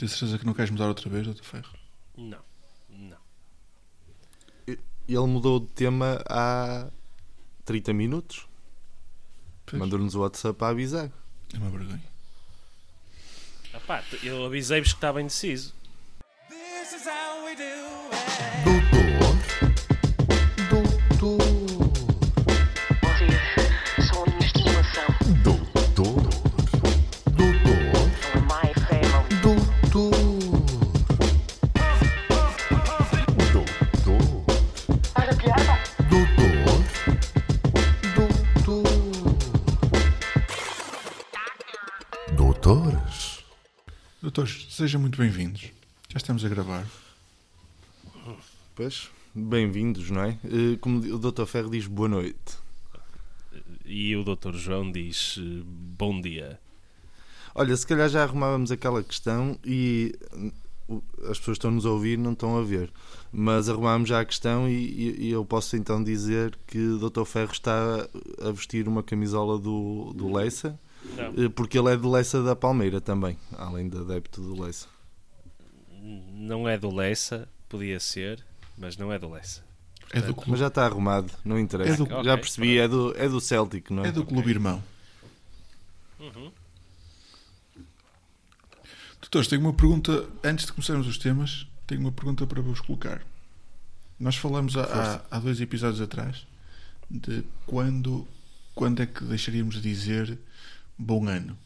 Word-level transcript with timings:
Tens 0.00 0.12
certeza 0.12 0.38
que 0.38 0.46
não 0.46 0.54
queres 0.54 0.70
mudar 0.70 0.88
outra 0.88 1.10
vez, 1.10 1.26
Doutor 1.26 1.44
Ferro? 1.44 1.74
Não, 2.16 2.38
não. 2.88 3.18
Ele 4.66 5.26
mudou 5.26 5.60
de 5.60 5.66
tema 5.66 6.24
há 6.26 6.88
30 7.66 7.92
minutos. 7.92 8.48
Mandou-nos 9.70 10.14
o 10.14 10.20
WhatsApp 10.20 10.64
a 10.64 10.68
avisar. 10.68 11.12
É 11.52 11.58
uma 11.58 11.68
vergonha. 11.68 12.02
Eu 14.22 14.46
avisei-vos 14.46 14.90
que 14.90 14.96
estava 14.96 15.20
indeciso. 15.20 15.74
Sejam 44.80 44.98
muito 44.98 45.18
bem-vindos. 45.18 45.64
Já 46.08 46.16
estamos 46.16 46.42
a 46.42 46.48
gravar. 46.48 46.86
Pois, 48.74 49.10
bem-vindos, 49.34 50.10
não 50.10 50.22
é? 50.22 50.38
Eh, 50.44 50.78
Como 50.80 51.00
o 51.00 51.18
Dr. 51.18 51.44
Ferro 51.44 51.68
diz, 51.70 51.86
boa 51.86 52.08
noite. 52.08 52.56
E 53.84 54.16
o 54.16 54.24
Dr. 54.24 54.54
João 54.54 54.90
diz 54.90 55.36
eh, 55.38 55.62
bom 55.98 56.18
dia. 56.18 56.58
Olha, 57.54 57.76
se 57.76 57.86
calhar 57.86 58.08
já 58.08 58.22
arrumávamos 58.22 58.70
aquela 58.72 59.02
questão 59.02 59.58
e 59.66 60.14
as 61.28 61.38
pessoas 61.38 61.56
estão-nos 61.56 61.84
a 61.84 61.90
ouvir 61.90 62.16
não 62.16 62.32
estão 62.32 62.56
a 62.56 62.62
ver. 62.62 62.90
Mas 63.30 63.68
arrumámos 63.68 64.08
já 64.08 64.20
a 64.20 64.24
questão 64.24 64.66
e, 64.66 64.72
e- 64.72 65.16
e 65.26 65.30
eu 65.30 65.44
posso 65.44 65.76
então 65.76 66.02
dizer 66.02 66.56
que 66.66 66.78
o 66.78 67.10
Dr. 67.10 67.24
Ferro 67.24 67.52
está 67.52 68.08
a 68.42 68.50
vestir 68.50 68.88
uma 68.88 69.02
camisola 69.02 69.58
do, 69.58 70.14
do 70.14 70.32
Leissa, 70.34 70.78
Não, 71.16 71.44
eh, 71.44 71.48
porque 71.48 71.78
ele 71.78 71.92
é 71.92 71.96
de 71.96 72.06
Leissa 72.06 72.42
da 72.42 72.54
Palmeira 72.54 73.00
também, 73.00 73.38
além 73.56 73.88
de 73.88 73.96
adepto 73.98 74.40
do 74.40 74.60
Leissa. 74.62 74.86
não 76.02 76.68
é 76.68 76.78
do 76.78 76.94
Lessa, 76.94 77.48
podia 77.68 77.98
ser, 78.00 78.44
mas 78.76 78.96
não 78.96 79.12
é 79.12 79.18
do 79.18 79.28
Lessa. 79.30 79.62
É 80.12 80.20
do 80.20 80.34
clube, 80.34 80.50
Mas 80.50 80.60
já 80.60 80.66
está 80.66 80.84
arrumado, 80.84 81.32
não 81.44 81.58
interessa. 81.58 81.92
É 81.92 81.96
do- 81.96 82.06
já 82.08 82.18
Ok, 82.18 82.36
percebi, 82.38 82.78
é 82.78 82.88
do, 82.88 83.14
é 83.16 83.28
do 83.28 83.40
Celtic, 83.40 83.90
não 83.90 84.04
é? 84.04 84.08
é 84.08 84.12
do 84.12 84.24
clube 84.24 84.50
irmão. 84.50 84.82
Uhum. 86.18 86.50
Doutores, 89.20 89.48
tenho 89.48 89.60
uma 89.62 89.72
pergunta. 89.72 90.28
Antes 90.42 90.66
de 90.66 90.72
começarmos 90.72 91.06
os 91.06 91.16
temas, 91.18 91.66
tenho 91.86 92.00
uma 92.00 92.12
pergunta 92.12 92.46
para 92.46 92.60
vos 92.60 92.80
colocar. 92.80 93.22
Nós 94.18 94.36
falamos 94.36 94.76
há, 94.76 94.84
há, 94.84 95.20
há 95.30 95.38
dois 95.38 95.60
episódios 95.60 96.00
atrás 96.00 96.46
de 97.10 97.44
quando, 97.66 98.26
quando 98.74 99.02
é 99.02 99.06
que 99.06 99.22
deixaríamos 99.24 99.76
de 99.76 99.80
dizer 99.82 100.38
bom 101.00 101.26
ano. 101.28 101.58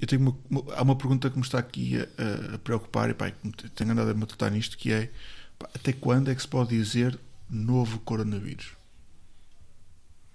Eu 0.00 0.06
tenho 0.06 0.22
uma, 0.22 0.36
uma- 0.62 0.74
há 0.74 0.82
uma 0.82 0.96
pergunta 0.96 1.28
que 1.30 1.36
me 1.36 1.42
está 1.44 1.58
aqui 1.58 1.96
a, 1.98 2.54
a 2.54 2.58
preocupar 2.58 3.10
e 3.10 3.14
pá, 3.14 3.30
tenho 3.74 3.90
andado 3.92 4.10
a 4.10 4.14
matutar 4.14 4.50
nisto 4.50 4.78
que 4.78 4.92
é 4.92 5.10
pá, 5.58 5.68
até 5.74 5.92
quando 5.92 6.30
é 6.30 6.34
que 6.34 6.40
se 6.42 6.48
pode 6.48 6.70
dizer 6.70 7.18
novo 7.50 7.98
coronavírus? 8.00 8.72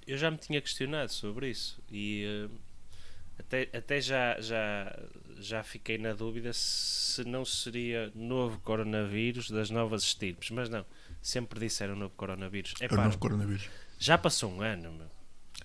Eu 0.08 0.18
já 0.18 0.30
me 0.30 0.38
tinha 0.38 0.62
questionado 0.62 1.12
sobre 1.12 1.50
isso 1.50 1.82
e 1.92 2.24
eh, 2.26 2.50
até, 3.40 3.70
até 3.78 4.02
já, 4.02 4.40
já, 4.42 5.00
já 5.38 5.64
fiquei 5.64 5.98
na 5.98 6.14
dúvida 6.14 6.52
se 6.54 7.24
não 7.26 7.46
seria 7.46 8.12
novo 8.16 8.60
coronavírus 8.60 9.50
das 9.52 9.70
novas 9.72 10.04
estirpes, 10.04 10.52
mas 10.52 10.70
não, 10.70 10.86
sempre 11.22 11.60
disseram 11.60 11.96
novo 11.96 12.14
coronavírus. 12.16 12.76
É 12.80 12.88
É 12.90 12.94
o 12.96 12.98
novo 12.98 13.18
coronavírus. 13.18 13.70
já 14.00 14.18
passou 14.18 14.52
um 14.52 14.62
ano, 14.62 14.92
meu. 14.94 15.12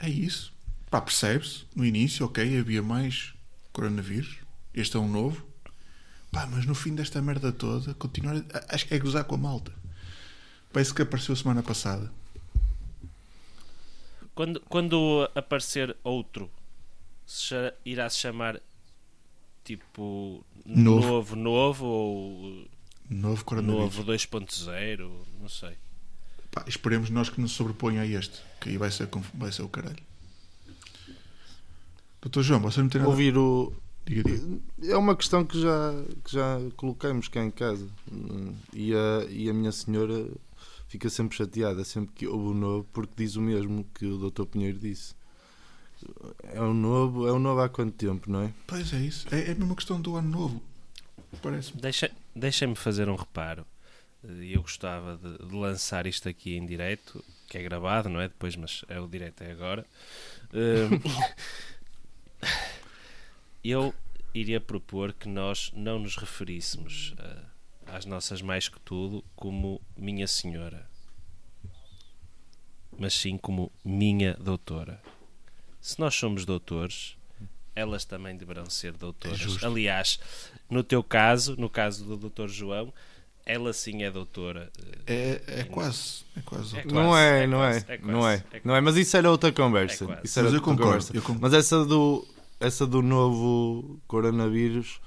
É 0.00 0.08
isso. 0.08 0.52
Pá, 0.90 1.00
percebe-se. 1.00 1.64
No 1.74 1.84
início, 1.84 2.26
ok, 2.26 2.58
havia 2.58 2.82
mais 2.82 3.32
coronavírus. 3.72 4.38
Este 4.74 4.96
é 4.96 5.00
um 5.00 5.08
novo. 5.10 5.44
Pá, 6.32 6.46
mas 6.46 6.64
no 6.66 6.74
fim 6.74 6.94
desta 6.94 7.20
merda 7.22 7.52
toda, 7.52 7.94
continuar. 7.94 8.36
a- 8.36 8.74
Acho 8.74 8.86
que 8.86 8.94
é 8.94 8.98
gozar 8.98 9.24
com 9.24 9.34
a 9.34 9.38
malta. 9.38 9.72
Parece 10.72 10.92
que 10.94 11.02
apareceu 11.02 11.34
semana 11.36 11.62
passada. 11.62 12.10
Quando, 14.34 14.60
quando 14.68 15.28
aparecer 15.34 15.96
outro, 16.02 16.50
se 17.26 17.54
irá 17.84 18.08
se 18.08 18.18
chamar 18.18 18.60
tipo 19.64 20.44
Novo. 20.64 21.06
novo, 21.06 21.36
novo, 21.36 21.84
ou 21.86 22.68
Novo 23.10 23.44
novo 23.60 24.04
2.0, 24.04 25.10
não 25.40 25.48
sei. 25.48 25.76
Pá, 26.50 26.64
esperemos 26.66 27.10
nós 27.10 27.28
que 27.28 27.40
não 27.40 27.48
se 27.48 27.54
sobreponha 27.54 28.02
a 28.02 28.06
este. 28.06 28.40
Que 28.60 28.70
aí 28.70 28.76
vai 28.78 28.90
ser, 28.90 29.08
vai 29.34 29.50
ser 29.52 29.62
o 29.62 29.68
caralho. 29.68 29.98
Doutor 32.22 32.42
João, 32.42 32.60
você 32.60 32.80
não 32.82 32.88
tem 32.88 33.00
nada. 33.00 33.10
Ouvir 33.10 33.36
o. 33.36 33.72
Diga, 34.06 34.22
diga. 34.24 34.58
É 34.82 34.96
uma 34.96 35.14
questão 35.16 35.44
que 35.44 35.60
já, 35.60 35.92
que 36.24 36.32
já 36.32 36.58
colocamos 36.76 37.28
cá 37.28 37.42
em 37.44 37.50
casa. 37.50 37.86
E 38.72 38.92
a, 38.94 39.24
e 39.30 39.48
a 39.48 39.54
minha 39.54 39.72
senhora 39.72 40.26
fica 40.88 41.08
sempre 41.08 41.36
chateada 41.36 41.84
sempre 41.84 42.12
que 42.14 42.26
ouve 42.26 42.48
o 42.48 42.54
novo, 42.54 42.86
porque 42.92 43.12
diz 43.16 43.36
o 43.36 43.40
mesmo 43.40 43.86
que 43.94 44.06
o 44.06 44.30
Dr. 44.30 44.44
Pinheiro 44.44 44.78
disse. 44.78 45.14
É 46.42 46.60
o 46.60 46.72
novo, 46.74 47.26
é 47.28 47.32
o 47.32 47.38
novo 47.38 47.60
há 47.60 47.68
quanto 47.68 47.92
tempo, 47.92 48.30
não 48.30 48.42
é? 48.42 48.52
Pois 48.66 48.92
é 48.92 48.98
isso. 49.00 49.26
É, 49.30 49.48
é 49.48 49.52
a 49.52 49.54
mesma 49.54 49.74
questão 49.76 50.00
do 50.00 50.16
ano 50.16 50.28
novo. 50.28 50.62
Parece-me. 51.42 51.80
Deixa- 51.80 52.10
Deixem-me 52.34 52.74
fazer 52.74 53.08
um 53.08 53.14
reparo. 53.16 53.64
E 54.28 54.52
eu 54.54 54.62
gostava 54.62 55.16
de, 55.16 55.46
de 55.46 55.54
lançar 55.54 56.06
isto 56.06 56.28
aqui 56.28 56.54
em 56.56 56.66
direto, 56.66 57.22
que 57.48 57.56
é 57.58 57.62
gravado, 57.62 58.08
não 58.08 58.20
é? 58.20 58.28
Depois, 58.28 58.56
mas 58.56 58.82
é 58.88 58.98
o 59.00 59.06
direto 59.08 59.42
é 59.42 59.52
agora. 59.52 59.84
Hum, 60.52 61.00
eu 63.64 63.94
iria 64.34 64.60
propor 64.60 65.12
que 65.12 65.28
nós 65.28 65.70
não 65.74 65.98
nos 65.98 66.16
referíssemos 66.16 67.14
ah, 67.18 67.44
às 67.86 68.04
nossas 68.04 68.40
mais 68.40 68.68
que 68.68 68.78
tudo 68.80 69.24
como 69.34 69.80
minha 69.96 70.26
senhora, 70.26 70.88
mas 72.98 73.14
sim 73.14 73.36
como 73.36 73.72
minha 73.84 74.34
doutora. 74.34 75.02
Se 75.80 75.98
nós 75.98 76.14
somos 76.14 76.44
doutores, 76.44 77.16
elas 77.74 78.04
também 78.04 78.36
deverão 78.36 78.68
ser 78.68 78.92
doutoras. 78.92 79.38
justo. 79.38 79.66
Aliás, 79.66 80.20
no 80.68 80.84
teu 80.84 81.02
caso, 81.02 81.56
no 81.56 81.70
caso 81.70 82.04
do 82.04 82.16
doutor 82.16 82.48
João, 82.48 82.92
ela 83.52 83.72
sim 83.72 84.02
é 84.02 84.10
doutora. 84.10 84.70
eh, 85.06 85.40
É, 85.46 85.60
é 85.60 85.64
quase. 85.64 86.24
É 86.36 86.40
quase. 86.42 86.76
É 86.78 86.84
não 86.84 87.08
quase, 87.08 87.22
é, 87.22 87.42
é 87.42 87.46
não, 87.46 87.58
quase, 87.58 87.84
é, 87.88 87.94
é 87.94 87.98
não 87.98 88.28
é, 88.28 88.44
não 88.64 88.76
é, 88.76 88.80
mas 88.80 88.96
isso 88.96 89.16
era 89.16 89.30
outra 89.30 89.52
conversa. 89.52 90.04
É. 90.04 90.20
Isso 90.24 90.38
era 90.38 90.48
Mas 90.50 90.54
eu 90.54 90.60
outra 90.60 90.60
concordo, 90.60 90.84
conversa. 90.84 91.16
eu 91.16 91.22
concordo. 91.22 91.40
Mas 91.42 91.52
essa 91.54 91.84
do, 91.84 92.26
essa 92.58 92.86
do 92.86 93.02
novo 93.02 94.00
coronavírus 94.06 95.00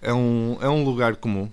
é 0.00 0.12
um, 0.12 0.58
é 0.60 0.68
um 0.68 0.84
lugar 0.84 1.16
comum. 1.16 1.50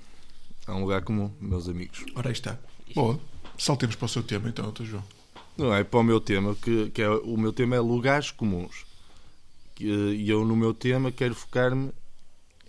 É 0.68 0.72
um 0.72 0.81
lugar 0.81 1.02
comum, 1.03 1.31
meus 1.40 1.68
amigos. 1.68 2.06
Ora 2.16 2.30
aí 2.30 2.34
está. 2.34 2.58
Boa. 2.96 3.20
Saltemos 3.58 3.96
para 3.96 4.06
o 4.06 4.09
seu 4.09 4.24
tema 4.24 4.50
então, 4.50 4.66
doutor 4.66 4.86
João. 4.86 5.03
Não 5.58 5.74
é 5.74 5.84
para 5.84 6.00
o 6.00 6.03
meu 6.03 6.20
tema, 6.20 6.56
que, 6.56 6.90
que 6.91 7.02
é, 7.02 7.09
o 7.09 7.38
meu 7.38 7.52
tema 7.53 7.75
é 7.75 7.80
lugares 7.80 8.31
comuns. 8.31 8.86
E 9.80 10.30
eu, 10.30 10.46
no 10.46 10.56
meu 10.56 10.74
tema, 10.74 11.12
quero 11.12 11.34
focar-me 11.36 11.91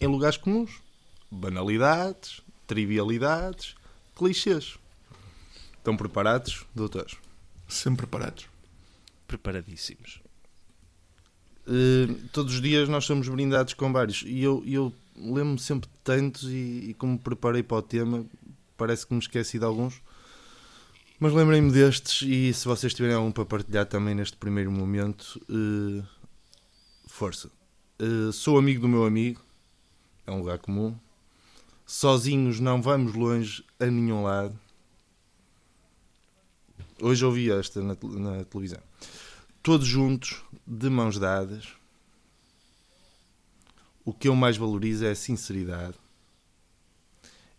em 0.00 0.06
lugares 0.06 0.36
comuns. 0.36 0.70
Banalidades, 1.30 2.41
trivialidades, 2.66 3.74
clichês. 4.16 4.78
Estão 5.76 5.96
preparados, 5.96 6.64
doutores? 6.74 7.16
Sempre 7.68 8.06
preparados. 8.06 8.46
preparadíssimos. 9.26 10.20
Eh, 11.66 12.14
todos 12.32 12.54
os 12.54 12.60
dias 12.60 12.88
nós 12.88 13.04
somos 13.04 13.28
brindados 13.28 13.74
com 13.74 13.92
vários. 13.92 14.22
E 14.26 14.42
eu, 14.42 14.62
eu 14.66 14.92
lembro-me 15.16 15.58
sempre 15.58 15.88
de 15.88 15.96
tantos 16.04 16.44
e, 16.44 16.90
e 16.90 16.94
como 16.94 17.12
me 17.12 17.18
preparei 17.18 17.62
para 17.62 17.78
o 17.78 17.82
tema, 17.82 18.24
parece 18.76 19.06
que 19.06 19.14
me 19.14 19.20
esqueci 19.20 19.58
de 19.58 19.64
alguns. 19.64 20.00
Mas 21.18 21.32
lembrei-me 21.32 21.70
destes 21.70 22.22
e 22.22 22.52
se 22.52 22.66
vocês 22.66 22.92
tiverem 22.92 23.16
algum 23.16 23.30
para 23.30 23.44
partilhar 23.44 23.86
também 23.86 24.14
neste 24.14 24.36
primeiro 24.36 24.72
momento, 24.72 25.40
eh, 25.48 26.02
força. 27.06 27.50
Eh, 27.98 28.32
sou 28.32 28.58
amigo 28.58 28.80
do 28.80 28.88
meu 28.88 29.04
amigo, 29.04 29.40
é 30.26 30.32
um 30.32 30.38
lugar 30.38 30.58
comum. 30.58 30.96
Sozinhos 31.92 32.58
não 32.58 32.80
vamos 32.80 33.12
longe 33.12 33.62
a 33.78 33.84
nenhum 33.84 34.22
lado. 34.22 34.58
Hoje 36.98 37.22
ouvi 37.22 37.50
esta 37.50 37.82
na, 37.82 37.94
na 38.02 38.44
televisão. 38.44 38.80
Todos 39.62 39.86
juntos, 39.86 40.42
de 40.66 40.88
mãos 40.88 41.18
dadas. 41.18 41.74
O 44.06 44.10
que 44.10 44.26
eu 44.26 44.34
mais 44.34 44.56
valorizo 44.56 45.04
é 45.04 45.10
a 45.10 45.14
sinceridade 45.14 45.94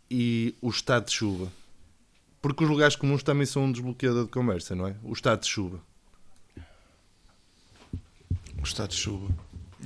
e 0.09 0.56
o 0.59 0.71
estado 0.71 1.06
de 1.06 1.12
chuva. 1.12 1.53
Porque 2.41 2.63
os 2.63 2.69
lugares 2.71 2.95
comuns 2.95 3.21
também 3.21 3.45
são 3.45 3.65
um 3.65 3.71
desbloqueador 3.71 4.25
de 4.25 4.31
conversa, 4.31 4.75
não 4.75 4.88
é? 4.88 4.95
O 5.03 5.13
estado 5.13 5.41
de 5.41 5.47
chuva. 5.47 5.80
O 8.57 8.63
estado 8.63 8.89
de 8.89 8.95
chuva. 8.97 9.31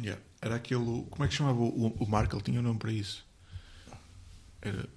Yeah. 0.02 0.22
Era 0.42 0.56
aquele. 0.56 1.06
Como 1.10 1.26
é 1.26 1.28
que 1.28 1.34
chamava 1.34 1.60
o, 1.60 1.88
o 2.00 2.08
Marco? 2.10 2.34
Ele 2.34 2.44
tinha 2.44 2.62
um 2.62 2.64
nome 2.64 2.80
para 2.80 2.94
isso. 2.94 3.27
Era, 4.62 4.88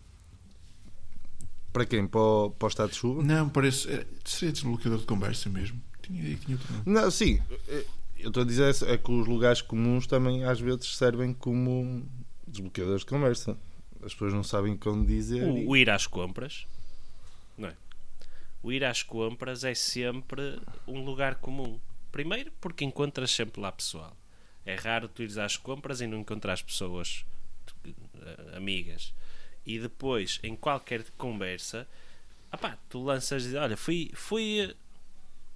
Para 1.73 1.87
quem? 1.87 2.07
Para 2.07 2.21
o, 2.21 2.51
para 2.51 2.67
o 2.67 2.69
estado 2.69 2.91
de 2.91 2.97
chuva? 2.97 3.23
não, 3.23 3.49
parece. 3.49 3.91
Era, 3.91 4.07
seria 4.25 4.53
desbloqueador 4.53 4.99
de 5.01 5.07
conversa 5.07 5.49
mesmo. 5.49 5.81
Tinha 6.03 6.21
ideia 6.21 6.37
que 6.37 6.47
tinha 6.47 6.57
outro 6.59 6.73
nome. 6.73 6.85
Não, 6.87 7.11
sim. 7.11 7.41
eh, 7.69 7.85
Eu 8.19 8.29
estou 8.29 8.43
a 8.43 8.47
dizer 8.47 8.75
é 8.87 8.99
que 8.99 9.11
os 9.13 9.27
lugares 9.27 9.63
comuns 9.63 10.07
também 10.07 10.45
às 10.45 10.61
vezes 10.61 10.97
servem 10.97 11.33
como 11.33 12.05
desbloqueadores 12.47 13.01
de 13.03 13.07
conversa. 13.07 13.57
As 14.03 14.13
pessoas 14.13 14.33
não 14.33 14.43
sabem 14.43 14.77
como 14.77 15.07
dizer. 15.07 15.43
e- 15.57 15.65
O, 15.67 15.71
o 15.71 15.77
ir 15.77 15.89
às 15.91 16.07
compras, 16.07 16.67
não 17.57 17.69
é? 17.69 17.77
O 18.63 18.73
ir 18.73 18.85
às 18.85 19.03
compras 19.03 19.63
é 19.63 19.75
sempre 19.75 20.61
um 20.89 21.05
lugar 21.05 21.37
comum. 21.37 21.79
Primeiro, 22.11 22.51
porque 22.61 22.85
encontras 22.85 23.31
sempre 23.31 23.61
lá 23.61 23.71
pessoal. 23.71 24.17
É 24.67 24.75
raro 24.75 25.09
tu 25.09 25.23
ires 25.23 25.39
às 25.39 25.57
compras 25.57 26.01
e 26.01 26.07
não 26.07 26.19
encontrar 26.19 26.61
pessoas 26.63 27.25
eh, 27.85 28.57
amigas. 28.57 29.15
E 29.75 29.79
depois, 29.79 30.39
em 30.43 30.57
qualquer 30.57 31.05
conversa, 31.17 31.87
opá, 32.53 32.77
tu 32.89 33.03
lanças 33.05 33.47
e 33.47 33.57
olha, 33.57 33.77
fui, 33.77 34.11
fui 34.15 34.61
eh, 34.61 34.75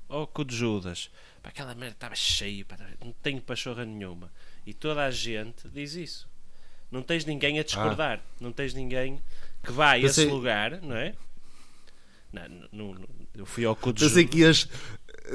ao 0.09 0.27
cu 0.27 0.45
de 0.45 0.55
Judas. 0.57 1.11
Pá, 1.43 1.49
aquela 1.49 1.75
merda 1.75 1.95
estava 1.97 2.15
cheia, 2.15 2.65
pá, 2.65 2.77
não 3.05 3.13
tenho 3.23 3.41
pachorra 3.43 3.85
nenhuma. 3.85 4.31
E 4.67 4.73
toda 4.73 5.05
a 5.05 5.11
gente 5.11 5.69
diz 5.69 5.95
isso. 5.95 6.29
Não 6.91 7.03
tens 7.03 7.25
ninguém 7.25 7.59
a 7.59 7.65
discordar. 7.65 8.21
Não 8.41 8.53
tens 8.53 8.73
ninguém 8.73 9.21
que 9.65 9.73
vá 9.73 9.91
a 9.93 9.99
esse 9.99 10.25
lugar, 10.27 10.81
não 10.81 10.97
é? 10.97 11.15
Não, 12.33 12.49
não- 12.73 12.95
não- 12.95 13.09
eu 13.35 13.45
fui 13.47 13.65
ao 13.65 13.75
cu 13.75 13.93
de 13.93 14.05
Pensei 14.05 14.23
Judas. 14.23 14.31
que 14.35 14.41
ias. 14.41 14.69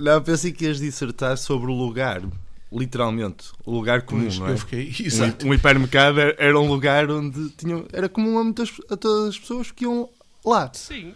Não, 0.02 0.24
pensei 0.24 0.52
que 0.54 0.66
ias 0.66 0.80
dissertar 0.80 1.38
sobre 1.38 1.70
o 1.70 1.74
lugar. 1.74 2.22
Literalmente. 2.72 3.52
O 3.66 3.72
lugar 3.72 4.04
comum, 4.04 4.22
Pois, 4.24 4.38
não 4.40 4.48
é? 4.48 4.52
eu 4.52 4.58
fiquei. 4.58 4.94
Exato. 5.00 5.46
Um, 5.46 5.50
um 5.50 5.54
hipermercado 5.54 6.20
era, 6.20 6.36
era 6.38 6.60
um 6.60 6.68
lugar 6.68 7.10
onde 7.10 7.50
tinham, 7.52 7.86
era 7.92 8.08
comum 8.08 8.38
a, 8.38 8.44
muitas, 8.44 8.72
a 8.90 8.96
todas 8.96 9.30
as 9.30 9.40
pessoas 9.40 9.72
que 9.72 9.86
iam 9.86 10.08
lá. 10.46 10.72
Sim. 10.74 11.14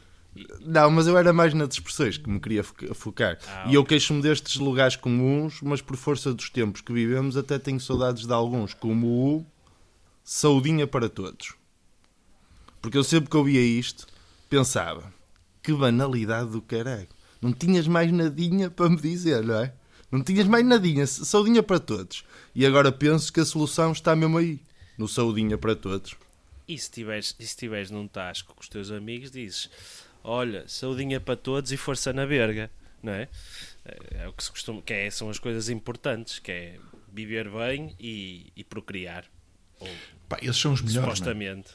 Não, 0.65 0.89
mas 0.89 1.05
eu 1.05 1.15
era 1.15 1.31
mais 1.31 1.53
nas 1.53 1.75
expressões 1.75 2.17
que 2.17 2.27
me 2.27 2.39
queria 2.39 2.63
foca- 2.63 2.91
focar. 2.95 3.37
Ah, 3.47 3.65
e 3.69 3.75
eu 3.75 3.85
queixo-me 3.85 4.19
destes 4.19 4.55
lugares 4.55 4.95
comuns, 4.95 5.59
mas 5.61 5.79
por 5.79 5.95
força 5.95 6.33
dos 6.33 6.49
tempos 6.49 6.81
que 6.81 6.91
vivemos, 6.91 7.37
até 7.37 7.59
tenho 7.59 7.79
saudades 7.79 8.25
de 8.25 8.33
alguns, 8.33 8.73
como 8.73 9.05
o 9.07 9.45
Saudinha 10.23 10.87
para 10.87 11.07
Todos. 11.07 11.53
Porque 12.81 12.97
eu 12.97 13.03
sempre 13.03 13.29
que 13.29 13.37
ouvia 13.37 13.61
isto, 13.61 14.07
pensava, 14.49 15.13
que 15.61 15.71
banalidade 15.71 16.49
do 16.49 16.61
caralho. 16.63 17.07
Não 17.39 17.53
tinhas 17.53 17.87
mais 17.87 18.11
nadinha 18.11 18.71
para 18.71 18.89
me 18.89 18.97
dizer, 18.97 19.43
não 19.43 19.55
é? 19.55 19.73
Não 20.13 20.23
tinhas 20.23 20.47
mais 20.47 20.63
nadinha, 20.63 21.07
saudinha 21.07 21.63
para 21.63 21.79
todos. 21.79 22.23
E 22.53 22.67
agora 22.67 22.91
penso 22.91 23.33
que 23.33 23.39
a 23.39 23.45
solução 23.45 23.91
está 23.91 24.15
mesmo 24.15 24.37
aí, 24.37 24.59
no 24.95 25.07
saudinha 25.07 25.57
para 25.57 25.75
todos. 25.75 26.15
E 26.67 26.77
se 26.77 26.91
tiveres, 26.91 27.35
e 27.39 27.47
se 27.47 27.57
tiveres 27.57 27.89
num 27.89 28.07
tasco 28.07 28.53
com 28.53 28.61
os 28.61 28.69
teus 28.69 28.91
amigos, 28.91 29.31
dizes: 29.31 29.71
Olha, 30.23 30.65
saudinha 30.67 31.19
para 31.19 31.35
todos 31.35 31.71
e 31.71 31.77
força 31.77 32.13
na 32.13 32.27
berga, 32.27 32.69
não 33.01 33.11
é? 33.11 33.27
É, 33.83 34.23
é 34.23 34.27
o 34.27 34.33
que 34.33 34.43
se 34.43 34.51
costuma, 34.51 34.83
que 34.83 34.93
é, 34.93 35.09
são 35.09 35.31
as 35.31 35.39
coisas 35.39 35.67
importantes, 35.67 36.37
que 36.37 36.51
é 36.51 36.79
viver 37.11 37.49
bem 37.49 37.95
e, 37.99 38.51
e 38.55 38.63
procriar. 38.63 39.25
Ou, 39.79 39.89
Pá, 40.29 40.37
esses 40.43 40.57
são 40.57 40.73
os 40.73 40.81
melhores. 40.83 40.95
não 41.05 41.11
é? 41.11 41.15
supostamente. 41.15 41.71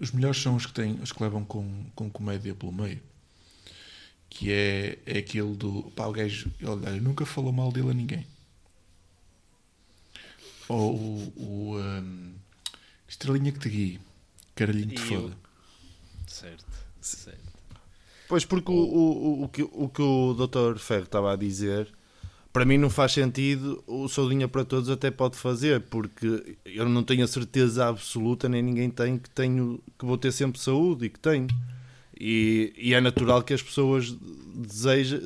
Os 0.00 0.10
melhores 0.10 0.40
são 0.40 0.56
os 0.56 0.64
que, 0.64 0.72
têm, 0.72 0.94
os 1.02 1.12
que 1.12 1.22
levam 1.22 1.44
com, 1.44 1.84
com 1.94 2.08
comédia 2.08 2.54
pelo 2.54 2.72
meio. 2.72 3.02
Que 4.34 4.52
é, 4.52 4.98
é 5.06 5.18
aquele 5.18 5.54
do. 5.54 5.90
Pá, 5.94 6.06
o 6.06 6.12
gajo. 6.12 6.50
Olha, 6.64 6.90
nunca 7.00 7.24
falou 7.24 7.52
mal 7.52 7.70
dele 7.70 7.90
a 7.90 7.94
ninguém. 7.94 8.26
Ou 10.68 10.94
o. 10.96 11.32
o 11.36 11.78
um, 11.78 12.34
estrelinha 13.08 13.52
que 13.52 13.60
te 13.60 13.68
guie. 13.68 14.00
Caralhinho 14.54 14.88
que 14.88 14.96
te 14.96 15.02
o- 15.14 15.20
foda. 15.22 15.36
Certo, 16.26 16.64
certo. 17.00 17.40
Pois, 18.28 18.44
porque 18.44 18.72
o, 18.72 18.74
o, 18.74 19.44
o, 19.44 19.48
que, 19.48 19.62
o 19.62 19.88
que 19.88 20.02
o 20.02 20.34
Dr. 20.34 20.78
Ferro 20.78 21.04
estava 21.04 21.32
a 21.32 21.36
dizer, 21.36 21.92
para 22.52 22.64
mim 22.64 22.78
não 22.78 22.88
faz 22.90 23.12
sentido, 23.12 23.84
o 23.86 24.08
Saudinha 24.08 24.48
para 24.48 24.64
Todos 24.64 24.88
até 24.88 25.10
pode 25.10 25.36
fazer, 25.36 25.82
porque 25.82 26.56
eu 26.64 26.88
não 26.88 27.04
tenho 27.04 27.22
a 27.22 27.28
certeza 27.28 27.86
absoluta, 27.86 28.48
nem 28.48 28.62
ninguém 28.62 28.90
tem, 28.90 29.18
que, 29.18 29.28
tenho, 29.30 29.80
que 29.98 30.04
vou 30.06 30.16
ter 30.18 30.32
sempre 30.32 30.58
saúde 30.58 31.04
e 31.06 31.10
que 31.10 31.20
tenho. 31.20 31.46
E, 32.20 32.72
e 32.76 32.94
é 32.94 33.00
natural 33.00 33.42
que 33.42 33.52
as 33.54 33.62
pessoas 33.62 34.14
desejem, 34.54 35.20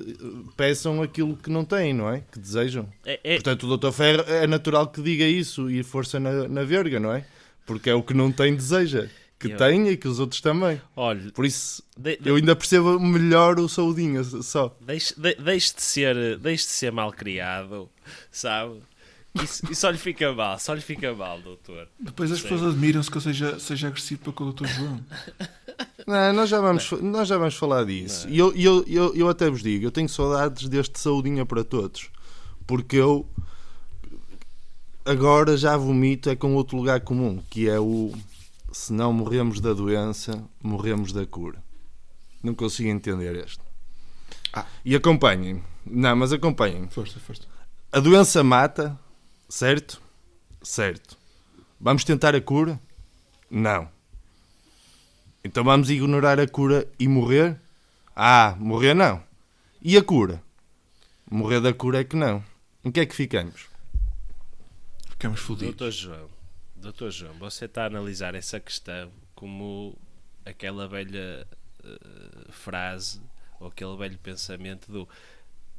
peçam 0.56 1.02
aquilo 1.02 1.36
que 1.36 1.50
não 1.50 1.64
têm, 1.64 1.92
não 1.92 2.08
é? 2.08 2.22
Que 2.32 2.38
desejam. 2.38 2.88
É, 3.04 3.20
é- 3.22 3.34
Portanto, 3.34 3.66
o 3.70 3.76
Dr. 3.76 3.92
Ferro 3.92 4.24
é 4.26 4.46
natural 4.46 4.86
que 4.88 5.02
diga 5.02 5.24
isso 5.24 5.70
e 5.70 5.82
força 5.82 6.18
na, 6.18 6.48
na 6.48 6.64
verga, 6.64 6.98
não 6.98 7.12
é? 7.12 7.24
Porque 7.66 7.90
é 7.90 7.94
o 7.94 8.02
que 8.02 8.14
não 8.14 8.32
tem, 8.32 8.54
deseja. 8.56 9.08
Que 9.38 9.52
Eu- 9.52 9.56
tem 9.56 9.86
e 9.88 9.96
que 9.96 10.08
os 10.08 10.18
outros 10.18 10.40
também. 10.40 10.80
olha, 10.96 11.30
Por 11.30 11.44
isso, 11.46 11.80
de- 11.96 12.16
de- 12.16 12.28
eu 12.28 12.34
ainda 12.36 12.56
percebo 12.56 12.98
melhor 12.98 13.60
o 13.60 13.68
saudinha 13.68 14.24
só. 14.24 14.76
deixe, 14.80 15.14
de, 15.20 15.34
deixe 15.36 15.74
de 15.76 15.82
ser, 15.82 16.38
deixe 16.38 16.64
de 16.64 16.70
ser 16.72 16.90
mal 16.90 17.12
criado, 17.12 17.88
sabe? 18.32 18.80
Isso, 19.42 19.64
isso 19.70 19.80
só 19.80 19.90
lhe 19.90 19.98
fica 19.98 20.32
mal, 20.32 20.58
só 20.58 20.74
lhe 20.74 20.80
fica 20.80 21.14
mal, 21.14 21.40
doutor. 21.40 21.88
Depois 21.98 22.30
as 22.30 22.38
Sim. 22.38 22.48
pessoas 22.48 22.74
admiram-se 22.74 23.10
que 23.10 23.16
eu 23.16 23.20
seja, 23.20 23.58
seja 23.58 23.88
agressivo 23.88 24.20
para 24.22 24.32
com 24.32 24.44
o 24.44 24.52
Dr. 24.52 24.66
João. 24.66 25.00
Não, 26.06 26.32
nós 26.32 26.48
já 26.48 26.60
vamos, 26.60 26.90
nós 27.02 27.28
já 27.28 27.36
vamos 27.36 27.54
falar 27.54 27.84
disso. 27.84 28.28
E 28.28 28.38
eu, 28.38 28.54
e 28.56 28.64
eu, 28.64 28.84
eu, 28.86 29.14
eu 29.14 29.28
até 29.28 29.48
vos 29.50 29.62
digo, 29.62 29.84
eu 29.84 29.90
tenho 29.90 30.08
saudades 30.08 30.68
deste 30.68 30.98
saudinha 30.98 31.44
para 31.44 31.62
todos. 31.62 32.08
Porque 32.66 32.96
eu 32.96 33.28
agora 35.04 35.56
já 35.56 35.76
vomito 35.76 36.30
é 36.30 36.36
com 36.36 36.54
outro 36.54 36.76
lugar 36.76 37.00
comum, 37.00 37.42
que 37.50 37.68
é 37.68 37.78
o 37.78 38.12
se 38.72 38.92
não 38.92 39.12
morremos 39.12 39.60
da 39.60 39.72
doença, 39.72 40.44
morremos 40.62 41.12
da 41.12 41.26
cura. 41.26 41.62
Não 42.42 42.54
consigo 42.54 42.88
entender 42.88 43.34
este. 43.36 43.60
Ah. 44.52 44.66
E 44.84 44.94
acompanhem. 44.94 45.62
Não, 45.84 46.14
mas 46.14 46.32
acompanhem. 46.32 46.88
Força, 46.88 47.18
força. 47.18 47.42
A 47.90 48.00
doença 48.00 48.44
mata, 48.44 48.98
certo? 49.48 50.00
Certo. 50.62 51.16
Vamos 51.80 52.04
tentar 52.04 52.34
a 52.34 52.40
cura? 52.40 52.78
Não. 53.50 53.88
Então 55.42 55.64
vamos 55.64 55.88
ignorar 55.90 56.38
a 56.38 56.46
cura 56.46 56.86
e 56.98 57.08
morrer? 57.08 57.58
Ah, 58.14 58.56
morrer 58.58 58.94
não. 58.94 59.22
E 59.80 59.96
a 59.96 60.02
cura? 60.02 60.42
Morrer 61.30 61.60
da 61.60 61.72
cura 61.72 62.00
é 62.00 62.04
que 62.04 62.16
não. 62.16 62.44
Em 62.84 62.90
que 62.90 63.00
é 63.00 63.06
que 63.06 63.14
ficamos? 63.14 63.66
Ficamos 65.10 65.40
fodidos. 65.40 65.74
Doutor 65.76 65.90
João, 65.90 66.28
Doutor 66.76 67.10
João, 67.10 67.34
você 67.34 67.64
está 67.64 67.84
a 67.84 67.86
analisar 67.86 68.34
essa 68.34 68.60
questão 68.60 69.10
como 69.34 69.96
aquela 70.44 70.86
velha 70.88 71.46
eh, 71.84 72.50
frase 72.50 73.20
ou 73.60 73.68
aquele 73.68 73.96
velho 73.96 74.18
pensamento 74.18 74.90
do 74.90 75.08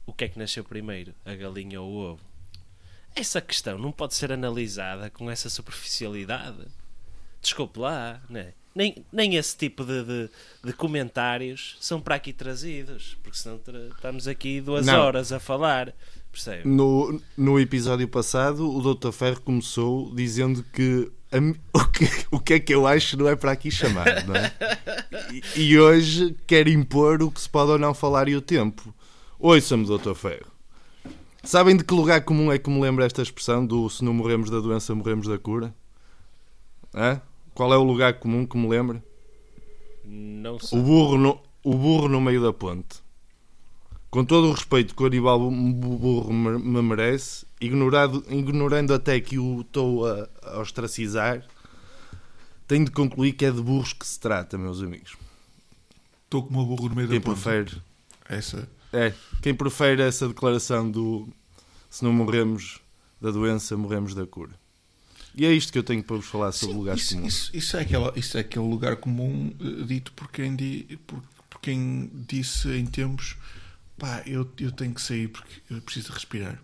o 0.05 0.13
que 0.13 0.25
é 0.25 0.27
que 0.27 0.39
nasceu 0.39 0.63
primeiro, 0.63 1.13
a 1.23 1.35
galinha 1.35 1.79
ou 1.79 1.89
o 1.89 1.95
ovo? 2.11 2.28
Essa 3.19 3.41
questão 3.41 3.77
não 3.77 3.91
pode 3.91 4.15
ser 4.15 4.31
analisada 4.31 5.09
com 5.09 5.29
essa 5.29 5.49
superficialidade. 5.49 6.65
Desculpe 7.41 7.79
lá, 7.79 8.21
né? 8.29 8.53
nem, 8.79 9.05
nem 9.11 9.35
esse 9.35 9.57
tipo 9.57 9.83
de, 9.83 10.03
de, 10.03 10.29
de 10.63 10.73
comentários 10.73 11.75
são 11.81 11.99
para 11.99 12.15
aqui 12.15 12.31
trazidos, 12.31 13.17
porque 13.21 13.37
senão 13.37 13.59
estamos 13.93 14.27
aqui 14.27 14.61
duas 14.61 14.85
Não. 14.85 15.01
horas 15.01 15.33
a 15.33 15.39
falar. 15.39 15.93
Percebe? 16.31 16.67
No, 16.67 17.19
no 17.35 17.59
episódio 17.59 18.07
passado, 18.07 18.69
o 18.73 18.93
Dr. 18.93 19.11
Ferro 19.11 19.41
começou 19.41 20.13
dizendo 20.15 20.63
que 20.71 21.11
o 21.73 21.85
que, 21.85 22.05
o 22.31 22.39
que 22.39 22.53
é 22.53 22.59
que 22.59 22.73
eu 22.73 22.87
acho 22.87 23.17
não 23.17 23.27
é 23.27 23.35
para 23.35 23.51
aqui 23.51 23.69
chamar, 23.69 24.25
não 24.25 24.35
é? 24.35 24.51
E, 25.55 25.61
e 25.61 25.79
hoje 25.79 26.35
quer 26.47 26.67
impor 26.67 27.21
o 27.21 27.29
que 27.29 27.41
se 27.41 27.49
pode 27.49 27.71
ou 27.71 27.77
não 27.77 27.93
falar 27.93 28.27
e 28.27 28.35
o 28.35 28.41
tempo. 28.41 28.93
Ouça-me, 29.37 29.85
Dr. 29.85 30.15
Ferro. 30.15 30.51
Sabem 31.43 31.75
de 31.77 31.83
que 31.83 31.93
lugar 31.93 32.21
comum 32.23 32.51
é 32.51 32.59
que 32.59 32.69
me 32.69 32.79
lembra 32.81 33.05
esta 33.05 33.21
expressão 33.21 33.65
do 33.65 33.89
se 33.89 34.03
não 34.03 34.13
morremos 34.13 34.49
da 34.49 34.59
doença, 34.59 34.93
morremos 34.93 35.27
da 35.27 35.37
cura? 35.37 35.73
Hã? 36.93 37.21
Qual 37.53 37.73
é 37.73 37.77
o 37.77 37.83
lugar 37.83 38.19
comum 38.19 38.45
que 38.45 38.57
me 38.57 38.67
lembra? 38.67 39.03
Não 40.03 40.59
sei. 40.59 40.77
O 40.77 40.83
burro 40.83 41.17
no, 41.17 41.41
o 41.63 41.75
burro 41.75 42.07
no 42.09 42.19
meio 42.21 42.41
da 42.41 42.51
ponte. 42.51 43.01
Com 44.09 44.25
todo 44.25 44.47
o 44.47 44.51
respeito 44.53 44.95
que 44.95 45.03
o 45.03 45.05
Aníbal 45.05 45.39
Bu- 45.51 45.97
Burro 45.97 46.33
me 46.33 46.57
me 46.57 46.81
merece, 46.81 47.45
ignorado, 47.61 48.25
ignorando 48.27 48.93
até 48.93 49.19
que 49.19 49.37
o 49.37 49.61
estou 49.61 50.07
a, 50.07 50.27
a 50.43 50.59
ostracizar, 50.59 51.45
tenho 52.67 52.85
de 52.85 52.91
concluir 52.91 53.33
que 53.33 53.45
é 53.45 53.51
de 53.51 53.61
burros 53.61 53.93
que 53.93 54.05
se 54.07 54.19
trata, 54.19 54.57
meus 54.57 54.81
amigos. 54.81 55.15
Estou 56.25 56.43
como 56.43 56.61
o 56.61 56.65
burro 56.65 56.89
no 56.89 56.95
meio 56.95 57.07
Quem 57.07 57.19
da 57.19 57.25
ponte. 57.25 57.41
prefere, 57.41 57.81
Essa. 58.27 58.67
É, 58.93 59.13
quem 59.41 59.53
prefere 59.53 60.01
essa 60.01 60.27
declaração 60.27 60.89
do 60.89 61.27
se 61.89 62.03
não 62.03 62.13
morremos 62.13 62.79
da 63.21 63.31
doença, 63.31 63.75
morremos 63.77 64.13
da 64.13 64.25
cura. 64.25 64.51
E 65.35 65.45
é 65.45 65.51
isto 65.53 65.71
que 65.71 65.77
eu 65.79 65.83
tenho 65.83 66.03
para 66.03 66.15
vos 66.15 66.25
falar 66.25 66.51
sobre 66.51 66.73
Sim, 66.73 66.79
lugares 66.79 67.01
isso, 67.03 67.15
comuns. 67.15 67.33
isso, 67.33 67.51
isso 67.57 67.77
é 67.77 67.81
aquela, 67.81 68.13
isso 68.15 68.37
é 68.37 68.41
aquele 68.41 68.65
lugar 68.67 68.95
comum 68.97 69.53
eh, 69.59 69.83
dito 69.85 70.11
por 70.13 70.29
quem, 70.31 70.55
di, 70.55 70.99
por, 71.05 71.21
por 71.49 71.59
quem 71.61 72.09
disse 72.27 72.67
em 72.69 72.85
tempos 72.85 73.35
pá, 73.97 74.23
eu, 74.25 74.49
eu 74.59 74.71
tenho 74.71 74.93
que 74.93 75.01
sair 75.01 75.27
porque 75.27 75.61
eu 75.69 75.81
preciso 75.81 76.11
respirar. 76.11 76.59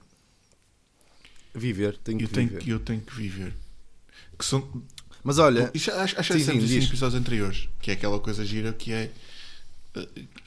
Viver, 1.53 1.97
tenho 2.03 2.17
que 2.17 2.25
Eu 2.25 2.29
tenho, 2.29 2.47
viver. 2.49 2.61
que- 2.63 2.69
eu 2.69 2.79
tenho 2.79 3.01
que 3.01 3.15
viver. 3.15 3.53
Que 4.37 4.43
são, 4.43 4.83
Mas 5.23 5.37
olha, 5.39 5.71
Isso, 5.73 5.89
acho 5.91 6.19
acho 6.19 6.33
Sim, 6.33 6.39
que 6.39 6.45
sim, 6.45 6.51
dissemos 6.59 6.63
isso 6.71 6.79
em 6.79 6.87
episódios 6.87 7.19
anteriores, 7.19 7.69
que 7.81 7.91
é 7.91 7.93
aquela 7.93 8.19
coisa 8.19 8.45
gira 8.45 8.73
que 8.73 8.91
é 8.91 9.11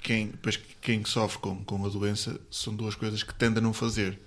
quem, 0.02 0.32
pois, 0.42 0.56
quem 0.80 1.04
sofre 1.04 1.38
com, 1.38 1.64
com 1.64 1.84
a 1.84 1.88
doença 1.88 2.40
são 2.50 2.74
duas 2.74 2.94
coisas 2.94 3.22
que 3.22 3.34
tende 3.34 3.58
a 3.58 3.60
não 3.60 3.72
fazer, 3.72 4.18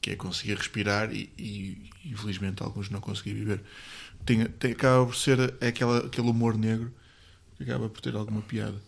que 0.00 0.10
é 0.10 0.16
conseguir 0.16 0.54
respirar 0.54 1.14
e, 1.14 1.30
e, 1.38 1.90
infelizmente 2.04 2.62
alguns 2.62 2.90
não 2.90 3.00
conseguem 3.00 3.34
viver. 3.34 3.62
Tem, 4.24 4.44
tem, 4.46 4.72
acaba 4.72 5.06
por 5.06 5.16
ser 5.16 5.54
aquela, 5.62 5.98
aquele 5.98 6.28
humor 6.28 6.56
negro 6.56 6.92
que 7.56 7.62
acaba 7.62 7.88
por 7.88 8.00
ter 8.00 8.14
alguma 8.14 8.42
piada. 8.42 8.80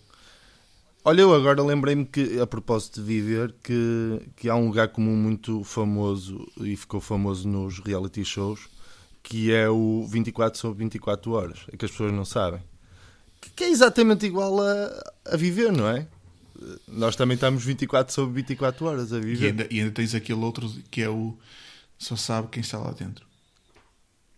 Olha, 1.05 1.21
eu 1.21 1.33
agora 1.33 1.62
lembrei-me 1.62 2.05
que, 2.05 2.40
a 2.40 2.47
propósito 2.47 3.00
de 3.00 3.07
viver, 3.07 3.55
que, 3.62 4.21
que 4.35 4.49
há 4.49 4.57
um 4.57 4.66
lugar 4.66 4.88
comum 4.88 5.14
muito 5.14 5.62
famoso 5.62 6.45
e 6.61 6.75
ficou 6.76 7.00
famoso 7.00 7.49
nos 7.49 7.78
reality 7.78 8.25
shows, 8.25 8.69
que 9.23 9.52
é 9.52 9.69
o 9.69 10.05
24 10.09 10.59
sobre 10.59 10.83
24 10.83 11.31
horas. 11.31 11.61
É 11.73 11.76
que 11.76 11.85
as 11.85 11.93
pessoas 11.93 12.12
não 12.12 12.25
sabem. 12.25 12.61
Que, 13.55 13.65
é 13.65 13.71
exatamente 13.71 14.26
igual 14.26 14.61
a, 14.61 15.12
a 15.33 15.37
viver, 15.37 15.73
não 15.73 15.88
é? 15.88 16.07
Nós 16.88 17.15
também 17.17 17.35
estamos 17.35 17.62
24 17.65 18.12
sobre 18.12 18.35
24 18.43 18.85
horas 18.87 19.12
a 19.12 19.19
E 19.19 19.21
viver. 19.21 19.47
ainda, 19.49 19.67
e 19.71 19.81
ainda 19.81 19.93
tens 19.93 20.15
aquele 20.15 20.41
outro 20.41 20.69
que 20.91 21.03
é 21.03 21.09
o 21.09 21.37
só 21.99 22.17
sabe 22.17 22.49
quem 22.49 22.61
está 22.61 22.79
lá 22.79 22.91
dentro. 22.93 23.26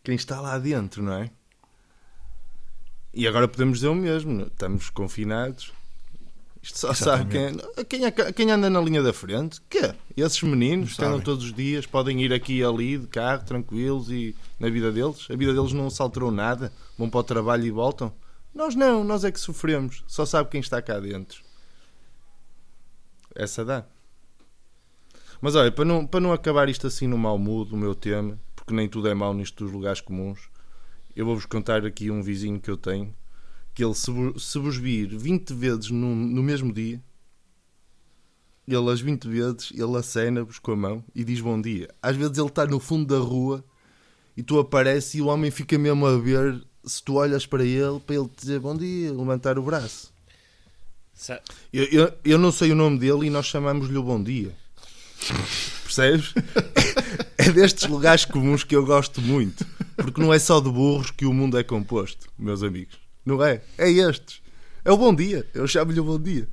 Quem 0.05 0.15
está 0.15 0.41
lá 0.41 0.59
dentro, 0.59 1.03
não 1.03 1.13
é? 1.13 1.31
E 3.13 3.27
agora 3.27 3.49
podemos 3.49 3.79
dizer 3.79 3.89
o 3.89 3.95
mesmo, 3.95 4.43
é? 4.43 4.45
estamos 4.47 4.91
confinados. 4.91 5.73
Isto 6.63 6.79
só 6.81 6.93
sabe 6.95 7.31
quem, 7.31 7.85
quem, 7.85 8.05
é- 8.05 8.33
quem 8.33 8.51
anda 8.51 8.69
na 8.69 8.81
linha 8.81 9.03
da 9.03 9.13
frente. 9.13 9.61
Que? 9.71 9.95
Esses 10.17 10.43
meninos 10.43 10.95
que 10.95 11.05
andam 11.05 11.21
todos 11.21 11.45
os 11.45 11.53
dias 11.55 11.87
podem 11.87 12.21
ir 12.23 12.33
aqui 12.33 12.59
e 12.59 12.65
ali 12.65 12.99
de 12.99 13.07
carro, 13.07 13.45
tranquilos 13.45 14.11
e 14.11 14.35
na 14.59 14.69
vida 14.69 14.93
deles. 14.93 15.27
A 15.31 15.37
vida 15.37 15.55
deles 15.55 15.73
não 15.73 15.89
se 15.89 16.03
alterou 16.03 16.31
nada. 16.31 16.73
Vão 16.99 17.09
para 17.09 17.21
o 17.21 17.25
trabalho 17.25 17.65
e 17.65 17.71
voltam. 17.71 18.13
Nós 18.59 18.75
não, 18.75 19.05
nós 19.05 19.23
é 19.23 19.31
que 19.31 19.39
sofremos. 19.39 20.03
Só 20.09 20.27
sabe 20.27 20.51
quem 20.51 20.59
está 20.59 20.83
cá 20.83 20.99
dentro. 20.99 21.45
Essa 23.33 23.65
dá. 23.65 23.87
Mas 25.41 25.55
olha, 25.55 25.71
para 25.71 25.85
não, 25.85 26.05
para 26.05 26.19
não 26.19 26.33
acabar 26.33 26.69
isto 26.69 26.85
assim 26.85 27.07
no 27.07 27.17
mau 27.17 27.39
mood, 27.39 27.73
o 27.73 27.77
meu 27.77 27.95
tema, 27.95 28.37
porque 28.57 28.75
nem 28.75 28.89
tudo 28.89 29.07
é 29.07 29.15
mau 29.15 29.33
nisto 29.33 29.63
dos 29.63 29.73
lugares 29.73 30.01
comuns, 30.01 30.51
eu 31.15 31.25
vou-vos 31.25 31.47
contar 31.47 31.87
aqui 31.87 32.11
um 32.11 32.21
vizinho 32.21 32.59
que 32.59 32.69
eu 32.69 32.77
tenho, 32.77 33.15
que 33.73 33.85
ele 33.85 33.95
se, 33.95 34.11
se 34.37 34.59
vos 34.59 34.77
vir 34.77 35.17
20 35.17 35.55
vezes 35.55 35.91
no, 35.91 36.13
no 36.13 36.43
mesmo 36.43 36.73
dia, 36.73 37.01
ele 38.67 38.91
as 38.91 39.01
20 39.01 39.29
vezes, 39.29 39.71
ele 39.73 39.97
acena-vos 39.97 40.59
com 40.59 40.73
a 40.73 40.77
mão 40.77 41.05
e 41.15 41.23
diz 41.23 41.41
bom 41.41 41.61
dia. 41.61 41.89
Às 42.03 42.17
vezes 42.17 42.37
ele 42.37 42.49
está 42.49 42.67
no 42.67 42.81
fundo 42.81 43.07
da 43.07 43.25
rua 43.25 43.65
e 44.37 44.43
tu 44.43 44.59
apareces 44.59 45.15
e 45.15 45.23
o 45.23 45.27
homem 45.27 45.49
fica 45.49 45.79
mesmo 45.79 46.05
a 46.05 46.19
ver 46.19 46.67
se 46.85 47.03
tu 47.03 47.15
olhas 47.15 47.47
para 47.47 47.65
ele, 47.65 48.01
para 48.01 48.17
ele 48.17 48.29
te 48.29 48.41
dizer 48.41 48.61
bom 48.61 48.77
dia, 48.77 49.13
levantar 49.13 49.59
o 49.59 49.63
braço. 49.63 50.13
Eu, 51.73 51.85
eu, 51.87 52.13
eu 52.25 52.39
não 52.39 52.53
sei 52.53 52.71
o 52.73 52.75
nome 52.77 52.99
dele 52.99 53.27
e 53.27 53.31
nós 53.31 53.47
chamamos-lhe 53.47 53.97
o 53.97 54.03
bom 54.03 54.23
dia. 54.23 54.55
Percebes? 55.85 56.33
É 57.41 57.53
destes 57.53 57.89
lugares 57.89 58.25
comuns 58.25 58.65
que 58.65 58.75
eu 58.75 58.85
gosto 58.85 59.21
muito. 59.23 59.65
Porque 59.97 60.21
não 60.21 60.35
é 60.35 60.41
só 60.41 60.59
de 60.61 60.69
burros 60.69 61.13
que 61.13 61.25
o 61.25 61.33
mundo 61.33 61.57
é 61.57 61.63
composto, 61.63 62.27
meus 62.37 62.65
amigos. 62.65 62.97
Não 63.25 63.43
é? 63.43 63.63
É 63.79 63.89
estes. 63.89 64.43
É 64.85 64.91
o 64.91 64.97
bom 64.97 65.15
dia. 65.15 65.47
Eu 65.55 65.67
chamo-lhe 65.69 66.01
o 66.01 66.05
bom 66.05 66.21
dia. 66.21 66.49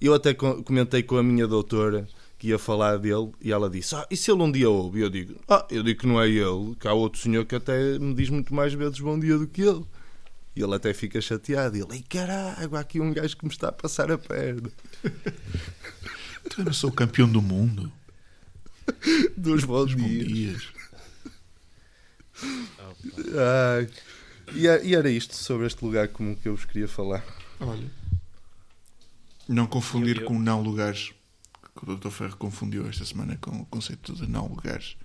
Eu 0.00 0.12
até 0.12 0.34
co- 0.34 0.60
comentei 0.64 1.04
com 1.04 1.16
a 1.16 1.22
minha 1.22 1.46
doutora 1.46 2.06
que 2.44 2.48
ia 2.50 2.58
falar 2.58 2.98
dele 2.98 3.32
e 3.40 3.50
ela 3.50 3.70
disse: 3.70 3.94
Ah, 3.96 4.06
e 4.10 4.16
se 4.18 4.30
ele 4.30 4.42
um 4.42 4.52
dia 4.52 4.68
ouve? 4.68 4.98
E 4.98 5.02
eu 5.02 5.08
digo: 5.08 5.34
Ah, 5.48 5.66
eu 5.70 5.82
digo 5.82 6.00
que 6.00 6.06
não 6.06 6.20
é 6.20 6.28
ele, 6.28 6.74
que 6.78 6.86
há 6.86 6.92
outro 6.92 7.18
senhor 7.18 7.46
que 7.46 7.54
até 7.54 7.98
me 7.98 8.12
diz 8.12 8.28
muito 8.28 8.54
mais 8.54 8.74
vezes 8.74 9.00
bom 9.00 9.18
dia 9.18 9.38
do 9.38 9.46
que 9.46 9.62
ele. 9.62 9.82
E 10.54 10.62
ele 10.62 10.74
até 10.74 10.92
fica 10.92 11.20
chateado. 11.22 11.74
E 11.76 11.80
ele, 11.80 11.94
ei 11.94 12.02
caralho, 12.06 12.76
há 12.76 12.80
aqui 12.80 13.00
um 13.00 13.12
gajo 13.14 13.34
que 13.36 13.44
me 13.46 13.50
está 13.50 13.68
a 13.68 13.72
passar 13.72 14.12
a 14.12 14.18
perna. 14.18 14.70
Então, 16.44 16.58
eu 16.58 16.64
não 16.66 16.72
sou 16.74 16.90
o 16.90 16.92
campeão 16.92 17.26
do 17.28 17.40
mundo. 17.40 17.90
Dos 19.36 19.64
bons 19.64 19.86
Dos 19.86 19.94
bom 19.94 20.06
dias. 20.06 20.26
dias. 20.28 20.62
Ai. 23.34 23.88
E, 24.54 24.68
é- 24.68 24.84
e 24.84 24.94
era 24.94 25.08
isto 25.10 25.34
sobre 25.34 25.66
este 25.66 25.82
lugar 25.82 26.08
comum 26.08 26.34
que 26.34 26.46
eu 26.46 26.54
vos 26.54 26.66
queria 26.66 26.86
falar. 26.86 27.24
Olha. 27.58 27.90
Não 29.48 29.66
confundir 29.66 30.16
Eu- 30.18 30.22
eu- 30.24 30.28
com 30.28 30.38
não 30.38 30.60
lugares. 30.60 31.12
Que 31.76 31.90
o 31.90 31.96
Dr. 31.96 32.10
Ferro 32.10 32.36
confundiu 32.36 32.86
esta 32.88 33.04
semana 33.04 33.36
com 33.40 33.50
o 33.50 33.66
conceito 33.66 34.14
de 34.14 34.28
não 34.28 34.46
lugares. 34.46 34.96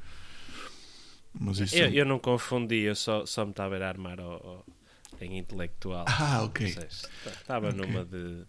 Mas 1.34 1.60
isso. 1.60 1.76
Eu, 1.76 1.90
eu 1.90 2.06
não 2.06 2.20
confundi, 2.20 2.82
eu 2.82 2.96
só, 2.96 3.26
só 3.26 3.44
me 3.46 3.52
estava 3.52 3.78
a 3.78 3.88
armar 3.88 4.20
ao, 4.20 4.32
ao- 4.32 4.66
em 5.22 5.38
intelectual. 5.38 6.06
Ah, 6.08 6.44
ok. 6.44 6.68
Estava 6.68 7.70
Ok. 7.70 7.80
numa 7.80 8.06
de, 8.06 8.44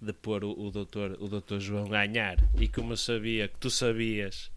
de 0.00 0.12
pôr 0.12 0.44
o, 0.44 0.50
o, 0.58 0.70
doutor, 0.70 1.16
o 1.20 1.28
doutor 1.28 1.60
João 1.60 1.88
ganhar. 1.88 2.36
E 2.58 2.68
como 2.68 2.92
eu 2.92 2.96
sabia 2.96 3.48
que 3.48 3.58
tu 3.58 3.70
sabias 3.70 4.50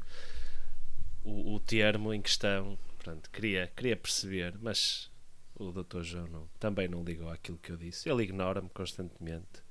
o, 1.24 1.56
o 1.56 1.60
termo 1.60 2.14
em 2.14 2.22
questão, 2.22 2.78
pronto, 3.00 3.30
queria, 3.32 3.72
queria 3.76 3.96
perceber, 3.98 4.54
mas 4.62 5.10
o 5.56 5.72
doutor 5.72 6.04
João 6.04 6.28
não, 6.28 6.48
também 6.60 6.88
não 6.88 7.04
ligou 7.04 7.30
àquilo 7.30 7.58
que 7.58 7.72
eu 7.72 7.78
disse. 7.78 8.08
Ele 8.10 8.24
ignora-me 8.24 8.70
constantemente. 8.70 9.62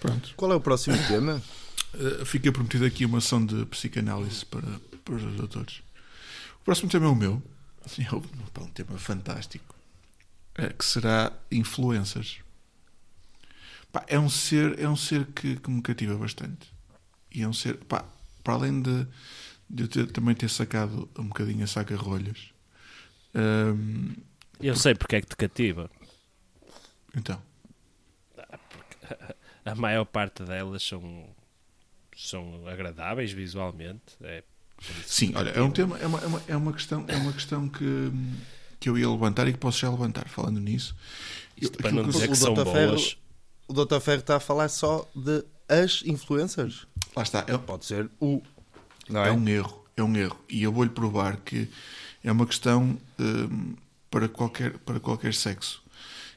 Pronto. 0.00 0.32
Qual 0.36 0.52
é 0.52 0.54
o 0.54 0.60
próximo 0.60 0.96
tema? 1.08 1.42
Uh, 1.94 2.24
fica 2.24 2.52
prometido 2.52 2.84
aqui 2.84 3.04
uma 3.04 3.18
ação 3.18 3.44
de 3.44 3.64
psicanálise 3.66 4.44
para, 4.46 4.78
para 5.04 5.14
os 5.14 5.22
doutores. 5.36 5.82
O 6.60 6.64
próximo 6.64 6.88
tema 6.90 7.06
é 7.06 7.08
o 7.08 7.14
meu. 7.14 7.42
É 7.98 8.14
um, 8.14 8.22
um 8.64 8.68
tema 8.68 8.98
fantástico. 8.98 9.74
É, 10.54 10.68
que 10.68 10.84
será 10.84 11.32
influências. 11.50 12.38
Pá, 13.90 14.04
é 14.06 14.18
um 14.18 14.28
ser, 14.28 14.78
é 14.78 14.88
um 14.88 14.96
ser 14.96 15.26
que, 15.26 15.56
que 15.56 15.70
me 15.70 15.82
cativa 15.82 16.16
bastante. 16.16 16.70
E 17.34 17.42
é 17.42 17.48
um 17.48 17.52
ser, 17.52 17.76
pá, 17.84 18.04
para 18.44 18.54
além 18.54 18.80
de, 18.82 19.06
de 19.68 19.82
eu 19.84 19.88
ter- 19.88 20.12
também 20.12 20.34
ter 20.34 20.48
sacado 20.50 21.08
um 21.18 21.24
bocadinho 21.28 21.64
a 21.64 21.66
saca-rolhas. 21.66 22.50
hum, 23.34 24.14
Eu 24.60 24.76
sei 24.76 24.94
porque 24.94 25.16
é 25.16 25.20
que 25.20 25.28
te 25.28 25.36
cativa. 25.36 25.90
então, 27.16 27.40
A 29.64 29.74
maior 29.74 30.04
parte 30.04 30.42
delas 30.44 30.82
são, 30.82 31.28
são 32.28 32.66
agradáveis 32.68 33.32
visualmente. 33.32 34.02
É 34.22 34.42
Sim, 35.04 35.32
olha, 35.34 35.50
é 35.50 35.60
um 35.62 35.70
tema, 35.70 35.98
é 35.98 36.06
uma, 36.06 36.18
é 36.20 36.26
uma, 36.26 36.42
é 36.48 36.56
uma 36.56 36.72
questão, 36.72 37.04
é 37.06 37.16
uma 37.16 37.32
questão 37.32 37.68
que, 37.68 38.10
que 38.78 38.88
eu 38.88 38.96
ia 38.96 39.08
levantar 39.10 39.46
e 39.46 39.52
que 39.52 39.58
posso 39.58 39.78
já 39.78 39.90
levantar 39.90 40.26
falando 40.28 40.58
nisso. 40.58 40.96
Isto 41.56 41.76
Eu- 41.76 41.82
para 41.82 41.92
não 41.92 42.08
dizer 42.08 42.26
que 42.28 42.32
o 42.32 42.36
são 42.36 42.54
Dr. 42.54 42.64
Ferro- 42.64 42.88
boas. 42.92 43.16
O 43.68 43.72
Dr. 43.84 44.00
Ferro 44.00 44.20
está 44.20 44.36
a 44.36 44.40
falar 44.40 44.68
só 44.68 45.08
de 45.14 45.44
as 45.68 46.02
influencers. 46.04 46.86
Lá 47.14 47.22
está, 47.22 47.44
é, 47.46 47.56
Pode 47.58 47.84
ser 47.84 48.10
o. 48.18 48.42
Não 49.08 49.22
é 49.24 49.28
é? 49.28 49.32
um 49.32 49.48
erro, 49.48 49.84
é 49.96 50.02
um 50.02 50.16
erro. 50.16 50.38
E 50.48 50.62
eu 50.62 50.72
vou-lhe 50.72 50.90
provar 50.90 51.36
que 51.38 51.68
é 52.24 52.32
uma 52.32 52.46
questão 52.46 52.98
hum, 53.18 53.74
para, 54.10 54.28
qualquer, 54.28 54.78
para 54.78 54.98
qualquer 54.98 55.34
sexo, 55.34 55.82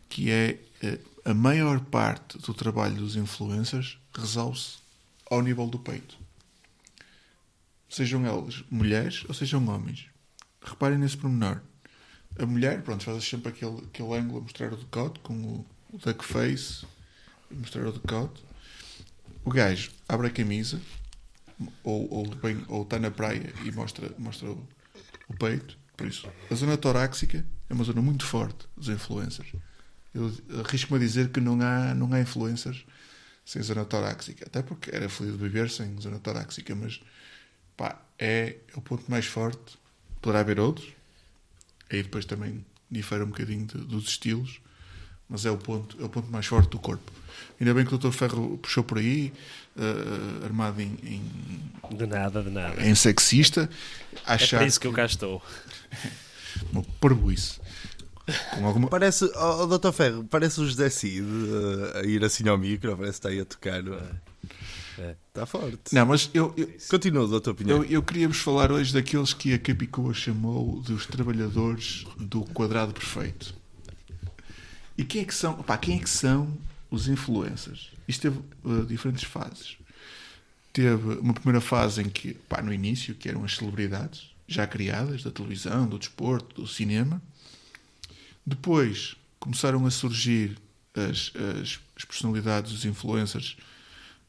que 0.10 0.30
é 0.30 0.60
eh, 0.84 1.00
a 1.26 1.34
maior 1.34 1.80
parte 1.80 2.38
do 2.40 2.54
trabalho 2.54 2.96
dos 2.96 3.16
influencers 3.16 3.98
resolve-se 4.14 4.83
ao 5.34 5.42
nível 5.42 5.68
do 5.68 5.80
peito. 5.80 6.18
Sejam 7.90 8.26
elas 8.26 8.64
mulheres 8.70 9.24
ou 9.28 9.34
sejam 9.34 9.68
homens. 9.68 10.08
Reparem 10.62 10.98
nesse 10.98 11.18
pormenor. 11.18 11.62
A 12.40 12.46
mulher, 12.46 12.82
pronto, 12.82 13.04
faz 13.04 13.24
sempre 13.24 13.50
aquele, 13.50 13.78
aquele 13.86 14.14
ângulo 14.16 14.40
a 14.40 14.42
mostrar 14.42 14.74
o 14.74 14.78
decote 14.78 15.20
com 15.20 15.34
o, 15.34 15.66
o 15.92 15.98
duck 15.98 16.24
face, 16.26 16.86
a 17.52 17.54
mostrar 17.56 17.86
o 17.86 17.92
decote. 17.92 18.44
O 19.46 19.52
gajo 19.52 19.92
abre 20.08 20.28
a 20.28 20.32
camisa, 20.32 20.82
ou, 21.84 22.12
ou, 22.12 22.28
bem- 22.36 22.66
ou 22.68 22.82
está 22.84 22.98
na 22.98 23.12
praia 23.12 23.54
e 23.64 23.72
mostra, 23.72 24.12
mostra 24.18 24.50
o, 24.50 24.68
o 25.28 25.34
peito. 25.38 25.78
Por 25.96 26.08
isso, 26.08 26.28
a 26.50 26.56
zona 26.56 26.76
torácica 26.78 27.46
é 27.70 27.74
uma 27.74 27.84
zona 27.84 28.02
muito 28.02 28.26
forte 28.26 28.66
dos 28.76 28.90
influencers. 28.90 29.52
Eu 30.14 30.32
arrisco-me 30.66 30.98
a 30.98 31.06
dizer 31.06 31.30
que 31.30 31.40
não 31.40 31.60
há, 31.62 31.94
não 31.94 32.12
há 32.14 32.20
influencers 32.20 32.84
sem 33.46 33.62
zona 33.62 33.86
torácica. 33.86 34.46
Até 34.46 34.62
porque 34.62 34.90
era 34.94 35.08
feliz 35.10 35.34
de 35.34 35.38
viver 35.40 35.70
sem 35.70 36.00
zona 36.00 36.20
torácica, 36.20 36.74
mas 36.76 37.02
pá, 37.78 38.00
é 38.18 38.56
o 38.76 38.82
ponto 38.82 39.10
mais 39.10 39.26
forte. 39.26 39.78
Poderá 40.22 40.40
haver 40.42 40.60
outros. 40.60 40.88
Aí 41.92 42.02
depois 42.04 42.26
também 42.26 42.66
difere 42.90 43.24
um 43.24 43.28
bocadinho 43.28 43.66
de- 43.66 43.78
dos 43.80 44.06
estilos, 44.08 44.60
mas 45.30 45.46
é 45.46 45.52
o 45.52 45.58
ponto, 45.58 46.02
é 46.02 46.06
o 46.06 46.10
ponto 46.10 46.32
mais 46.32 46.46
forte 46.46 46.70
do 46.70 46.80
corpo. 46.80 47.12
Ainda 47.60 47.74
bem 47.74 47.86
que 47.86 47.94
o 47.94 47.98
Dr. 47.98 48.12
Ferro 48.12 48.58
puxou 48.58 48.84
por 48.84 48.98
aí, 49.00 49.34
eh, 49.78 50.46
armado 50.46 50.82
em, 50.82 50.98
em, 51.04 51.96
De 51.98 52.06
nada, 52.06 52.42
de 52.44 52.50
nada. 52.50 52.86
em 52.88 52.94
sexista, 52.96 53.70
É 54.26 54.34
achar 54.34 54.58
para 54.58 54.68
isso 54.68 54.80
que 54.80 54.88
eu 54.88 54.94
cá 54.94 55.06
estou. 55.06 55.42
uma 56.72 56.84
parboice. 57.00 57.60
Com 58.56 58.66
alguma... 58.66 58.88
Parece, 58.88 59.26
oh, 59.36 59.66
Dr. 59.66 59.92
Ferro, 59.92 60.24
parece 60.26 60.62
o 60.62 60.66
José 60.66 60.90
Cid 60.90 61.22
uh, 61.22 61.98
a 61.98 62.04
ir 62.04 62.24
assim 62.24 62.48
ao 62.48 62.58
micro, 62.58 62.96
parece 62.96 63.20
que 63.20 63.28
está 63.28 63.30
aí 63.30 63.40
a 63.40 63.46
tocar. 63.46 63.84
é? 63.86 64.34
É. 64.98 65.16
Está 65.28 65.46
forte. 65.46 65.94
Não, 65.94 66.06
mas 66.06 66.30
eu, 66.34 66.54
eu, 66.56 66.70
Continua, 66.90 67.28
doutor 67.28 67.56
Pinheiro. 67.56 67.84
eu, 67.84 67.90
eu 67.90 68.04
queria-vos 68.04 68.38
falar 68.38 68.72
hoje 68.72 68.94
daqueles 68.94 69.34
que 69.34 69.54
a 69.54 69.60
Capicua 69.60 70.14
chamou 70.14 70.82
dos 70.82 71.06
trabalhadores 71.06 72.06
do 72.18 72.42
quadrado 72.46 72.94
perfeito. 72.94 73.56
E 74.98 75.04
quem 75.04 75.24
é 75.24 75.26
que 75.26 75.34
são, 75.34 75.56
pá, 75.64 75.78
quem 75.78 75.98
é 75.98 76.00
que 76.00 76.10
são 76.10 76.56
os 76.92 77.08
influencers? 77.08 77.92
Isto 78.08 78.22
teve 78.22 78.40
uh, 78.64 78.86
diferentes 78.86 79.24
fases. 79.24 79.78
Teve 80.72 81.16
uma 81.20 81.34
primeira 81.34 81.62
fase 81.62 82.02
em 82.02 82.10
que, 82.10 82.36
pá, 82.48 82.62
no 82.62 82.74
início, 82.74 83.16
que 83.16 83.28
eram 83.28 83.44
as 83.44 83.56
celebridades 83.56 84.32
já 84.48 84.68
criadas 84.68 85.24
da 85.24 85.32
televisão, 85.32 85.88
do 85.88 85.98
desporto, 85.98 86.62
do 86.62 86.68
cinema. 86.68 87.22
Depois 88.46 89.16
começaram 89.40 89.86
a 89.86 89.92
surgir 89.92 90.58
as, 90.94 91.32
as, 91.62 91.80
as 91.96 92.06
personalidades, 92.06 92.72
os 92.72 92.86
influencers 92.86 93.58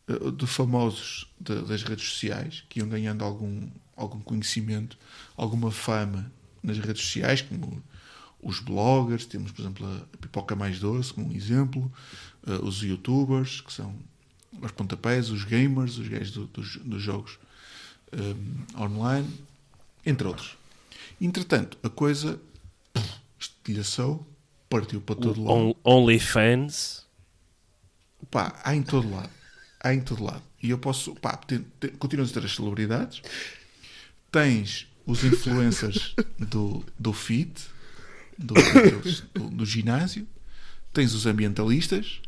uh, 0.08 0.30
de 0.32 0.46
famosos 0.46 1.26
de- 1.40 1.62
das 1.62 1.82
redes 1.82 2.08
sociais 2.08 2.64
que 2.68 2.78
iam 2.80 2.88
ganhando 2.88 3.24
algum, 3.24 3.68
algum 3.96 4.20
conhecimento, 4.20 4.96
alguma 5.36 5.70
fama 5.70 6.30
nas 6.62 6.78
redes 6.78 7.02
sociais, 7.02 7.42
como 7.42 7.82
os 8.40 8.60
bloggers, 8.60 9.24
temos 9.26 9.50
por 9.52 9.62
exemplo 9.62 9.86
a 9.86 10.16
Pipoca 10.18 10.54
Mais 10.54 10.78
Doce 10.78 11.12
como 11.12 11.28
um 11.28 11.32
exemplo, 11.32 11.90
uh, 12.46 12.64
os 12.64 12.82
youtubers, 12.82 13.60
que 13.60 13.72
são 13.72 13.94
os 14.62 14.70
pontapés, 14.70 15.30
os 15.30 15.44
gamers, 15.44 15.98
os 15.98 16.06
gajos 16.08 16.30
do- 16.30 16.46
dos, 16.46 16.76
dos 16.76 17.02
jogos 17.02 17.38
um, 18.12 18.82
online, 18.82 19.28
entre 20.06 20.26
outros. 20.28 20.56
Entretanto, 21.20 21.76
a 21.82 21.88
coisa 21.88 22.40
estilhaçou, 23.64 24.26
partiu 24.68 25.00
para 25.00 25.14
todo 25.16 25.42
lado. 25.42 25.52
On, 25.52 25.74
OnlyFans. 25.84 27.06
Pá, 28.30 28.60
há 28.62 28.74
em 28.74 28.82
todo 28.82 29.10
lado. 29.10 29.30
Há 29.80 29.94
em 29.94 30.00
todo 30.00 30.22
lado. 30.22 30.42
E 30.62 30.70
eu 30.70 30.78
posso. 30.78 31.14
Pá, 31.16 31.36
tem, 31.36 31.60
tem, 31.80 31.90
continuas 31.90 32.30
a 32.30 32.34
ter 32.34 32.44
as 32.46 32.54
celebridades. 32.54 33.22
Tens 34.30 34.86
os 35.06 35.24
influencers 35.24 36.14
do, 36.38 36.84
do 36.98 37.12
fit, 37.12 37.66
do, 38.38 38.54
daqueles- 38.54 39.20
do, 39.34 39.50
do 39.50 39.66
ginásio. 39.66 40.26
Tens 40.92 41.12
os 41.14 41.26
ambientalistas. 41.26 42.20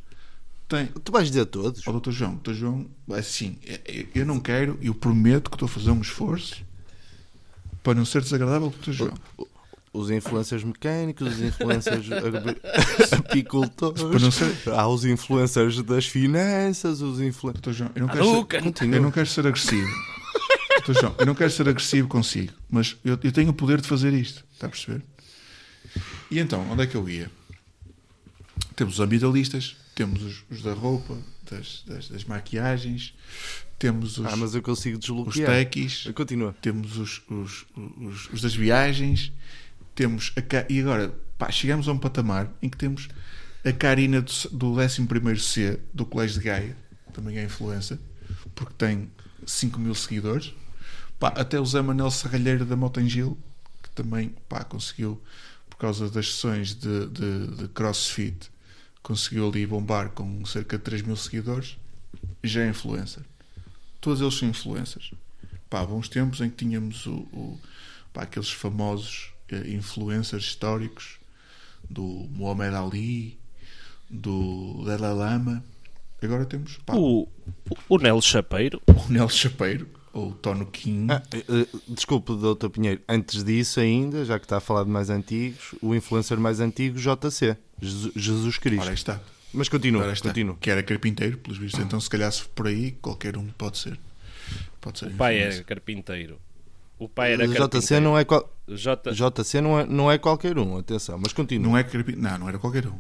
Tem, 0.69 0.87
Tu 0.87 1.12
vais 1.12 1.28
dizer 1.28 1.47
todos. 1.47 1.87
Ó 1.87 1.93
Dr. 1.99 2.11
João, 2.11 2.37
Dr. 2.37 2.52
João, 2.52 2.87
assim, 3.12 3.59
é- 3.64 3.81
é- 3.87 4.07
eu 4.14 4.26
não 4.26 4.40
quero, 4.40 4.76
eu 4.83 4.95
prometo 4.95 5.49
que 5.50 5.55
estou 5.57 5.66
a 5.66 5.69
fazer 5.69 5.90
um 5.93 6.00
esforço 6.00 6.64
para 7.85 7.95
não 7.95 8.05
ser 8.05 8.21
desagradável, 8.23 8.71
Dr. 8.71 8.90
João. 8.90 9.14
Os 9.96 10.10
influencers 10.10 10.62
mecânicos, 10.62 11.26
os 11.26 11.40
influencers 11.40 12.06
apicultores, 13.12 14.02
há 14.66 14.86
os 14.88 15.04
influencers 15.04 15.82
das 15.82 16.06
finanças, 16.06 17.00
os 17.00 17.20
influencers. 17.20 17.80
Eu 17.80 17.90
não 17.96 18.08
quero, 18.08 18.24
ser, 18.24 18.30
Hadouken! 18.30 18.94
eu 18.94 19.02
não 19.02 19.10
quero 19.10 19.26
ser 19.26 19.46
agressivo. 19.46 19.88
João, 21.00 21.14
eu 21.18 21.26
não 21.26 21.34
quero 21.34 21.50
ser 21.50 21.68
agressivo 21.68 22.06
consigo, 22.08 22.52
mas 22.70 22.96
eu, 23.04 23.18
eu 23.22 23.32
tenho 23.32 23.50
o 23.50 23.54
poder 23.54 23.80
de 23.80 23.88
fazer 23.88 24.12
isto, 24.12 24.44
está 24.52 24.66
a 24.66 24.70
perceber? 24.70 25.02
E 26.30 26.38
então, 26.38 26.64
onde 26.70 26.82
é 26.82 26.86
que 26.86 26.94
eu 26.96 27.08
ia? 27.08 27.30
Temos 28.76 28.94
os 28.94 29.00
ambientalistas, 29.00 29.76
temos 29.94 30.22
os, 30.22 30.44
os 30.50 30.62
da 30.62 30.74
roupa, 30.74 31.16
das, 31.50 31.82
das, 31.86 32.08
das 32.08 32.24
maquiagens, 32.24 33.14
temos 33.78 34.18
os, 34.18 34.26
Ah, 34.26 34.36
mas 34.36 34.54
eu 34.54 34.62
consigo 34.62 34.96
os 34.96 35.00
desbloquear. 35.00 35.50
tequis, 35.50 36.08
Continua. 36.14 36.54
temos 36.60 36.98
os, 36.98 37.22
os, 37.28 37.66
os, 37.76 38.28
os 38.32 38.40
das 38.42 38.54
viagens, 38.54 39.32
temos 39.96 40.32
a, 40.36 40.72
e 40.72 40.80
agora 40.80 41.12
pá, 41.38 41.50
chegamos 41.50 41.88
a 41.88 41.92
um 41.92 41.98
patamar 41.98 42.52
em 42.62 42.68
que 42.68 42.76
temos 42.76 43.08
a 43.64 43.72
Karina 43.72 44.20
do, 44.22 44.32
do 44.52 44.78
11 44.78 45.40
C 45.40 45.80
do 45.92 46.06
Colégio 46.06 46.38
de 46.40 46.46
Gaia, 46.46 46.76
também 47.12 47.38
é 47.38 47.44
influencer, 47.44 47.98
porque 48.54 48.74
tem 48.78 49.10
5 49.44 49.80
mil 49.80 49.94
seguidores. 49.94 50.54
Pá, 51.18 51.28
até 51.28 51.58
o 51.58 51.64
Zé 51.66 51.80
Manel 51.82 52.10
Serralheiro 52.10 52.64
da 52.64 52.76
Motengil, 52.76 53.36
que 53.82 53.90
também 53.90 54.34
pá, 54.48 54.62
conseguiu, 54.62 55.20
por 55.68 55.78
causa 55.78 56.08
das 56.10 56.26
sessões 56.34 56.74
de, 56.74 57.06
de, 57.08 57.46
de 57.56 57.68
crossfit, 57.68 58.50
conseguiu 59.02 59.48
ali 59.48 59.66
bombar 59.66 60.10
com 60.10 60.44
cerca 60.44 60.76
de 60.76 60.84
3 60.84 61.02
mil 61.02 61.16
seguidores, 61.16 61.76
já 62.44 62.62
é 62.62 62.68
influencer. 62.68 63.22
Todos 64.00 64.20
eles 64.20 64.35
são 64.35 64.48
influencers 64.48 65.11
pá, 65.70 65.85
bons 65.85 66.09
tempos 66.09 66.40
em 66.40 66.48
que 66.50 66.56
tínhamos 66.56 67.06
o, 67.06 67.14
o- 67.32 67.61
pá, 68.12 68.22
aqueles 68.22 68.50
famosos 68.50 69.32
influencers 69.50 70.44
históricos 70.44 71.18
do 71.88 72.02
Muhammad 72.02 72.74
Ali, 72.74 73.38
do 74.11 74.82
Dalai 74.85 75.12
Lama. 75.14 75.64
Agora 76.22 76.44
temos 76.44 76.78
pá, 76.85 76.94
o, 76.94 77.22
O, 77.22 77.28
o 77.88 77.98
Nelo 77.98 78.20
Chapeiro. 78.22 78.80
Nelson 79.09 79.37
Chapeiro, 79.37 79.88
ou 80.12 80.30
o 80.30 80.32
Tono 80.35 80.66
King. 80.66 81.12
Ah, 81.12 81.22
eh, 81.32 81.44
eh, 81.48 81.66
desculpe, 81.87 82.35
doutor 82.35 82.70
Pinheiro. 82.70 83.00
Antes 83.09 83.44
disso, 83.44 83.78
ainda, 83.78 84.24
já 84.24 84.38
que 84.38 84.44
está 84.46 84.56
a 84.56 84.61
falar 84.61 84.82
de 84.85 84.90
mais 84.90 85.11
antigos, 85.11 85.74
o 85.80 85.94
influencer 85.94 86.38
mais 86.40 86.59
antigo, 86.59 86.98
JC, 86.98 87.56
Jesus, 87.80 88.12
Jesus 88.16 88.59
Cristo. 88.59 88.82
Ora 88.82 88.94
está. 88.94 89.20
Mas 89.52 89.68
continua, 89.68 90.00
Ora 90.02 90.11
aí 90.11 90.14
está. 90.14 90.30
continua. 90.30 90.56
Que 90.61 90.70
era 90.70 90.82
carpinteiro, 90.82 91.38
pelos 91.38 91.59
vistos. 91.59 91.80
Então, 91.80 92.00
se 92.00 92.11
calhar, 92.11 92.32
se 92.32 92.44
por 92.48 92.66
aí, 92.66 92.92
qualquer 92.92 93.37
um 93.37 93.46
pode 93.48 93.78
ser. 93.78 93.98
Pode 94.80 94.98
ser. 94.98 95.06
O 95.06 95.11
pai 95.12 95.38
era 95.38 95.62
carpinteiro. 95.62 96.40
O 96.98 97.09
pai 97.09 97.35
era 97.35 97.46
JC 97.46 97.56
carpinteiro. 97.59 98.04
não 98.04 98.18
é, 98.18 98.24
qual- 98.24 98.50
J... 98.68 99.12
JC 99.12 99.61
não 99.61 99.79
é, 99.81 99.87
não 99.87 100.11
é 100.11 100.18
qualquer 100.18 100.59
um, 100.59 100.76
atenção, 100.79 101.18
mas 101.18 101.33
continua. 101.33 101.68
Não 101.68 101.76
é 101.79 101.85
carpinteiro. 101.85 102.20
Não, 102.20 102.38
não 102.38 102.48
era 102.48 102.59
qualquer 102.59 102.87
um. 102.87 102.98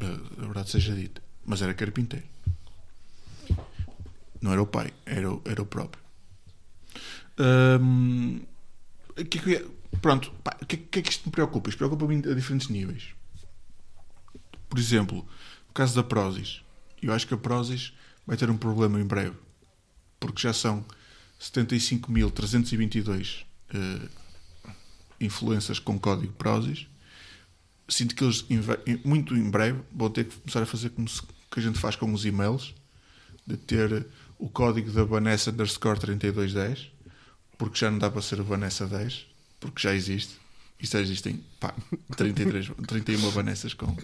Eh, 0.00 0.18
A 0.38 0.40
verdade 0.46 0.70
seja 0.70 0.94
dita. 0.94 1.22
Mas 1.44 1.60
era 1.62 1.74
carpinteiro. 1.74 2.24
Não 4.40 4.52
era 4.52 4.62
o 4.62 4.66
pai, 4.66 4.92
era 5.04 5.30
o, 5.32 5.40
era 5.44 5.60
o 5.62 5.66
próprio. 5.66 6.02
Hum, 7.38 8.40
o 9.18 9.24
que 9.24 9.38
é 9.38 9.42
que 9.42 9.66
Pronto, 10.00 10.30
pá, 10.44 10.56
o 10.60 10.66
que, 10.66 10.76
é- 10.76 10.78
que 10.78 10.98
é 10.98 11.02
que 11.02 11.10
isto 11.10 11.24
me 11.26 11.32
preocupa? 11.32 11.68
Isto 11.70 11.78
preocupa-me 11.78 12.16
a 12.16 12.34
diferentes 12.34 12.68
níveis. 12.68 13.14
Por 14.68 14.78
exemplo, 14.78 15.18
no 15.68 15.72
caso 15.74 15.94
da 15.94 16.02
Prozis, 16.02 16.60
eu 17.02 17.12
acho 17.14 17.26
que 17.26 17.32
a 17.34 17.36
Prozis 17.36 17.92
vai 18.26 18.36
ter 18.36 18.50
um 18.50 18.56
problema 18.58 19.00
em 19.00 19.04
breve. 19.06 19.36
Porque 20.20 20.42
já 20.42 20.52
são 20.52 20.84
75.322 21.40 23.44
eh, 23.74 24.08
influências 25.20 25.78
com 25.78 25.98
código 25.98 26.32
Prozis 26.34 26.86
sinto 27.88 28.14
que 28.14 28.24
eles 28.24 28.44
muito 29.04 29.34
em 29.34 29.48
breve 29.48 29.80
vão 29.92 30.10
ter 30.10 30.24
que 30.24 30.36
começar 30.36 30.62
a 30.62 30.66
fazer 30.66 30.90
como 30.90 31.08
se, 31.08 31.22
que 31.22 31.60
a 31.60 31.62
gente 31.62 31.78
faz 31.78 31.96
com 31.96 32.12
os 32.12 32.24
e-mails 32.24 32.74
de 33.46 33.56
ter 33.56 34.06
o 34.38 34.48
código 34.48 34.90
da 34.90 35.04
Vanessa 35.04 35.50
underscore 35.50 35.98
3210 35.98 36.90
porque 37.56 37.78
já 37.78 37.90
não 37.90 37.98
dá 37.98 38.10
para 38.10 38.22
ser 38.22 38.40
o 38.40 38.44
Vanessa 38.44 38.86
10 38.86 39.26
porque 39.60 39.82
já 39.82 39.94
existe 39.94 40.36
e 40.80 40.86
já 40.86 41.00
existem 41.00 41.42
pá, 41.58 41.74
33, 42.16 42.70
31 42.86 43.30
Vanessas 43.30 43.72
com, 43.72 43.96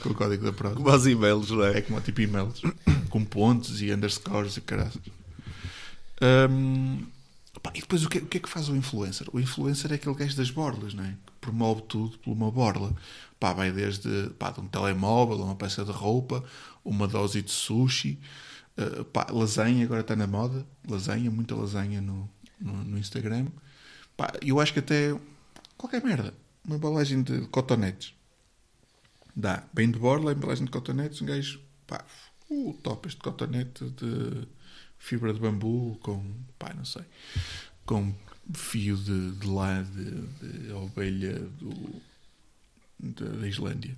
com 0.00 0.08
o 0.10 0.14
código 0.14 0.44
da 0.44 0.52
Prozis 0.52 0.76
Como 0.76 1.08
e-mails, 1.08 1.50
não 1.50 1.64
é 1.64 1.78
é? 1.78 1.80
como 1.80 2.00
tipo 2.00 2.20
e-mails 2.20 2.60
com 3.08 3.24
pontos 3.24 3.80
e 3.80 3.92
underscores 3.92 4.56
e 4.56 4.60
caraças. 4.60 5.00
Hum, 6.50 6.98
pá, 6.98 7.06
e 7.74 7.80
depois 7.80 8.04
o 8.04 8.08
que, 8.08 8.18
o 8.18 8.26
que 8.26 8.38
é 8.38 8.40
que 8.40 8.48
faz 8.48 8.68
o 8.68 8.76
influencer? 8.76 9.26
O 9.32 9.40
influencer 9.40 9.90
é 9.92 9.96
aquele 9.96 10.14
gajo 10.14 10.36
das 10.36 10.50
borlas, 10.50 10.94
não 10.94 11.04
é? 11.04 11.10
Que 11.26 11.32
promove 11.40 11.82
tudo 11.82 12.16
por 12.18 12.32
uma 12.32 12.50
borla. 12.50 12.94
Pá, 13.40 13.52
vai 13.52 13.72
desde 13.72 14.30
pá, 14.38 14.50
de 14.50 14.60
um 14.60 14.68
telemóvel, 14.68 15.42
uma 15.42 15.56
peça 15.56 15.84
de 15.84 15.90
roupa, 15.90 16.44
uma 16.84 17.08
dose 17.08 17.42
de 17.42 17.50
sushi, 17.50 18.20
uh, 18.78 19.04
pá, 19.06 19.26
lasanha, 19.30 19.84
agora 19.84 20.00
está 20.00 20.14
na 20.14 20.26
moda. 20.26 20.64
Lasanha, 20.88 21.30
muita 21.30 21.54
lasanha 21.56 22.00
no, 22.00 22.30
no, 22.60 22.84
no 22.84 22.98
Instagram. 22.98 23.48
Pá, 24.16 24.32
eu 24.42 24.60
acho 24.60 24.72
que 24.72 24.78
até 24.78 25.18
qualquer 25.76 26.02
merda. 26.04 26.32
Uma 26.64 26.76
embalagem 26.76 27.22
de 27.22 27.40
cotonetes. 27.48 28.14
Dá. 29.34 29.64
Bem 29.72 29.90
de 29.90 29.98
borla, 29.98 30.32
embalagem 30.32 30.66
de 30.66 30.70
cotonetes, 30.70 31.20
um 31.20 31.26
gajo, 31.26 31.60
pá, 31.86 32.04
uh, 32.48 32.74
top 32.82 33.08
este 33.08 33.20
cotonete 33.20 33.90
de 33.90 34.46
fibra 35.00 35.32
de 35.32 35.40
bambu 35.40 35.98
com, 36.02 36.22
pá, 36.56 36.72
não 36.74 36.84
sei, 36.84 37.02
com 37.84 38.14
fio 38.54 38.96
de, 38.96 39.32
de 39.32 39.46
lã 39.46 39.82
de, 39.82 40.26
de 40.28 40.72
ovelha 40.72 41.38
do, 41.40 42.02
da, 42.98 43.26
da 43.26 43.48
Islândia. 43.48 43.96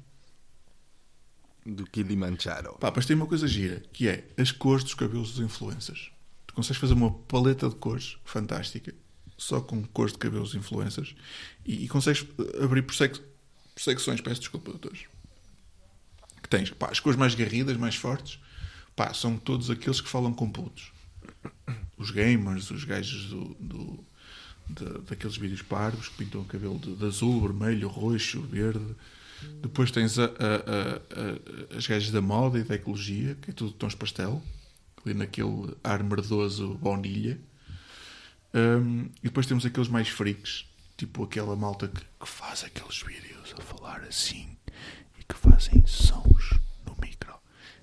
Do 1.67 1.85
Kilimanjaro. 1.85 2.77
Pá, 2.79 2.93
mas 2.95 3.05
tem 3.05 3.15
uma 3.15 3.27
coisa 3.27 3.47
gira, 3.47 3.83
que 3.93 4.09
é 4.09 4.27
as 4.39 4.51
cores 4.51 4.85
dos 4.85 4.95
cabelos 4.95 5.33
dos 5.33 5.45
influencers. 5.45 6.11
Tu 6.47 6.55
consegues 6.55 6.81
fazer 6.81 6.95
uma 6.95 7.11
paleta 7.13 7.69
de 7.69 7.77
cores 7.77 8.17
fantástica, 8.25 8.95
só 9.37 9.61
com 9.61 9.83
cores 9.85 10.13
de 10.13 10.19
cabelos 10.19 10.55
influencers, 10.55 11.15
e, 11.65 11.85
e 11.85 11.89
consegues 11.89 12.27
abrir 12.63 12.83
por, 12.83 12.95
sec, 12.95 13.17
por 13.17 13.83
secções, 13.83 14.21
peço 14.21 14.41
desculpa, 14.41 14.71
doutores. 14.71 15.07
Que 16.43 16.49
tens, 16.49 16.71
pá, 16.71 16.91
as 16.91 17.01
cores 17.01 17.19
mais 17.19 17.35
garridas, 17.35 17.77
mais 17.77 17.95
fortes, 17.95 18.41
pá, 18.97 19.13
são 19.15 19.37
todos 19.37 19.71
aqueles 19.71 20.01
que 20.01 20.09
falam 20.09 20.33
com 20.33 20.51
putos. 20.51 20.92
Os 21.97 22.11
gamers, 22.11 22.71
os 22.71 22.85
gajos 22.85 23.27
do, 23.31 23.55
do- 23.61 24.05
da- 24.69 24.99
daqueles 25.11 25.37
vídeos 25.37 25.63
parvos 25.63 26.09
que 26.09 26.17
pintam 26.25 26.41
o 26.41 26.45
cabelo 26.45 26.79
de, 26.79 26.95
de 26.97 27.05
azul, 27.05 27.41
vermelho, 27.41 27.89
roxo, 27.89 28.41
verde. 28.43 28.95
Depois 29.61 29.91
tens 29.91 30.19
a- 30.19 30.25
a- 30.25 30.27
a- 31.75 31.77
as 31.79 31.87
gajas 31.87 32.11
da 32.11 32.21
moda 32.21 32.59
e 32.59 32.63
da 32.65 32.75
ecologia, 32.75 33.37
que 33.41 33.51
é 33.51 33.55
tudo 33.55 33.73
tons 33.73 33.95
pastel, 33.95 34.43
ali 35.05 35.15
naquele 35.15 35.75
ar 35.83 36.03
merdoso 36.03 36.75
baunilha. 36.75 37.41
Um, 38.55 39.05
e 39.23 39.25
depois 39.25 39.47
temos 39.47 39.65
aqueles 39.65 39.89
mais 39.89 40.09
freaks, 40.09 40.67
tipo 40.97 41.25
aquela 41.25 41.57
malta 41.57 41.89
que, 41.89 42.01
que 42.01 42.29
faz 42.29 42.63
aqueles 42.65 43.01
vídeos 43.03 43.55
a 43.59 43.63
falar 43.63 44.03
assim 44.03 44.57
e 45.19 45.25
que 45.25 45.35
fazem 45.35 45.83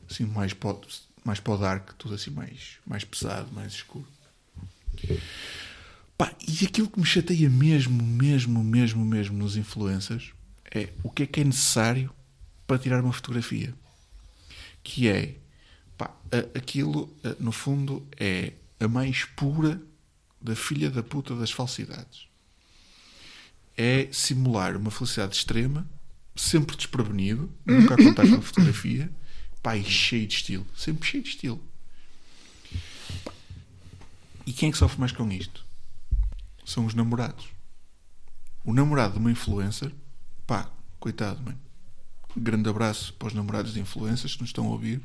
assim 0.10 0.25
mais 0.25 0.54
o- 0.54 1.09
mais 1.23 1.39
para 1.39 1.53
o 1.53 1.58
dark, 1.58 1.91
tudo 1.97 2.15
assim 2.15 2.32
mais, 2.32 2.77
mais 2.86 3.03
pesado, 3.03 3.51
mais 3.51 3.73
escuro. 3.73 4.08
Pá, 6.17 6.34
e 6.45 6.65
aquilo 6.65 6.89
que 6.89 6.99
me 6.99 7.05
chateia 7.05 7.49
mesmo, 7.49 8.03
mesmo, 8.03 8.63
mesmo, 8.63 9.05
mesmo 9.05 9.38
nos 9.38 9.55
influencers 9.55 10.34
é 10.73 10.89
o 11.03 11.10
que 11.10 11.23
é 11.23 11.25
que 11.25 11.41
é 11.41 11.43
necessário 11.43 12.12
para 12.67 12.77
tirar 12.77 13.01
uma 13.01 13.13
fotografia. 13.13 13.73
Que 14.84 15.08
é, 15.08 15.36
pá, 15.97 16.13
aquilo, 16.55 17.13
no 17.39 17.51
fundo, 17.51 18.05
é 18.17 18.53
a 18.79 18.88
mais 18.88 19.25
pura 19.25 19.82
da 20.41 20.55
filha 20.55 20.89
da 20.89 21.03
puta 21.03 21.36
das 21.36 21.51
falsidades. 21.51 22.27
É 23.77 24.10
simular 24.12 24.75
uma 24.75 24.91
felicidade 24.91 25.36
extrema, 25.36 25.88
sempre 26.36 26.75
desprevenido, 26.75 27.51
nunca 27.65 27.93
a 27.93 27.97
contar 27.97 28.27
com 28.27 28.41
fotografia, 28.41 29.10
e 29.76 29.84
cheio 29.84 30.28
de 30.28 30.36
estilo. 30.36 30.65
Sempre 30.76 31.08
cheio 31.08 31.24
de 31.24 31.30
estilo. 31.30 31.62
E 34.45 34.54
quem 34.54 34.69
é 34.69 34.72
que 34.72 34.78
sofre 34.78 35.00
mais 35.00 35.12
com 35.12 35.30
isto? 35.32 35.65
São 36.65 36.86
os 36.86 36.93
namorados. 36.93 37.48
O 38.63 38.74
namorado 38.74 39.13
de 39.13 39.19
uma 39.19 39.32
influencer, 39.32 39.91
pá, 40.48 40.69
coitado, 41.00 41.41
mano. 41.41 41.60
Grande 42.36 42.69
abraço 42.69 43.13
para 43.13 43.28
os 43.28 43.34
namorados 43.34 43.74
de 43.74 43.80
influencers 43.80 44.36
que 44.36 44.41
nos 44.41 44.50
estão 44.50 44.67
a 44.67 44.69
ouvir. 44.69 45.02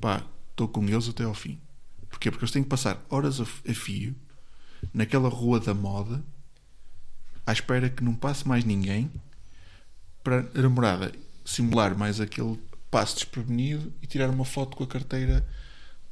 Pá, 0.00 0.22
estou 0.50 0.68
com 0.68 0.84
eles 0.86 1.08
até 1.08 1.24
ao 1.24 1.34
fim. 1.34 1.60
Porquê? 2.08 2.30
Porque 2.30 2.44
eles 2.44 2.52
têm 2.52 2.62
que 2.62 2.68
passar 2.68 3.04
horas 3.08 3.40
a 3.40 3.44
fio 3.74 4.14
naquela 4.92 5.28
rua 5.28 5.60
da 5.60 5.74
moda 5.74 6.24
à 7.46 7.52
espera 7.52 7.88
que 7.88 8.02
não 8.02 8.14
passe 8.14 8.46
mais 8.46 8.64
ninguém 8.64 9.10
para 10.22 10.40
a 10.54 10.62
namorada 10.62 11.12
simular 11.44 11.96
mais 11.96 12.20
aquele 12.20 12.58
passo 12.90 13.16
desprevenido 13.16 13.92
e 14.02 14.06
tirar 14.06 14.30
uma 14.30 14.44
foto 14.44 14.76
com 14.76 14.84
a 14.84 14.86
carteira 14.86 15.46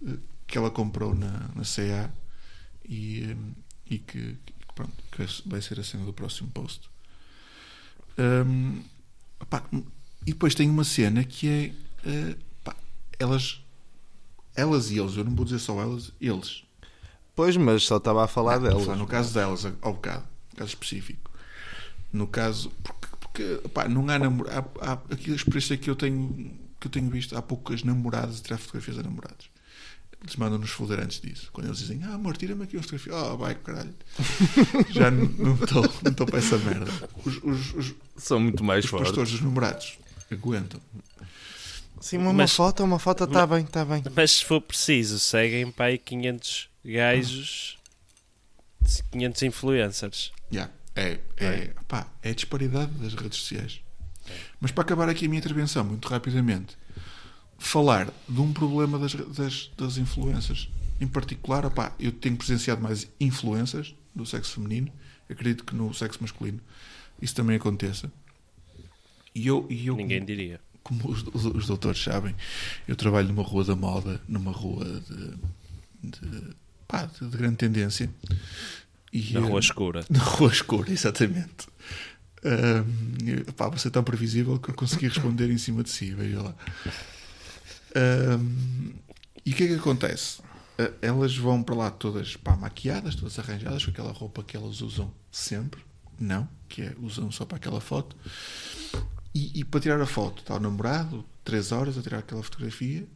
eh, 0.07 0.17
que 0.47 0.59
ela 0.59 0.71
comprou 0.71 1.15
na, 1.15 1.49
na 1.55 1.63
CA 1.63 2.13
e, 2.85 3.25
eh, 3.31 3.37
e 3.91 3.99
que, 3.99 4.37
pronto, 4.75 4.93
que 5.13 5.27
vai 5.47 5.61
ser 5.61 5.81
a 5.81 5.85
cena 5.85 6.05
do 6.05 6.13
próximo 6.13 6.51
post. 6.51 6.91
Pá, 9.51 9.63
e 10.27 10.33
depois 10.33 10.55
tem 10.55 10.71
uma 10.71 10.85
cena 10.85 11.25
que 11.25 11.49
é 11.49 12.37
pá, 12.63 12.77
elas 13.19 13.61
elas 14.55 14.91
e 14.91 14.99
eles, 14.99 15.17
eu 15.17 15.25
não 15.25 15.35
vou 15.35 15.45
dizer 15.45 15.59
só 15.59 15.81
elas, 15.81 16.13
eles 16.21 16.65
Pois, 17.35 17.57
mas 17.57 17.83
só 17.85 17.97
estava 17.97 18.25
a 18.25 18.29
falar 18.29 18.61
Não, 18.61 18.69
delas. 18.69 18.99
No 18.99 19.07
caso 19.07 19.35
delas, 19.35 19.67
ao 19.83 19.95
bocado, 19.95 20.25
no 20.53 20.59
caso 20.59 20.69
específico. 20.69 21.31
No 22.13 22.29
caso, 22.29 22.71
porque, 22.83 23.09
porque 23.19 23.89
não 23.89 24.09
há 24.09 24.19
namorados. 24.19 24.71
Há, 24.81 24.93
há, 24.93 24.99
a 25.11 25.35
experiência 25.35 25.77
que 25.77 25.91
eu 25.91 25.97
tenho 25.97 26.57
que 26.85 26.89
eu 26.89 26.93
tenho 27.03 27.11
visto, 27.11 27.37
há 27.37 27.43
poucas 27.43 27.83
namoradas 27.83 28.41
tirar 28.41 28.59
fotografias 28.59 28.99
a 28.99 29.03
namorados. 29.03 29.49
Eles 30.23 30.37
mandam-nos 30.37 30.71
foder 30.71 31.01
antes 31.01 31.21
disso. 31.21 31.51
Quando 31.53 31.67
eles 31.67 31.79
dizem, 31.79 32.03
ah, 32.05 32.15
amor, 32.15 32.37
tira-me 32.37 32.65
aqui 32.65 32.77
uma 32.77 32.83
fotografia. 32.83 33.15
Oh, 33.15 33.37
vai, 33.37 33.55
caralho. 33.55 33.95
Já 34.91 35.11
não 35.11 35.55
estou 35.55 35.83
não 36.03 36.11
estou 36.13 36.27
para 36.27 36.39
essa 36.39 36.57
merda. 36.59 36.91
Os, 37.25 37.37
os, 37.43 37.75
os, 37.75 37.95
São 38.17 38.41
muito 38.41 38.65
mais 38.65 38.85
os 38.85 38.91
fortes. 38.91 39.09
pastores 39.09 39.33
dos 39.33 39.41
namorados 39.43 39.99
aguentam. 40.31 40.81
Sim, 42.01 42.19
uma, 42.19 42.33
Mas- 42.33 42.53
foto, 42.55 42.83
uma 42.85 42.99
foto, 42.99 43.25
está 43.25 43.47
bem, 43.47 43.65
está 43.65 43.85
bem. 43.85 44.03
Mas 44.15 44.33
se 44.33 44.45
for 44.45 44.61
preciso, 44.61 45.19
seguem 45.19 45.71
para 45.71 45.87
aí 45.87 45.99
500 45.99 46.69
gajos, 46.85 47.79
500 49.11 49.43
influencers. 49.43 50.33
Yeah. 50.53 50.73
É, 50.97 51.19
é, 51.39 51.71
pá, 51.89 52.07
é 52.23 52.31
a 52.31 52.35
disparidade 52.35 52.93
das 52.93 53.15
redes 53.15 53.39
sociais. 53.41 53.81
Mas 54.61 54.71
para 54.71 54.83
acabar 54.83 55.09
aqui 55.09 55.27
a 55.27 55.29
minha 55.29 55.39
intervenção, 55.39 55.85
muito 55.85 56.09
rapidamente, 56.09 56.77
falar 57.59 58.09
de 58.29 58.41
um 58.41 58.53
problema 58.53 58.99
das, 58.99 59.15
das, 59.15 59.71
das 59.77 59.97
influências. 59.97 60.69
Em 61.01 61.07
particular, 61.07 61.67
opá, 61.67 61.93
eu 61.99 62.13
tenho 62.13 62.37
presenciado 62.37 62.81
mais 62.83 63.09
influências 63.21 63.95
do 64.15 64.25
sexo 64.25 64.55
feminino. 64.55 64.91
Acredito 65.29 65.65
que 65.65 65.75
no 65.75 65.93
sexo 65.93 66.19
masculino 66.21 66.61
isso 67.21 67.35
também 67.35 67.57
aconteça. 67.57 68.11
E 69.35 69.47
eu, 69.47 69.67
e 69.69 69.87
eu 69.87 69.97
Ninguém 69.97 70.25
diria. 70.25 70.61
como 70.83 71.11
os, 71.11 71.23
os, 71.33 71.45
os 71.47 71.67
doutores 71.67 72.03
sabem, 72.03 72.35
eu 72.87 72.95
trabalho 72.95 73.29
numa 73.29 73.43
rua 73.43 73.65
da 73.65 73.75
moda, 73.75 74.21
numa 74.29 74.53
rua 74.53 74.85
de, 75.09 76.11
de, 76.11 76.55
pá, 76.87 77.07
de 77.07 77.27
grande 77.29 77.57
tendência. 77.57 78.09
E, 79.13 79.33
Na 79.33 79.41
rua 79.41 79.61
escura. 79.61 80.05
na 80.11 80.21
rua 80.23 80.51
escura, 80.53 80.91
exatamente. 80.93 81.67
Ahm, 82.45 83.53
pá, 83.57 83.69
você 83.69 83.89
é 83.89 83.91
tão 83.91 84.05
previsível 84.05 84.59
que 84.59 84.71
eu 84.71 84.75
consegui 84.75 85.09
responder 85.09 85.51
em 85.51 85.59
cima 85.59 85.83
de 85.83 85.91
si, 85.91 86.13
veja 86.13 86.43
lá. 86.43 86.55
Ahm, 87.97 88.93
e 89.47 89.53
o 89.53 89.55
que 89.55 89.65
é 89.65 89.69
que 89.69 89.75
acontece? 89.75 90.43
Ah, 90.79 90.91
elas 91.01 91.37
vão 91.37 91.63
para 91.63 91.75
lá 91.75 91.91
todas 91.91 92.37
pá, 92.37 92.57
maquiadas, 92.57 93.15
todas 93.15 93.39
arranjadas, 93.39 93.85
com 93.85 93.91
aquela 93.91 94.13
roupa 94.13 94.43
que 94.43 94.57
elas 94.57 94.81
usam 94.83 95.13
sempre. 95.31 95.83
Não, 96.19 96.49
que 96.69 96.83
é 96.83 96.95
usam 97.01 97.31
só 97.31 97.45
para 97.45 97.57
aquela 97.57 97.81
foto. 97.81 98.17
E, 99.35 99.61
e 99.61 99.65
para 99.65 99.81
tirar 99.81 100.01
a 100.01 100.07
foto, 100.07 100.41
está 100.43 100.55
o 100.55 100.61
namorado, 100.61 101.25
3 101.45 101.73
horas 101.73 101.99
a 101.99 102.03
tirar 102.03 102.19
aquela 102.19 102.43
fotografia. 102.43 103.07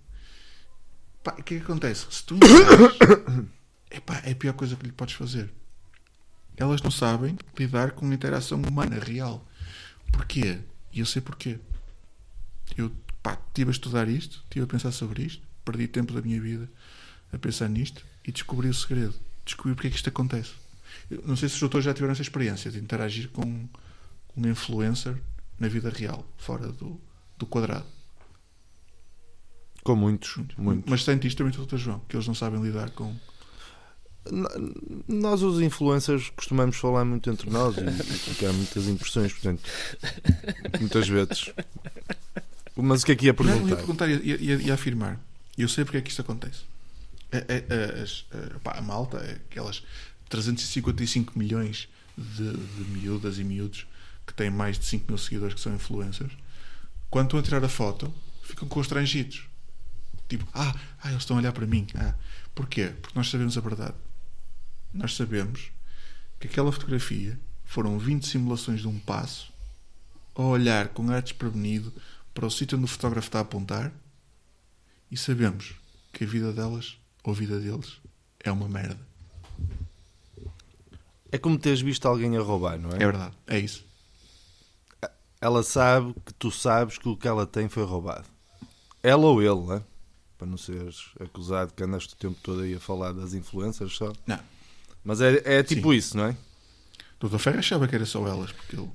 Pá, 1.23 1.37
o 1.39 1.43
que 1.43 1.55
é 1.55 1.59
que 1.59 1.65
acontece? 1.65 2.07
Se 2.11 2.25
tu 2.25 2.35
não 2.35 2.41
sabes, 2.49 3.47
epá, 3.91 4.23
é 4.25 4.33
a 4.33 4.37
pior 4.37 4.55
coisa 4.55 4.75
que 4.75 4.87
lhe 4.87 4.93
podes 4.93 5.15
fazer 5.15 5.53
elas 6.59 6.83
não 6.83 6.91
sabem 6.91 7.37
lidar 7.59 7.93
com 7.93 8.09
a 8.11 8.15
interação 8.15 8.61
humana 8.61 8.99
real. 8.99 9.47
Porquê? 10.13 10.59
E 10.93 11.01
eu 11.01 11.07
sei 11.07 11.23
porquê. 11.23 11.59
Eu 12.77 12.91
pá, 13.23 13.39
estive 13.49 13.71
a 13.71 13.73
estudar 13.73 14.09
isto, 14.09 14.43
estive 14.45 14.65
a 14.65 14.69
pensar 14.69 14.93
sobre 14.93 15.23
isto, 15.23 15.43
perdi 15.65 15.87
tempo 15.87 16.13
da 16.13 16.21
minha 16.21 16.41
vida 16.41 16.69
a 17.33 17.39
pensar 17.39 17.69
nisto 17.69 18.05
e 18.27 18.33
descobri 18.33 18.69
o 18.69 18.75
segredo. 18.75 19.15
Descobri 19.45 19.75
porque 19.75 19.89
é 19.89 19.91
que 19.91 19.97
isto 19.97 20.09
acontece. 20.09 20.53
Eu 21.11 21.23
não 21.27 21.37
sei 21.37 21.49
se 21.49 21.55
os 21.55 21.61
doutores 21.61 21.85
já 21.85 21.95
tiveram 21.95 22.13
essa 22.13 22.23
experiência 22.23 22.71
de 22.71 22.79
interagir 22.79 23.29
com, 23.29 23.69
um 24.39 24.49
influencer 24.49 25.17
na 25.59 25.69
vida 25.69 25.91
real, 25.91 26.25
fora 26.37 26.69
do, 26.69 27.01
do 27.37 27.47
quadrado. 27.47 27.87
Com 29.83 29.97
muitos, 29.97 30.37
muitos. 30.57 30.91
Mas 30.91 31.03
sente 31.03 31.27
isto 31.27 31.39
também, 31.39 31.53
doutor 31.53 31.79
João, 31.79 32.01
que 32.09 32.15
eles 32.15 32.27
não 32.27 32.35
sabem 32.35 32.63
lidar 32.63 32.91
com. 32.91 33.15
Nós, 35.09 35.43
os 35.43 35.61
influencers, 35.61 36.31
costumamos 36.31 36.77
falar 36.77 37.05
muito 37.05 37.29
entre 37.31 37.49
nós 37.51 37.77
e, 37.77 37.81
e 37.81 38.19
ficar 38.19 38.53
muitas 38.53 38.87
impressões, 38.87 39.33
portanto, 39.33 39.63
muitas 40.81 41.09
vezes. 41.09 41.51
Mas 42.77 43.03
o 43.03 43.07
que 43.07 43.13
é 43.13 43.17
que 43.17 43.27
ia 43.27 43.33
Não, 43.33 43.45
eu 43.45 43.49
ia 43.49 43.53
perguntar? 43.77 43.77
perguntar 43.77 44.09
e 44.09 44.71
afirmar. 44.71 45.21
Eu 45.57 45.69
sei 45.69 45.85
porque 45.85 45.99
é 45.99 46.01
que 46.01 46.11
isto 46.11 46.21
acontece. 46.23 46.61
É- 47.31 48.03
as- 48.03 48.25
é, 48.33 48.59
pá, 48.63 48.73
a 48.79 48.81
malta, 48.83 49.19
é 49.19 49.33
aquelas 49.51 49.83
355 50.29 51.39
milhões 51.39 51.89
de, 52.17 52.53
de 52.57 52.85
miúdas 52.91 53.39
e 53.39 53.45
miúdos 53.45 53.87
que 54.27 54.33
têm 54.35 54.51
mais 54.51 54.79
de 54.79 54.85
5 54.87 55.07
mil 55.09 55.19
seguidores 55.19 55.55
que 55.55 55.61
são 55.61 55.75
influencers, 55.75 56.33
quando 57.11 57.27
estão 57.27 57.41
a 57.41 57.43
tirar 57.43 57.65
a 57.65 57.69
foto, 57.69 58.13
ficam 58.43 58.69
constrangidos. 58.69 59.47
Tipo, 60.29 60.47
ah, 60.55 60.75
ah, 61.03 61.09
eles 61.11 61.23
estão 61.23 61.37
a 61.37 61.41
olhar 61.41 61.53
para 61.53 61.67
mim. 61.67 61.87
Ah. 61.95 62.15
Porquê? 62.55 62.93
Porque 63.01 63.19
nós 63.19 63.29
sabemos 63.31 63.57
a 63.57 63.61
verdade. 63.61 63.95
Nós 64.93 65.15
sabemos 65.15 65.71
que 66.39 66.47
aquela 66.47 66.73
fotografia 66.73 67.39
foram 67.65 67.99
20 67.99 68.27
simulações 68.27 68.81
de 68.81 68.89
um 68.89 68.99
passo 68.99 69.53
a 70.35 70.43
olhar 70.43 70.89
com 70.89 71.11
ar 71.11 71.21
desprevenido 71.21 71.93
para 72.33 72.47
o 72.47 72.51
sítio 72.51 72.79
onde 72.79 72.85
o 72.85 72.89
fotógrafo 72.89 73.29
está 73.29 73.39
a 73.39 73.43
apontar 73.43 73.93
e 75.11 75.17
sabemos 75.17 75.75
que 76.13 76.25
a 76.25 76.27
vida 76.27 76.53
delas 76.53 76.97
ou 77.25 77.33
a 77.33 77.37
vida 77.37 77.59
deles 77.59 78.01
é 78.41 78.51
uma 78.51 78.69
merda. 78.69 78.99
É 81.31 81.37
como 81.37 81.59
teres 81.59 81.81
visto 81.81 82.07
alguém 82.07 82.37
a 82.37 82.41
roubar, 82.41 82.79
não 82.79 82.91
é? 82.91 82.95
É 82.95 82.99
verdade, 82.99 83.37
é 83.47 83.59
isso. 83.59 83.85
Ela 85.41 85.63
sabe 85.63 86.15
que 86.25 86.33
tu 86.35 86.51
sabes 86.51 86.99
que 86.99 87.09
o 87.09 87.17
que 87.17 87.29
ela 87.29 87.47
tem 87.47 87.69
foi 87.69 87.85
roubado. 87.85 88.27
Ela 89.03 89.27
ou 89.27 89.43
ele, 89.43 89.61
não 89.61 89.75
é? 89.75 89.83
Para 90.37 90.47
não 90.47 90.57
seres 90.57 91.11
acusado 91.21 91.73
que 91.75 91.83
andaste 91.83 92.15
o 92.15 92.17
tempo 92.17 92.39
todo 92.43 92.63
aí 92.63 92.75
a 92.75 92.81
falar 92.81 93.13
das 93.13 93.35
influências 93.35 93.93
só. 93.93 94.13
Não. 94.27 94.41
Mas 95.09 95.23
é, 95.23 95.41
é 95.59 95.63
tipo 95.63 95.91
Sim. 95.93 95.97
isso, 95.97 96.17
não 96.19 96.27
é? 96.27 96.37
O 97.21 97.29
Dr. 97.29 97.39
Ferro 97.39 97.59
achava 97.61 97.89
que 97.89 97.95
era 97.95 98.05
só 98.05 98.27
elas, 98.29 98.53
porque 98.53 98.77
ele 98.77 98.91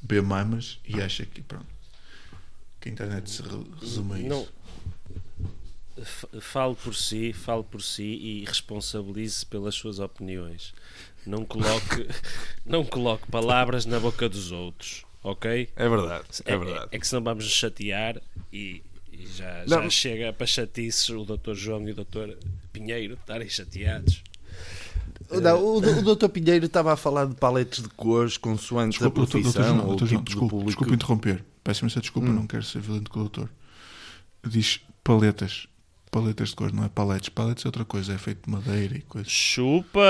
vê 0.00 0.20
mamas 0.20 0.78
e 0.86 1.02
acha 1.02 1.26
que, 1.26 1.42
pronto, 1.42 1.66
que 2.80 2.88
a 2.88 2.92
internet 2.92 3.28
se 3.28 3.42
re- 3.42 3.64
resume 3.80 4.14
a 4.14 4.18
isso. 4.20 4.28
Não. 4.28 4.48
Fale 6.40 6.76
por 6.76 6.94
si, 6.94 7.32
fale 7.32 7.64
por 7.64 7.82
si 7.82 8.04
e 8.04 8.44
responsabilize-se 8.46 9.44
pelas 9.46 9.74
suas 9.74 9.98
opiniões. 9.98 10.72
Não 11.26 11.44
coloque, 11.44 12.06
não 12.64 12.84
coloque 12.84 13.26
palavras 13.30 13.84
na 13.84 13.98
boca 13.98 14.28
dos 14.28 14.52
outros, 14.52 15.04
ok? 15.24 15.68
É 15.74 15.88
verdade. 15.88 16.24
É, 16.44 16.52
É, 16.52 16.56
verdade. 16.56 16.88
é 16.92 16.98
que 17.00 17.06
senão 17.06 17.22
vamos 17.24 17.44
nos 17.44 17.52
chatear 17.52 18.22
e, 18.52 18.80
e 19.12 19.26
já, 19.26 19.66
já 19.66 19.90
chega 19.90 20.32
para 20.32 20.46
chatices 20.46 21.08
o 21.10 21.24
Dr. 21.24 21.54
João 21.54 21.88
e 21.88 21.90
o 21.90 21.94
Dr. 21.96 22.36
Pinheiro 22.72 23.14
estarem 23.14 23.48
chateados. 23.48 24.22
Não, 25.30 25.62
o, 25.62 25.76
o 25.78 26.16
Dr. 26.16 26.28
Pinheiro 26.28 26.66
estava 26.66 26.92
a 26.92 26.96
falar 26.96 27.26
de 27.26 27.34
paletes 27.34 27.82
de 27.82 27.88
cores 27.90 28.36
consoante 28.36 28.98
Desculpa, 28.98 29.20
a 29.20 29.24
doutor- 29.24 29.42
doutor 29.42 29.62
profissão 29.62 29.84
o 29.84 29.86
doutor 29.88 30.06
João, 30.06 30.22
tipo 30.22 30.24
desculpe, 30.24 30.44
de 30.46 30.50
público. 30.50 30.66
desculpe 30.70 30.94
interromper. 30.94 31.44
Peço 31.62 31.82
imensa 31.84 32.00
desculpa, 32.00 32.28
Hum. 32.28 32.32
não 32.32 32.46
quero 32.46 32.62
ser 32.62 32.80
violento 32.80 33.10
com 33.10 33.18
o 33.18 33.22
doutor. 33.22 33.50
diz 34.46 34.80
paletas. 35.04 35.66
Paletas 36.10 36.48
de 36.50 36.54
cor, 36.56 36.72
não 36.72 36.84
é 36.84 36.88
paletes. 36.88 37.28
Paletes 37.28 37.64
é 37.64 37.68
outra 37.68 37.84
coisa, 37.84 38.14
é 38.14 38.18
feito 38.18 38.44
de 38.46 38.50
madeira 38.50 38.96
e 38.96 39.02
coisas. 39.02 39.30
Chupa! 39.30 40.00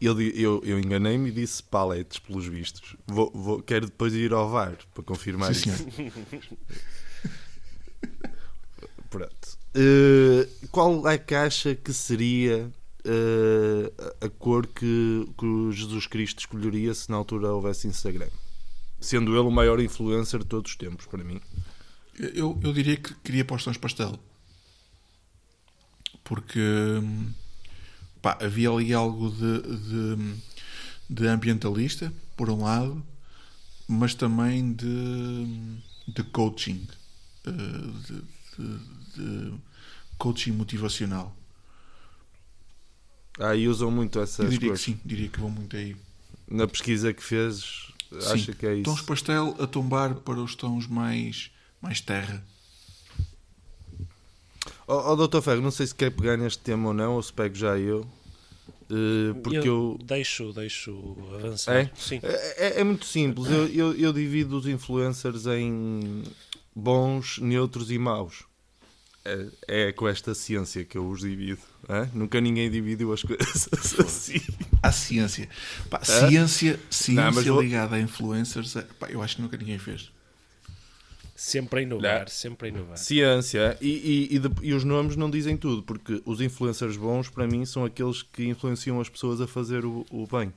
Eu, 0.00 0.20
eu, 0.20 0.62
eu 0.64 0.78
enganei-me 0.78 1.30
e 1.30 1.32
disse 1.32 1.62
paletes, 1.62 2.18
pelos 2.18 2.46
vistos. 2.46 2.94
Vou, 3.06 3.32
vou- 3.34 3.62
quero 3.62 3.86
depois 3.86 4.12
ir 4.14 4.32
ao 4.32 4.48
VAR 4.48 4.76
para 4.94 5.02
confirmar 5.02 5.52
Sim, 5.54 5.70
isso. 5.70 5.86
Pronto. 9.10 9.55
Eh, 9.78 10.48
qual 10.70 11.06
é 11.06 11.18
que 11.18 11.34
acha 11.34 11.74
que 11.74 11.92
seria 11.92 12.70
eh, 13.04 13.92
a 14.22 14.28
cor 14.30 14.66
que, 14.66 15.28
que 15.38 15.72
Jesus 15.72 16.06
Cristo 16.06 16.38
escolheria 16.40 16.94
se 16.94 17.10
na 17.10 17.16
altura 17.16 17.52
houvesse 17.52 17.86
Instagram? 17.86 18.28
Sendo 19.00 19.32
ele 19.32 19.40
o 19.46 19.50
maior 19.50 19.78
influencer 19.80 20.40
de 20.40 20.46
todos 20.46 20.70
os 20.70 20.76
tempos, 20.76 21.04
para 21.06 21.22
mim. 21.22 21.40
Eu, 22.18 22.58
eu 22.62 22.72
diria 22.72 22.96
que 22.96 23.14
queria 23.16 23.44
para 23.44 23.56
os 23.56 23.76
pastel. 23.76 24.18
Porque 26.24 26.58
hum, 26.58 27.32
pá, 28.22 28.38
havia 28.40 28.70
ali 28.70 28.94
algo 28.94 29.30
de, 29.30 29.60
de, 29.60 30.34
de 31.10 31.26
ambientalista, 31.28 32.12
por 32.36 32.48
um 32.50 32.64
lado, 32.64 33.04
mas 33.86 34.14
também 34.14 34.72
de, 34.72 35.78
de 36.08 36.22
coaching. 36.32 36.86
eh, 37.46 37.50
De, 37.52 38.22
de- 38.56 38.96
de 39.16 39.52
coaching 40.18 40.52
motivacional. 40.52 41.34
Ah, 43.38 43.54
e 43.54 43.68
usam 43.68 43.90
muito 43.90 44.18
Eu 44.18 44.22
essas 44.22 44.46
diria 44.46 44.58
que 44.60 44.66
cores. 44.68 44.80
sim, 44.80 44.98
diria 45.04 45.28
que 45.28 45.38
vão 45.40 45.50
muito 45.50 45.76
aí. 45.76 45.94
Na 46.48 46.66
pesquisa 46.66 47.12
que 47.12 47.22
fez, 47.22 47.88
acha 48.12 48.38
Sim. 48.38 48.52
que 48.52 48.66
é 48.66 48.74
isso. 48.74 48.84
Tons 48.84 49.02
pastel 49.02 49.56
a 49.58 49.66
tombar 49.66 50.14
para 50.14 50.40
os 50.40 50.54
tons 50.54 50.86
mais, 50.86 51.50
mais 51.82 52.00
terra. 52.00 52.42
Ó 54.88 55.12
oh, 55.12 55.26
Dr. 55.26 55.40
Ferro, 55.42 55.60
não 55.60 55.70
sei 55.70 55.86
se 55.86 55.94
quer 55.94 56.10
pegar 56.10 56.36
neste 56.36 56.62
tema 56.62 56.88
ou 56.88 56.94
não, 56.94 57.14
ou 57.14 57.22
se 57.22 57.32
pego 57.32 57.54
já 57.56 57.76
eu. 57.76 58.06
Eh, 58.88 59.34
porque 59.42 59.68
eu, 59.68 59.98
Deixo, 60.04 60.52
deixo 60.52 61.16
avançar. 61.34 61.74
É? 61.76 61.90
Sim. 61.96 62.20
É, 62.22 62.66
é- 62.78 62.80
é 62.80 62.84
muito 62.84 63.04
simples. 63.04 63.50
Eu, 63.50 63.66
eu, 63.68 63.92
eu 63.94 64.12
divido 64.12 64.56
os 64.56 64.66
influencers 64.66 65.46
em 65.46 66.22
bons, 66.74 67.38
neutros 67.38 67.90
e 67.90 67.98
maus. 67.98 68.44
É, 69.68 69.88
é 69.88 69.92
com 69.92 70.06
esta 70.06 70.34
ciência 70.34 70.84
que 70.84 70.96
eu 70.96 71.08
os 71.08 71.20
divido. 71.20 71.60
hã? 71.88 72.08
Nunca 72.14 72.40
ninguém 72.40 72.70
dividiu 72.70 73.12
as 73.12 73.22
coisas 73.22 73.68
assim. 73.98 74.40
A 74.82 74.92
ciência. 74.92 75.48
Pá, 75.90 76.04
ciência 76.04 76.78
ciência 76.90 77.12
Não, 77.14 77.32
vou- 77.54 77.60
ligada 77.62 77.96
a 77.96 78.00
influencers, 78.00 78.76
é- 78.76 78.82
pá, 78.82 79.08
eu 79.10 79.20
acho 79.22 79.36
que 79.36 79.42
nunca 79.42 79.56
ninguém 79.56 79.78
fez. 79.78 80.12
Sempre 81.34 81.80
a 81.80 81.82
inovar, 81.82 82.20
Não. 82.20 82.26
sempre 82.28 82.68
a 82.68 82.70
inovar. 82.70 82.96
Ciência. 82.96 83.76
E, 83.80 83.88
e, 84.30 84.36
e, 84.36 84.38
de- 84.38 84.50
e 84.66 84.72
os 84.72 84.84
nomes 84.84 85.16
não 85.16 85.28
dizem 85.30 85.56
tudo, 85.56 85.82
porque 85.82 86.22
os 86.24 86.40
influencers 86.40 86.96
bons, 86.96 87.28
para 87.28 87.46
mim, 87.46 87.66
são 87.66 87.84
aqueles 87.84 88.22
que 88.22 88.46
influenciam 88.46 89.00
as 89.00 89.08
pessoas 89.08 89.40
a 89.40 89.46
fazer 89.46 89.84
o, 89.84 90.06
o 90.10 90.26
bem. 90.26 90.52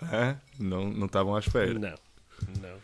Hã? 0.00 0.36
Não, 0.58 0.88
não 0.90 1.06
estavam 1.06 1.34
à 1.34 1.38
espera. 1.40 1.74
Não, 1.74 1.94
não. 2.60 2.76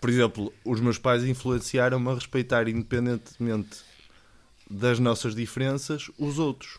Por 0.00 0.10
exemplo, 0.10 0.52
os 0.64 0.80
meus 0.80 0.98
pais 0.98 1.24
influenciaram-me 1.24 2.08
a 2.10 2.14
respeitar, 2.14 2.66
independentemente 2.68 3.78
das 4.70 4.98
nossas 4.98 5.34
diferenças, 5.34 6.10
os 6.18 6.38
outros. 6.38 6.78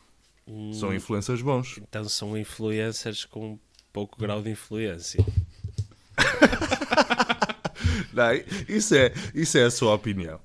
São 0.73 0.93
influencers 0.93 1.41
bons. 1.41 1.77
Então 1.77 2.07
são 2.07 2.37
influencers 2.37 3.25
com 3.25 3.59
pouco 3.91 4.17
grau 4.19 4.41
de 4.41 4.49
influência. 4.51 5.23
Não, 8.13 8.25
isso, 8.67 8.95
é, 8.95 9.13
isso 9.33 9.57
é 9.57 9.63
a 9.65 9.71
sua 9.71 9.93
opinião. 9.93 10.39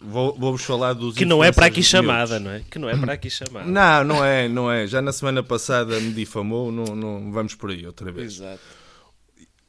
Vou- 0.00 0.34
Vou-vos 0.38 0.62
falar 0.62 0.92
dos 0.92 1.16
Que 1.16 1.24
não 1.24 1.42
é 1.42 1.50
para 1.50 1.66
aqui 1.66 1.82
chamada, 1.82 2.38
não 2.38 2.50
é? 2.52 2.60
Que 2.60 2.78
não 2.78 2.88
é 2.88 2.96
para 2.96 3.12
aqui 3.14 3.28
chamada. 3.28 3.66
Não, 3.68 4.04
não 4.04 4.24
é, 4.24 4.48
não 4.48 4.70
é. 4.70 4.86
Já 4.86 5.02
na 5.02 5.12
semana 5.12 5.42
passada 5.42 5.98
me 6.00 6.12
difamou, 6.12 6.70
não, 6.70 6.94
não 6.94 7.32
vamos 7.32 7.54
por 7.54 7.70
aí 7.70 7.84
outra 7.86 8.10
vez. 8.12 8.34
Exato. 8.34 8.60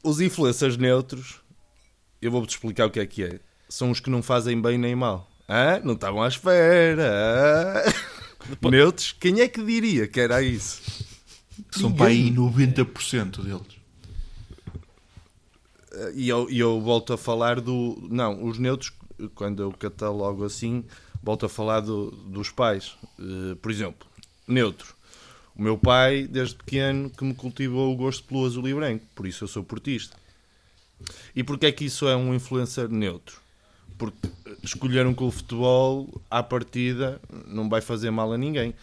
Os 0.04 0.20
influencers 0.20 0.76
neutros, 0.76 1.40
eu 2.22 2.30
vou-vos 2.30 2.52
explicar 2.52 2.86
o 2.86 2.90
que 2.90 3.00
é 3.00 3.06
que 3.06 3.24
é. 3.24 3.40
São 3.68 3.90
os 3.90 3.98
que 4.00 4.08
não 4.08 4.22
fazem 4.22 4.60
bem 4.60 4.78
nem 4.78 4.94
mal. 4.94 5.28
Hã? 5.50 5.80
Não 5.82 5.94
estavam 5.94 6.22
à 6.22 6.28
espera. 6.28 7.82
hã? 7.84 8.70
Neutros, 8.70 9.12
quem 9.18 9.40
é 9.40 9.48
que 9.48 9.62
diria 9.64 10.06
que 10.06 10.20
era 10.20 10.40
isso? 10.42 10.80
São 11.72 11.92
para 11.92 12.06
aí 12.06 12.30
90% 12.30 13.42
deles. 13.42 13.80
E 16.14 16.28
eu, 16.28 16.48
eu 16.50 16.80
volto 16.80 17.12
a 17.12 17.18
falar 17.18 17.60
do. 17.60 17.98
Não, 18.10 18.44
os 18.44 18.58
neutros, 18.58 18.92
quando 19.34 19.60
eu 19.62 19.72
catalogo 19.72 20.44
assim, 20.44 20.84
volto 21.22 21.46
a 21.46 21.48
falar 21.48 21.80
do- 21.80 22.10
dos 22.12 22.48
pais. 22.50 22.94
Eh, 23.18 23.56
por 23.60 23.70
exemplo, 23.70 24.08
neutro. 24.46 24.94
O 25.54 25.62
meu 25.62 25.76
pai, 25.76 26.26
desde 26.30 26.54
pequeno, 26.54 27.10
que 27.10 27.24
me 27.24 27.34
cultivou 27.34 27.92
o 27.92 27.96
gosto 27.96 28.22
pelo 28.24 28.46
azul 28.46 28.66
e 28.68 28.72
branco, 28.74 29.04
por 29.14 29.26
isso 29.26 29.44
eu 29.44 29.48
sou 29.48 29.64
portista. 29.64 30.16
E 31.34 31.42
porquê 31.42 31.66
é 31.66 31.72
que 31.72 31.84
isso 31.84 32.06
é 32.08 32.16
um 32.16 32.32
influencer 32.34 32.88
neutro? 32.88 33.36
Porque 34.00 34.28
escolheram 34.62 35.12
que 35.12 35.22
o 35.22 35.30
futebol, 35.30 36.08
à 36.30 36.42
partida, 36.42 37.20
não 37.46 37.68
vai 37.68 37.82
fazer 37.82 38.10
mal 38.10 38.32
a 38.32 38.38
ninguém. 38.38 38.74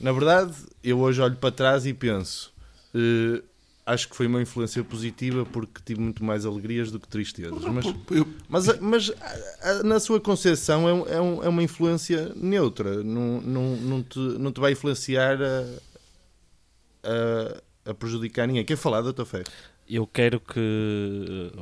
Na 0.00 0.12
verdade, 0.12 0.54
eu 0.84 1.00
hoje 1.00 1.20
olho 1.20 1.34
para 1.36 1.50
trás 1.50 1.84
e 1.84 1.92
penso. 1.92 2.52
eh, 2.94 3.42
acho 3.84 4.08
que 4.08 4.14
foi 4.14 4.28
uma 4.28 4.40
influência 4.40 4.84
positiva 4.84 5.44
porque 5.44 5.80
tive 5.84 6.00
muito 6.00 6.22
mais 6.24 6.46
alegrias 6.46 6.92
do 6.92 7.00
que 7.00 7.08
tristezas. 7.08 7.64
Mas, 7.64 7.86
mas, 8.48 8.78
mas 8.80 9.10
a- 9.20 9.70
a- 9.70 9.82
na 9.82 9.98
sua 9.98 10.20
concepção 10.20 10.88
é, 10.88 10.92
um- 10.94 11.06
é 11.08 11.20
um- 11.20 11.42
é 11.42 11.48
uma 11.48 11.62
influência 11.64 12.32
neutra. 12.36 13.02
Não, 13.02 13.40
não, 13.40 13.76
não, 13.78 14.02
te, 14.04 14.18
não 14.20 14.52
te 14.52 14.60
vai 14.60 14.72
influenciar 14.72 15.38
a, 15.42 15.64
a, 17.02 17.90
a 17.90 17.94
prejudicar 17.94 18.46
ninguém. 18.46 18.64
Quer 18.64 18.76
falar, 18.76 19.00
doutor 19.00 19.26
Ferro? 19.26 19.44
Eu 19.88 20.06
quero 20.06 20.38
que, 20.38 20.60
eh, 21.52 21.60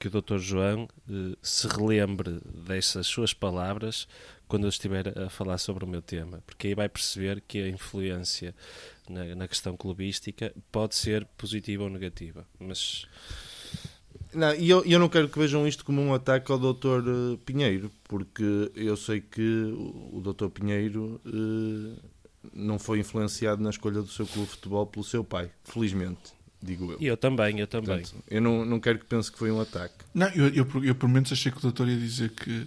que 0.00 0.08
o 0.08 0.10
Dr. 0.10 0.38
João 0.38 0.88
eh, 1.08 1.36
se 1.42 1.68
relembre 1.68 2.40
dessas 2.66 3.06
suas 3.06 3.34
palavras 3.34 4.08
quando 4.48 4.64
eu 4.64 4.70
estiver 4.70 5.16
a 5.16 5.28
falar 5.28 5.58
sobre 5.58 5.84
o 5.84 5.86
meu 5.86 6.00
tema, 6.00 6.42
porque 6.46 6.68
aí 6.68 6.74
vai 6.74 6.88
perceber 6.88 7.42
que 7.46 7.62
a 7.62 7.68
influência 7.68 8.54
na, 9.08 9.34
na 9.36 9.46
questão 9.46 9.76
clubística 9.76 10.52
pode 10.72 10.94
ser 10.96 11.26
positiva 11.36 11.84
ou 11.84 11.90
negativa. 11.90 12.46
Mas 12.58 13.06
Não, 14.32 14.54
e 14.54 14.70
eu, 14.70 14.82
eu 14.86 14.98
não 14.98 15.08
quero 15.08 15.28
que 15.28 15.38
vejam 15.38 15.68
isto 15.68 15.84
como 15.84 16.00
um 16.00 16.14
ataque 16.14 16.50
ao 16.50 16.58
Dr. 16.58 17.06
eh, 17.06 17.38
Pinheiro, 17.44 17.92
porque 18.04 18.72
eu 18.74 18.96
sei 18.96 19.20
que 19.20 19.70
o 20.12 20.20
Dr. 20.22 20.48
Pinheiro 20.48 21.20
eh, 21.26 22.00
não 22.54 22.78
foi 22.78 23.00
influenciado 23.00 23.62
na 23.62 23.68
escolha 23.68 24.00
do 24.00 24.08
seu 24.08 24.26
clube 24.26 24.46
de 24.46 24.52
futebol 24.52 24.86
pelo 24.86 25.04
seu 25.04 25.22
pai, 25.22 25.50
felizmente, 25.62 26.32
digo 26.62 26.92
eu. 26.92 26.98
eu 27.00 27.16
também, 27.16 27.58
eu 27.60 27.66
também. 27.66 28.00
Portanto, 28.00 28.24
eu 28.28 28.40
não, 28.40 28.64
não 28.64 28.80
quero 28.80 28.98
que 28.98 29.04
pense 29.06 29.30
que 29.30 29.38
foi 29.38 29.50
um 29.50 29.60
ataque. 29.60 29.94
Não, 30.14 30.28
eu, 30.28 30.48
eu, 30.48 30.84
eu 30.84 30.94
pelo 30.94 31.10
menos 31.12 31.32
achei 31.32 31.50
que 31.50 31.58
o 31.58 31.60
doutor 31.62 31.88
ia 31.88 31.96
dizer 31.98 32.30
que, 32.30 32.66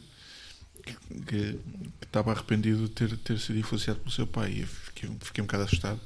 que, 0.84 0.96
que- 1.28 1.60
estava 2.02 2.32
arrependido 2.32 2.84
de 2.84 2.90
ter, 2.90 3.18
ter 3.18 3.40
sido 3.40 3.58
influenciado 3.60 4.00
pelo 4.00 4.12
seu 4.12 4.28
pai. 4.28 4.52
E 4.52 4.66
fiquei, 4.66 5.10
fiquei 5.22 5.42
um 5.44 5.48
bocado 5.48 5.64
assustado. 5.64 6.00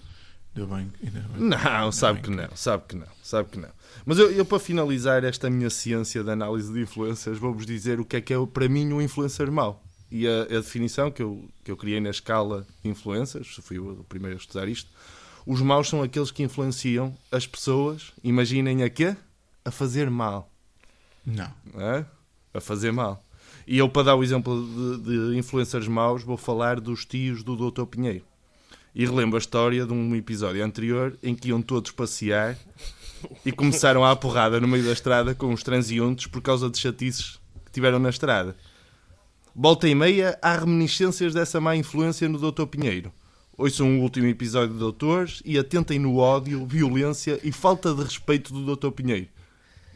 Ainda 0.55 0.75
bem. 0.75 0.91
Ainda. 1.03 1.25
Não, 1.37 1.57
Ainda 1.57 1.91
sabe 1.91 2.21
bem 2.21 2.23
que 2.23 2.35
não, 2.35 2.55
sabe 2.55 2.83
que 2.87 2.95
não, 2.95 3.07
sabe 3.21 3.49
que 3.49 3.59
não. 3.59 3.69
Mas 4.05 4.17
eu, 4.17 4.31
eu, 4.31 4.45
para 4.45 4.59
finalizar 4.59 5.23
esta 5.23 5.49
minha 5.49 5.69
ciência 5.69 6.23
de 6.23 6.29
análise 6.31 6.71
de 6.73 6.79
influências, 6.81 7.37
vou-vos 7.37 7.65
dizer 7.65 7.99
o 7.99 8.05
que 8.05 8.15
é 8.15 8.21
que 8.21 8.33
é 8.33 8.37
para 8.45 8.67
mim 8.67 8.91
um 8.91 9.01
influencer 9.01 9.51
mau. 9.51 9.83
E 10.09 10.25
a, 10.27 10.43
a 10.43 10.45
definição 10.61 11.11
que 11.11 11.21
eu, 11.21 11.47
que 11.63 11.69
eu 11.69 11.75
criei 11.77 11.99
na 11.99 12.09
escala 12.09 12.65
de 12.83 12.89
influências, 12.89 13.47
fui 13.61 13.77
o 13.77 14.03
primeiro 14.07 14.37
a 14.37 14.39
estudar 14.39 14.67
isto, 14.67 14.89
os 15.47 15.61
maus 15.61 15.87
são 15.87 16.03
aqueles 16.03 16.29
que 16.29 16.43
influenciam 16.43 17.15
as 17.31 17.47
pessoas, 17.47 18.11
imaginem 18.21 18.83
a 18.83 18.89
quê? 18.89 19.15
A 19.63 19.71
fazer 19.71 20.09
mal. 20.09 20.51
Não. 21.25 21.49
é? 21.79 22.05
A 22.53 22.59
fazer 22.59 22.91
mal. 22.91 23.23
E 23.65 23.77
eu, 23.77 23.87
para 23.87 24.03
dar 24.03 24.15
o 24.15 24.23
exemplo 24.23 24.61
de, 24.99 25.31
de 25.31 25.37
influencers 25.37 25.87
maus, 25.87 26.21
vou 26.21 26.35
falar 26.35 26.81
dos 26.81 27.05
tios 27.05 27.43
do 27.43 27.55
Dr. 27.55 27.85
Pinheiro. 27.85 28.25
E 28.93 29.05
relembro 29.05 29.37
a 29.37 29.39
história 29.39 29.85
de 29.85 29.93
um 29.93 30.13
episódio 30.17 30.63
anterior 30.65 31.17
em 31.23 31.33
que 31.33 31.47
iam 31.47 31.61
todos 31.61 31.91
passear 31.91 32.57
e 33.45 33.51
começaram 33.53 34.03
a 34.03 34.13
porrada 34.17 34.59
no 34.59 34.67
meio 34.67 34.83
da 34.83 34.91
estrada 34.91 35.33
com 35.33 35.53
os 35.53 35.63
transeuntes 35.63 36.27
por 36.27 36.41
causa 36.41 36.69
de 36.69 36.77
chatices 36.77 37.39
que 37.65 37.71
tiveram 37.71 37.99
na 37.99 38.09
estrada. 38.09 38.53
Volta 39.55 39.87
e 39.87 39.95
meia, 39.95 40.37
há 40.41 40.57
reminiscências 40.57 41.33
dessa 41.33 41.61
má 41.61 41.73
influência 41.73 42.27
no 42.27 42.37
Dr. 42.37 42.65
Pinheiro. 42.65 43.13
Ouçam 43.57 43.97
o 43.97 44.01
último 44.03 44.27
episódio 44.27 44.73
de 44.73 44.79
Doutores 44.79 45.41
e 45.43 45.57
atentem 45.57 45.97
no 45.97 46.17
ódio, 46.17 46.63
violência 46.67 47.39
e 47.43 47.51
falta 47.51 47.93
de 47.93 48.03
respeito 48.03 48.53
do 48.53 48.75
Dr. 48.75 48.91
Pinheiro. 48.91 49.27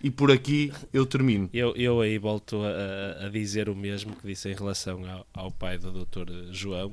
E 0.04 0.10
por 0.10 0.32
aqui 0.32 0.74
eu 0.92 1.06
termino. 1.06 1.48
Eu, 1.54 1.76
eu 1.76 2.02
aí 2.02 2.18
volto 2.18 2.58
a, 2.64 3.28
a 3.28 3.30
dizer 3.30 3.70
o 3.70 3.76
mesmo 3.76 4.16
que 4.16 4.26
disse 4.26 4.50
em 4.50 4.56
relação 4.56 5.06
ao, 5.08 5.28
ao 5.32 5.52
pai 5.52 5.78
do 5.78 5.92
Dr. 6.04 6.52
João, 6.52 6.92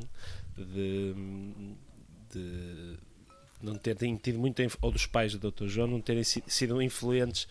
de, 0.58 1.14
de 2.34 2.96
não 3.62 3.76
terem 3.76 4.14
tido 4.16 4.38
muita 4.38 4.62
inf- 4.62 4.76
ou 4.82 4.90
dos 4.90 5.06
pais 5.06 5.34
do 5.34 5.50
Dr. 5.50 5.66
João 5.68 5.86
não 5.86 6.02
terem 6.02 6.22
si- 6.22 6.44
sido 6.46 6.82
influentes 6.82 7.48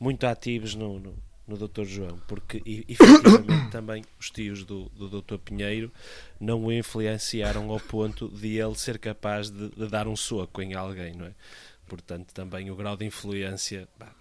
muito 0.00 0.24
ativos 0.24 0.74
no, 0.74 0.98
no, 0.98 1.14
no 1.46 1.56
Dr. 1.56 1.84
João, 1.84 2.18
porque 2.26 2.62
efetivamente 2.88 3.70
também 3.70 4.04
os 4.18 4.30
tios 4.30 4.64
do, 4.64 4.88
do 4.90 5.20
Dr. 5.20 5.38
Pinheiro 5.38 5.92
não 6.40 6.64
o 6.64 6.72
influenciaram 6.72 7.70
ao 7.70 7.80
ponto 7.80 8.28
de 8.28 8.58
ele 8.58 8.74
ser 8.74 8.98
capaz 8.98 9.50
de, 9.50 9.68
de 9.68 9.88
dar 9.88 10.08
um 10.08 10.16
soco 10.16 10.60
em 10.60 10.74
alguém, 10.74 11.14
não 11.14 11.26
é? 11.26 11.34
Portanto, 11.86 12.32
também 12.34 12.70
o 12.70 12.76
grau 12.76 12.96
de 12.96 13.04
influência 13.04 13.88
pá, 13.98 14.12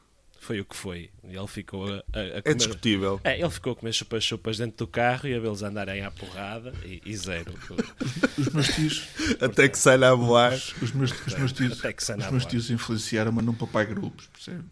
foi 0.45 0.59
o 0.61 0.65
que 0.65 0.75
foi. 0.75 1.09
Ele 1.23 1.47
ficou 1.47 1.85
a, 1.91 2.03
a, 2.13 2.19
a 2.19 2.21
É 2.37 2.41
comer. 2.41 2.55
discutível. 2.55 3.19
É, 3.23 3.39
ele 3.39 3.49
ficou 3.49 3.73
a 3.73 3.75
comer 3.75 3.91
chupas-chupas 3.93 4.57
dentro 4.59 4.77
do 4.85 4.87
carro 4.87 5.27
e 5.27 5.33
a 5.33 5.39
vê-los 5.39 5.63
andarem 5.63 6.03
à 6.03 6.11
porrada 6.11 6.71
e, 6.85 7.01
e 7.05 7.17
zero. 7.17 7.53
Os 8.37 8.49
meus 8.49 8.67
tios, 8.67 9.07
Até 9.41 9.67
que 9.67 9.77
sai 9.77 10.01
a 10.03 10.13
voar. 10.13 10.53
os, 10.53 10.73
os 10.81 10.91
meus, 10.91 11.11
os 11.25 11.33
meus 11.35 11.51
tios, 11.51 11.79
Até 11.79 11.93
que 11.93 12.03
os 12.03 12.31
meus 12.31 12.45
tios 12.45 12.69
influenciaram-me 12.69 13.39
a 13.39 13.41
não 13.41 13.53
papar 13.55 13.85
grupos, 13.85 14.27
percebe? 14.27 14.63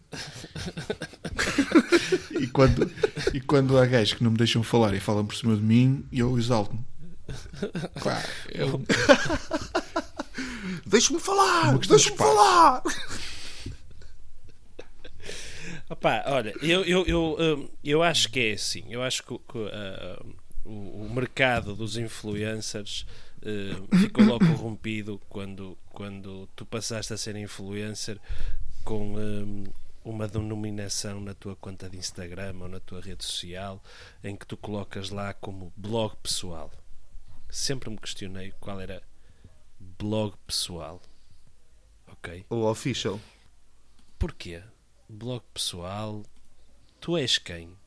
e, 2.40 2.48
quando, 2.48 2.92
e 3.34 3.42
quando 3.42 3.78
há 3.78 3.86
gajos 3.86 4.14
que 4.14 4.24
não 4.24 4.32
me 4.32 4.38
deixam 4.38 4.62
falar 4.64 4.94
e 4.94 5.00
falam 5.00 5.26
por 5.26 5.36
cima 5.36 5.56
de 5.56 5.62
mim, 5.64 6.06
eu 6.12 6.38
exalto-me. 6.38 6.82
Pá, 8.04 8.22
eu, 8.52 8.82
Deixa-me 10.86 11.20
falar! 11.20 11.78
Deixa-me 11.80 12.18
falar! 12.18 12.84
Opa, 15.94 16.24
olha, 16.26 16.56
eu, 16.60 16.84
eu, 16.86 17.06
eu, 17.06 17.38
hum, 17.40 17.70
eu 17.84 18.02
acho 18.02 18.28
que 18.32 18.40
é 18.40 18.54
assim. 18.54 18.84
Eu 18.90 19.04
acho 19.04 19.22
que, 19.22 19.38
que, 19.38 19.70
ah, 19.72 20.26
o, 20.66 21.06
o 21.06 21.14
mercado 21.14 21.76
dos 21.76 21.98
influencers 21.98 23.06
hum, 23.46 24.00
ficou 24.00 24.26
logo 24.26 24.44
corrompido 24.44 25.22
quando, 25.30 25.78
quando 25.92 26.50
tu 26.56 26.66
passaste 26.66 27.14
a 27.14 27.18
ser 27.18 27.36
influencer 27.36 28.20
com 28.84 29.14
hum, 29.14 29.66
uma 30.04 30.28
denominação 30.28 31.22
na 31.22 31.36
tua 31.36 31.56
conta 31.56 31.88
de 31.88 31.96
Instagram 31.96 32.56
ou 32.62 32.68
na 32.68 32.80
tua 32.80 33.00
rede 33.00 33.24
social 33.24 33.80
em 34.24 34.36
que 34.36 34.48
tu 34.48 34.58
colocas 34.58 35.12
lá 35.12 35.32
como 35.32 35.72
blog 35.78 36.16
pessoal. 36.24 36.72
Sempre 37.52 37.92
me 37.92 37.98
questionei 37.98 38.52
qual 38.60 38.82
era 38.82 39.04
blog 39.80 40.36
pessoal. 40.48 41.00
Ok? 42.08 42.48
O 42.50 42.66
official. 42.66 43.20
Porquê? 44.18 44.64
Blog 45.16 45.44
pessoal, 45.54 46.24
tu 47.00 47.16
és 47.16 47.38
quem? 47.38 47.78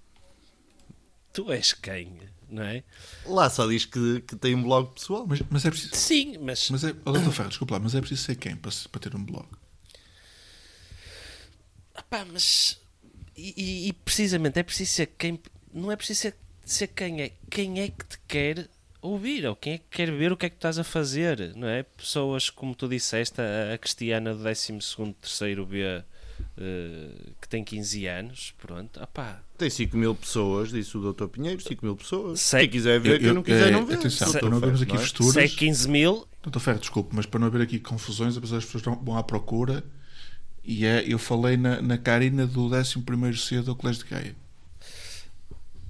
Tu 1.32 1.50
és 1.52 1.72
quem, 1.72 2.20
não 2.48 2.62
é? 2.62 2.84
Lá 3.24 3.50
só 3.50 3.66
diz 3.66 3.84
que, 3.84 4.20
que 4.20 4.36
tem 4.36 4.54
um 4.54 4.62
blog 4.62 4.94
pessoal. 4.94 5.26
mas, 5.26 5.40
mas 5.50 5.64
é 5.64 5.70
preciso. 5.70 5.96
Sim, 5.96 6.38
mas, 6.38 6.70
Mas 6.70 6.84
é, 6.84 6.94
oh, 7.04 7.10
Dr. 7.12 7.30
Ferro, 7.32 7.48
desculpa 7.48 7.74
lá, 7.74 7.80
mas 7.80 7.94
é 7.96 8.00
preciso 8.00 8.22
ser 8.22 8.36
quem 8.36 8.54
para, 8.56 8.70
para 8.90 9.00
ter 9.00 9.16
um 9.16 9.24
blog? 9.24 9.48
Pá, 12.08 12.24
mas 12.24 12.80
e, 13.36 13.54
e- 13.56 13.88
e 13.88 13.92
precisamente 13.92 14.58
é 14.60 14.62
preciso 14.62 14.92
ser 14.92 15.06
quem 15.18 15.40
não 15.74 15.90
é 15.90 15.96
preciso 15.96 16.20
ser, 16.20 16.36
ser 16.64 16.86
quem 16.88 17.20
é 17.22 17.32
quem 17.50 17.80
é 17.80 17.88
que 17.88 18.04
te 18.06 18.18
quer 18.28 18.68
ouvir 19.02 19.44
ou 19.46 19.56
quem 19.56 19.74
é 19.74 19.78
que 19.78 19.84
quer 19.90 20.12
ver 20.12 20.30
o 20.30 20.36
que 20.36 20.46
é 20.46 20.48
que 20.50 20.54
tu 20.56 20.58
estás 20.60 20.78
a 20.78 20.84
fazer 20.84 21.54
não 21.56 21.66
é 21.68 21.82
pessoas 21.82 22.48
como 22.48 22.74
tu 22.74 22.88
disseste 22.88 23.40
a, 23.40 23.74
a 23.74 23.78
Cristiana 23.78 24.32
do 24.34 24.42
12 24.42 24.78
terceiro 25.20 25.66
B 25.66 26.04
eh, 26.58 27.10
que 27.40 27.48
tem 27.48 27.62
15 27.64 28.06
anos 28.06 28.54
pronto 28.58 28.98
ah 29.00 29.06
pá 29.06 29.40
Tem 29.58 29.68
5 29.70 29.96
mil 29.96 30.14
pessoas, 30.14 30.70
disse 30.70 30.96
o 30.96 31.12
Dr. 31.12 31.26
Pinheiro, 31.26 31.60
5 31.62 31.84
mil 31.84 31.96
pessoas. 31.96 32.40
Sei. 32.40 32.60
Quem 32.62 32.70
quiser 32.70 33.00
ver, 33.00 33.20
quem 33.20 33.32
não 33.32 33.42
quiser 33.42 33.68
eh, 33.68 33.70
não 33.70 33.84
vê. 33.86 33.94
Atenção, 33.94 34.30
Dr. 34.32 34.38
para 34.40 34.50
não 34.50 34.60
vermos 34.60 34.82
aqui 34.82 34.94
é? 34.94 34.98
vesturas. 34.98 35.32
se 35.34 35.40
é 35.40 35.48
15 35.48 35.88
mil 35.88 36.26
Doutor 36.42 36.60
Ferro, 36.60 36.78
desculpe, 36.78 37.10
mas 37.14 37.26
para 37.26 37.40
não 37.40 37.46
haver 37.48 37.60
aqui 37.62 37.78
confusões, 37.80 38.36
apesar 38.36 38.56
das 38.56 38.64
pessoas 38.66 38.84
vão- 38.84 39.02
vão 39.04 39.16
à 39.18 39.22
procura, 39.24 39.82
e 40.64 40.84
é, 40.86 41.04
eu 41.06 41.18
falei 41.18 41.56
na, 41.56 41.82
na 41.82 41.98
Karina 41.98 42.46
do 42.46 42.66
11 42.72 43.36
C 43.38 43.62
do 43.62 43.74
Colégio 43.74 44.04
de 44.04 44.10
Gaia. 44.10 44.36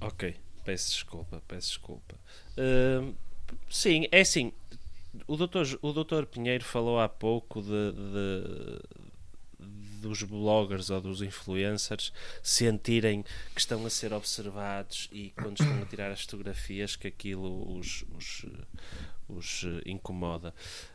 Ok, 0.01 0.35
peço 0.65 0.91
desculpa, 0.91 1.41
peço 1.47 1.67
desculpa. 1.69 2.15
Hum, 2.57 3.13
sim, 3.69 4.07
é 4.11 4.21
assim. 4.21 4.51
O 5.27 5.35
doutor, 5.35 5.67
o 5.81 5.91
doutor 5.93 6.25
Pinheiro 6.27 6.63
falou 6.63 6.99
há 6.99 7.09
pouco 7.09 7.61
de, 7.61 7.67
de- 7.91 8.79
dos 9.97 10.23
bloggers 10.23 10.89
ou 10.89 11.01
dos 11.01 11.21
influencers 11.21 12.13
sentirem 12.41 13.23
que 13.53 13.59
estão 13.59 13.85
a 13.85 13.89
ser 13.89 14.13
observados 14.13 15.09
e 15.11 15.31
quando 15.31 15.59
estão 15.59 15.81
a 15.81 15.85
tirar 15.85 16.11
as 16.11 16.21
fotografias 16.21 16.95
que 16.95 17.07
aquilo 17.07 17.77
os, 17.77 18.05
os, 18.15 18.45
os 19.27 19.65
incomoda. 19.85 20.53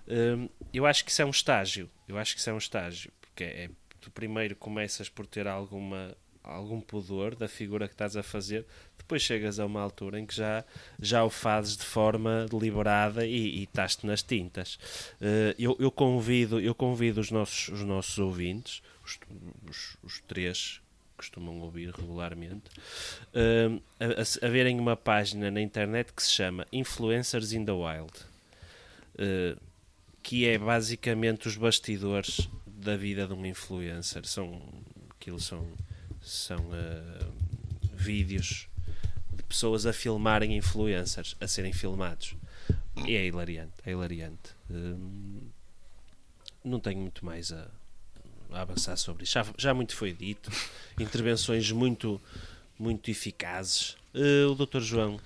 Hum, 0.09 0.49
eu 0.73 0.87
acho 0.87 1.05
que 1.05 1.11
isso 1.11 1.23
é 1.23 1.25
um 1.25 1.31
estágio. 1.31 1.91
Eu 2.09 2.19
acho 2.19 2.35
que 2.35 2.41
isso 2.41 2.51
é 2.51 2.53
um 2.53 2.59
estágio. 2.59 3.13
Porque 3.21 3.45
é, 3.45 3.71
tu 4.01 4.11
primeiro 4.11 4.57
começas 4.57 5.09
por 5.09 5.27
ter 5.27 5.47
alguma, 5.47 6.17
algum 6.43 6.81
pudor 6.81 7.35
da 7.35 7.49
figura 7.49 7.87
que 7.87 7.95
estás 7.95 8.17
a 8.17 8.23
fazer, 8.23 8.67
depois 8.99 9.23
chegas 9.23 9.59
a 9.59 9.67
uma 9.67 9.81
altura 9.81 10.19
em 10.19 10.27
que 10.27 10.35
já, 10.35 10.65
já 11.01 11.25
o 11.25 11.31
fazes 11.31 11.77
de 11.77 11.85
forma 11.85 12.47
deliberada 12.51 13.27
e, 13.27 13.61
e 13.61 13.63
estás-te 13.65 14.07
nas 14.07 14.23
tintas. 14.23 14.79
Eh, 15.21 15.55
eu, 15.59 15.77
eu 15.79 15.91
convido, 15.91 16.61
eu 16.61 16.75
convido 16.75 17.21
os 17.21 17.31
nossos, 17.31 17.69
os 17.69 17.83
nossos 17.83 18.19
ouvintes, 18.19 18.83
os, 19.69 19.97
os, 20.03 20.21
três 20.27 20.81
costumam 21.17 21.61
ouvir 21.61 21.91
regularmente, 21.91 22.65
a, 24.01 24.45
a- 24.45 24.49
verem 24.49 24.79
uma 24.81 24.97
página 24.97 25.51
na 25.51 25.61
internet 25.61 26.13
que 26.13 26.23
se 26.23 26.31
chama 26.31 26.67
Influencers 26.73 27.53
in 27.53 27.65
the 27.65 27.73
Wild. 27.73 28.13
Eh, 29.19 29.57
que 30.23 30.47
é 30.47 30.57
basicamente 30.57 31.49
os 31.49 31.57
bastidores 31.57 32.49
da 32.67 32.97
vida 32.97 33.27
de 33.27 33.35
um 33.35 33.45
influencer. 33.45 34.25
São, 34.25 34.63
aquilo 35.11 35.41
são, 35.41 35.67
são 36.21 36.59
eh, 36.73 37.27
vídeos 37.93 38.69
de 39.33 39.43
pessoas 39.43 39.85
a 39.85 39.93
filmarem 39.93 40.57
influencers, 40.57 41.37
a 41.41 41.47
serem 41.47 41.73
filmados. 41.73 42.35
E 43.07 43.17
é 43.17 43.27
hilariante, 43.27 43.73
é 43.85 43.91
hilariante. 43.91 44.55
Não 46.65 46.79
tenho 46.79 47.01
muito 47.01 47.25
mais 47.25 47.53
a, 47.53 47.69
a 48.55 48.63
avançar 48.63 48.97
sobre 48.97 49.25
isso. 49.25 49.33
Já, 49.33 49.47
já 49.59 49.75
muito 49.75 49.95
foi 49.97 50.13
dito. 50.13 50.51
Intervenções 50.99 51.71
muito, 51.73 52.21
muito 52.79 53.11
eficazes. 53.11 53.97
Eh, 54.15 54.45
o 54.47 54.55
Dr. 54.55 54.81
João 54.81 55.19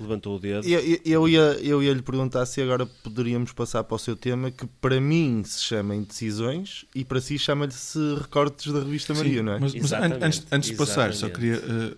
levantou 0.00 0.36
o 0.36 0.38
dedo. 0.40 0.66
Eu, 0.66 0.80
eu- 0.80 1.00
eu 1.04 1.28
ia, 1.28 1.40
eu 1.60 1.82
ia 1.82 1.92
lhe 1.92 2.00
perguntar 2.02 2.46
se 2.46 2.62
agora 2.62 2.86
poderíamos 2.86 3.52
passar 3.52 3.84
para 3.84 3.94
o 3.94 3.98
seu 3.98 4.16
tema, 4.16 4.50
que 4.50 4.66
para 4.80 4.98
mim 5.00 5.42
se 5.44 5.60
chama 5.62 5.94
Indecisões 5.94 6.86
e 6.94 7.04
para 7.04 7.20
si 7.20 7.38
chama-se 7.38 7.98
Recortes 8.14 8.72
da 8.72 8.78
Revista 8.80 9.12
Maria, 9.14 9.38
Sim, 9.40 9.42
não 9.42 9.52
é? 9.52 9.58
Mas, 9.60 9.74
mas 9.74 9.92
an- 9.92 10.18
antes, 10.22 10.46
antes 10.50 10.70
de 10.70 10.76
passar, 10.76 11.12
só 11.12 11.28
queria 11.28 11.56
eh, 11.56 11.96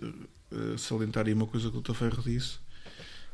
eh, 0.52 0.76
salientar 0.78 1.26
aí 1.26 1.32
uma 1.32 1.46
coisa 1.46 1.70
que 1.70 1.76
o 1.76 1.80
Dr. 1.80 1.94
Ferro 1.94 2.22
disse, 2.24 2.54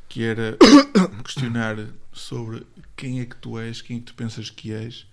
que 0.06 0.22
era 0.22 0.56
questionar 1.24 1.76
sobre 2.12 2.66
quem 2.96 3.20
é 3.20 3.24
que 3.24 3.36
tu 3.36 3.58
és, 3.58 3.80
quem 3.80 3.96
é 3.96 4.00
que 4.00 4.06
tu 4.06 4.14
pensas 4.14 4.50
que 4.50 4.72
és, 4.72 5.06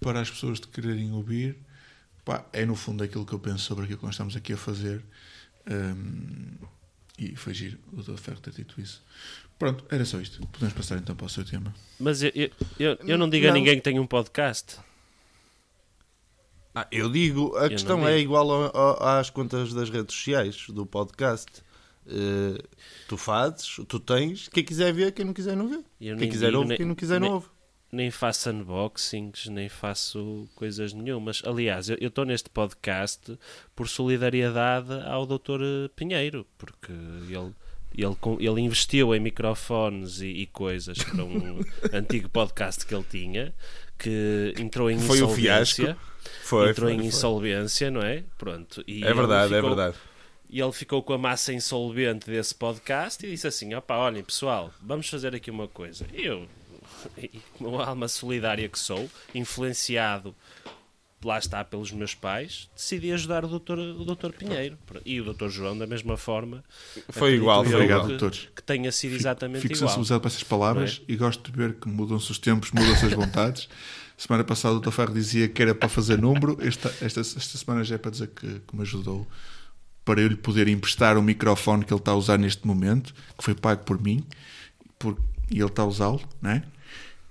para 0.00 0.20
as 0.20 0.30
pessoas 0.30 0.60
te 0.60 0.68
quererem 0.68 1.12
ouvir. 1.12 1.56
Pá, 2.24 2.44
é 2.52 2.64
no 2.66 2.74
fundo 2.74 3.04
aquilo 3.04 3.24
que 3.24 3.32
eu 3.32 3.38
penso 3.38 3.60
sobre 3.64 3.84
aquilo 3.84 3.98
que 3.98 4.04
nós 4.04 4.14
estamos 4.14 4.34
aqui 4.36 4.52
a 4.52 4.56
fazer. 4.56 5.04
Hum, 5.70 6.54
e 7.18 7.34
foi 7.36 7.54
giro 7.54 7.78
o 7.92 8.02
Dr. 8.02 8.16
Ferro 8.16 8.40
ter 8.40 8.52
dito 8.52 8.80
isso. 8.80 9.02
Pronto, 9.58 9.84
era 9.90 10.04
só 10.04 10.20
isto. 10.20 10.46
Podemos 10.48 10.74
passar 10.74 10.98
então 10.98 11.14
para 11.16 11.26
o 11.26 11.30
seu 11.30 11.44
tema. 11.44 11.74
Mas 11.98 12.22
eu, 12.22 12.30
eu, 12.34 12.50
eu, 12.78 12.98
eu 13.06 13.18
não 13.18 13.28
digo 13.30 13.46
a 13.46 13.48
Não. 13.48 13.54
ninguém 13.56 13.76
que 13.76 13.82
tem 13.82 13.98
um 13.98 14.06
podcast. 14.06 14.76
Ah, 16.74 16.86
eu 16.92 17.10
digo, 17.10 17.56
a 17.56 17.62
não 17.62 17.68
questão 17.70 17.96
digo. 17.98 18.08
é 18.08 18.18
igual 18.20 18.50
ao- 18.50 18.76
ao- 18.76 19.18
às 19.18 19.30
contas 19.30 19.72
das 19.72 19.88
redes 19.88 20.14
sociais, 20.14 20.66
do 20.68 20.84
podcast. 20.84 21.46
Eh, 22.08 22.62
tu 23.08 23.16
fazes, 23.16 23.80
tu 23.88 23.98
tens, 23.98 24.46
quem 24.48 24.62
quiser 24.62 24.92
ver, 24.92 25.10
quem 25.12 25.24
não 25.24 25.32
quiser 25.32 25.56
não 25.56 25.68
vê. 25.68 25.82
Eu 26.00 26.16
Quem 26.18 26.28
quiser 26.28 26.46
digo, 26.48 26.58
ouve, 26.58 26.68
nem- 26.68 26.76
quem 26.76 26.86
não 26.86 26.94
quiser 26.94 27.18
nem- 27.20 27.28
não 27.30 27.36
ouve. 27.36 27.48
Nem 27.90 28.10
faço 28.10 28.50
unboxings, 28.50 29.46
nem 29.46 29.68
faço 29.68 30.48
coisas 30.54 30.92
nenhumas. 30.92 31.40
Aliás, 31.46 31.88
eu 31.88 31.96
estou 32.08 32.24
neste 32.24 32.50
podcast 32.50 33.38
por 33.74 33.88
solidariedade 33.88 34.92
ao 35.06 35.24
Dr. 35.24 35.88
Pinheiro, 35.94 36.44
porque 36.58 36.92
ele, 36.92 37.52
ele, 37.96 38.16
ele 38.40 38.60
investiu 38.60 39.14
em 39.14 39.20
microfones 39.20 40.20
e, 40.20 40.26
e 40.26 40.46
coisas 40.46 40.98
para 40.98 41.24
um 41.24 41.60
antigo 41.92 42.28
podcast 42.28 42.84
que 42.84 42.94
ele 42.94 43.04
tinha, 43.08 43.54
que 43.98 44.52
entrou 44.58 44.90
em 44.90 44.98
Foi 44.98 45.20
o 45.22 45.24
insolvência. 45.24 45.84
fiasco. 45.86 46.00
Foi, 46.42 46.70
entrou 46.70 46.88
foi, 46.88 46.94
em 46.94 46.98
foi. 46.98 47.06
insolvência, 47.06 47.90
não 47.90 48.02
é? 48.02 48.24
Pronto. 48.36 48.82
E 48.86 49.04
É 49.04 49.14
verdade, 49.14 49.54
é 49.54 49.56
ficou- 49.56 49.74
verdade. 49.76 49.96
E 50.48 50.60
ele 50.60 50.72
ficou 50.72 51.02
com 51.02 51.12
a 51.12 51.18
massa 51.18 51.52
insolvente 51.52 52.30
desse 52.30 52.54
podcast 52.54 53.24
e 53.26 53.30
disse 53.30 53.48
assim: 53.48 53.74
opá, 53.74 53.96
olhem 53.96 54.22
pessoal, 54.22 54.72
vamos 54.80 55.08
fazer 55.08 55.34
aqui 55.34 55.50
uma 55.50 55.66
coisa. 55.66 56.06
E 56.12 56.24
eu, 56.24 56.46
e 57.16 57.40
com 57.58 57.68
uma 57.68 57.84
alma 57.84 58.08
solidária 58.08 58.68
que 58.68 58.78
sou, 58.78 59.08
influenciado, 59.34 60.34
lá 61.24 61.38
está, 61.38 61.64
pelos 61.64 61.90
meus 61.92 62.14
pais, 62.14 62.68
decidi 62.74 63.12
ajudar 63.12 63.44
o 63.44 63.48
doutor, 63.48 63.78
o 63.78 64.04
doutor 64.04 64.32
Pinheiro. 64.32 64.78
E 65.04 65.20
o 65.20 65.24
doutor 65.24 65.50
João, 65.50 65.76
da 65.76 65.86
mesma 65.86 66.16
forma. 66.16 66.62
Foi 67.10 67.34
igual, 67.34 67.64
foi 67.64 67.74
Obrigado 67.74 68.04
igual. 68.04 68.16
a 68.16 68.18
todos. 68.18 68.48
Que 68.54 68.62
tenha 68.62 68.92
sido 68.92 69.14
exatamente 69.14 69.62
Fico 69.62 69.74
igual. 69.74 69.88
sensibilizado 69.88 70.20
para 70.20 70.28
essas 70.28 70.42
palavras 70.42 71.02
e 71.08 71.16
gosto 71.16 71.50
de 71.50 71.56
ver 71.56 71.74
que 71.74 71.88
mudam-se 71.88 72.30
os 72.30 72.38
tempos, 72.38 72.70
mudam-se 72.70 73.06
as 73.06 73.12
vontades. 73.12 73.68
Semana 74.16 74.44
passada 74.44 74.74
o 74.74 74.80
Dr. 74.80 74.90
Ferro 74.90 75.12
dizia 75.12 75.46
que 75.46 75.60
era 75.60 75.74
para 75.74 75.90
fazer 75.90 76.18
número, 76.18 76.56
esta, 76.60 76.88
esta, 77.02 77.20
esta 77.20 77.58
semana 77.58 77.84
já 77.84 77.96
é 77.96 77.98
para 77.98 78.10
dizer 78.10 78.28
que, 78.28 78.60
que 78.60 78.74
me 78.74 78.80
ajudou 78.80 79.26
para 80.06 80.22
eu 80.22 80.28
lhe 80.28 80.36
poder 80.36 80.68
emprestar 80.68 81.18
o 81.18 81.22
microfone 81.22 81.84
que 81.84 81.92
ele 81.92 82.00
está 82.00 82.12
a 82.12 82.14
usar 82.14 82.38
neste 82.38 82.66
momento, 82.66 83.12
que 83.36 83.44
foi 83.44 83.54
pago 83.54 83.84
por 83.84 84.00
mim, 84.00 84.24
por, 84.98 85.18
e 85.50 85.58
ele 85.58 85.66
está 85.66 85.82
a 85.82 85.86
usá-lo, 85.86 86.22
não 86.40 86.50
é? 86.50 86.62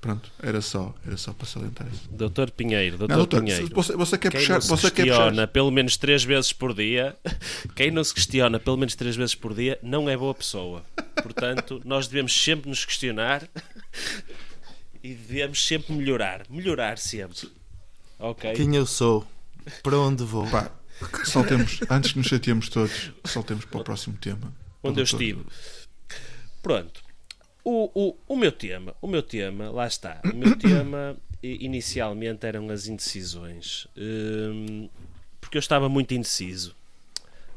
Pronto, 0.06 0.32
era 0.39 0.62
só, 0.62 0.93
era 1.03 1.18
só 1.18 1.34
para 1.34 1.47
salientar 1.47 1.88
isso. 1.91 2.08
Doutor 2.12 2.51
Pinheiro, 2.51 2.95
doutor, 2.95 3.12
Não, 3.12 3.18
doutor, 3.18 3.41
Pinheiro. 3.41 3.68
você, 3.74 3.93
você 3.95 4.18
quer 4.20 4.30
Quem 4.32 4.39
puxar, 4.41 4.53
não 4.53 4.62
se 4.62 4.68
você 4.70 4.91
quer 4.91 5.03
questiona 5.06 5.32
puxar. 5.32 5.47
pelo 5.47 5.72
menos 5.72 5.97
três 5.97 6.24
vezes 6.24 6.53
por 6.53 6.76
dia, 6.76 7.18
quem 7.76 7.89
não 7.89 8.03
se 8.03 8.14
questiona 8.14 8.60
pelo 8.60 8.78
menos 8.78 8.93
três 8.93 9.16
vezes 9.16 9.34
por 9.34 9.56
dia, 9.56 9.80
não 9.82 10.08
é 10.08 10.16
boa 10.16 10.36
pessoa. 10.36 10.86
Portanto, 11.24 11.82
nós 11.84 12.08
devemos 12.08 12.39
sempre 12.39 12.70
nos 12.70 12.86
questionar 12.86 13.49
e 15.03 15.16
devemos 15.16 15.66
sempre 15.66 15.93
melhorar. 15.93 16.43
Melhorar 16.51 16.99
sempre. 16.99 17.49
Ok? 18.20 18.53
Quem 18.53 18.76
eu 18.76 18.86
sou? 18.86 19.26
Para 19.82 19.97
onde 19.97 20.24
vou? 20.24 20.47
Pá, 20.47 20.70
saltemos, 21.24 21.80
antes 21.89 22.12
que 22.12 22.20
nos 22.20 22.28
chateemos 22.28 22.70
todos, 22.70 23.10
saltemos 23.24 23.66
para 23.66 23.82
o 23.82 23.84
próximo 23.84 24.16
tema. 24.22 24.53
onde 24.84 25.01
eu 25.01 25.03
Doutor. 25.06 25.20
estive. 25.22 25.41
Pronto. 26.62 27.05
O, 27.66 27.89
o, 27.95 28.16
o 28.28 28.38
meu 28.38 28.51
tema, 28.51 28.95
o 29.01 29.07
meu 29.07 29.24
tema, 29.24 29.72
lá 29.72 29.88
está. 29.88 30.22
O 30.24 30.36
meu 30.36 30.55
tema 30.57 31.18
inicialmente 31.41 32.45
eram 32.45 32.70
as 32.70 32.88
indecisões. 32.88 33.88
Hum, 33.97 34.88
porque 35.41 35.57
eu 35.57 35.59
estava 35.59 35.89
muito 35.89 36.13
indeciso. 36.13 36.76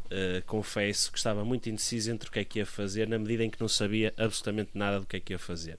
Uh, 0.06 0.42
confesso 0.46 1.12
que 1.12 1.18
estava 1.18 1.44
muito 1.44 1.68
indeciso 1.68 2.10
entre 2.10 2.30
o 2.30 2.32
que 2.32 2.38
é 2.38 2.44
que 2.44 2.58
ia 2.60 2.64
fazer, 2.66 3.06
na 3.06 3.18
medida 3.18 3.44
em 3.44 3.50
que 3.50 3.60
não 3.60 3.68
sabia 3.68 4.14
absolutamente 4.16 4.70
nada 4.72 5.00
do 5.00 5.06
que 5.06 5.16
é 5.18 5.20
que 5.20 5.34
ia 5.34 5.38
fazer. 5.38 5.78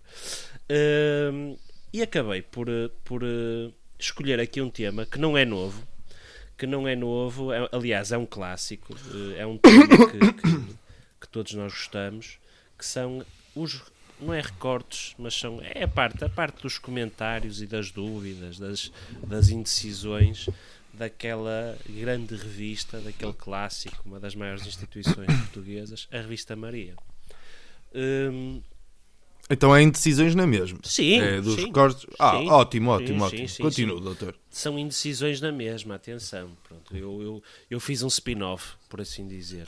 Hum, 1.33 1.57
e 1.91 2.01
acabei 2.03 2.43
por, 2.43 2.69
uh, 2.69 2.89
por 3.03 3.23
uh, 3.23 3.73
escolher 3.97 4.39
aqui 4.39 4.61
um 4.61 4.69
tema 4.69 5.07
que 5.07 5.17
não 5.17 5.35
é 5.35 5.43
novo, 5.43 5.87
que 6.55 6.67
não 6.67 6.87
é 6.87 6.95
novo, 6.95 7.51
é- 7.51 7.67
aliás, 7.71 8.11
é 8.11 8.17
um 8.19 8.25
clássico, 8.27 8.93
uh, 8.93 9.33
é 9.35 9.47
um 9.47 9.57
tema 9.57 9.87
que, 9.87 10.19
que- 10.19 10.75
que 11.21 11.27
todos 11.29 11.53
nós 11.53 11.73
gostamos, 11.73 12.37
que 12.77 12.85
são 12.85 13.25
os 13.55 13.81
não 14.19 14.33
é 14.33 14.41
recortes, 14.41 15.13
mas 15.17 15.33
são 15.33 15.59
é 15.61 15.83
a 15.83 15.87
parte, 15.87 16.23
a 16.23 16.29
parte 16.29 16.61
dos 16.61 16.77
comentários 16.77 17.61
e 17.61 17.67
das 17.67 17.91
dúvidas, 17.91 18.57
das, 18.59 18.91
das 19.27 19.49
indecisões 19.49 20.47
daquela 20.93 21.77
grande 21.87 22.35
revista, 22.35 22.99
daquele 22.99 23.33
clássico, 23.33 23.97
uma 24.05 24.19
das 24.19 24.35
maiores 24.35 24.65
instituições 24.67 25.27
portuguesas, 25.27 26.07
a 26.11 26.17
revista 26.17 26.55
Maria. 26.55 26.95
Hum, 27.93 28.61
Então 29.49 29.75
é 29.75 29.81
indecisões 29.81 30.35
na 30.35 30.45
mesma. 30.45 30.79
sim, 30.83 31.19
É 31.19 31.41
dos 31.41 31.55
sim, 31.55 31.67
recortes. 31.67 32.05
Ah, 32.19 32.37
sim, 32.37 32.49
ótimo, 32.49 32.91
ótimo, 32.91 33.29
sim, 33.29 33.43
ótimo. 33.45 33.65
Continua, 33.65 34.01
doutor. 34.01 34.35
são 34.51 34.77
indecisões 34.77 35.41
na 35.41 35.51
mesma, 35.51 35.95
atenção. 35.95 36.51
Pronto, 36.67 36.95
eu, 36.95 37.21
eu, 37.21 37.43
eu 37.71 37.79
fiz 37.79 38.03
um 38.03 38.07
spin-off, 38.07 38.73
por 38.89 39.01
assim 39.01 39.27
dizer. 39.27 39.67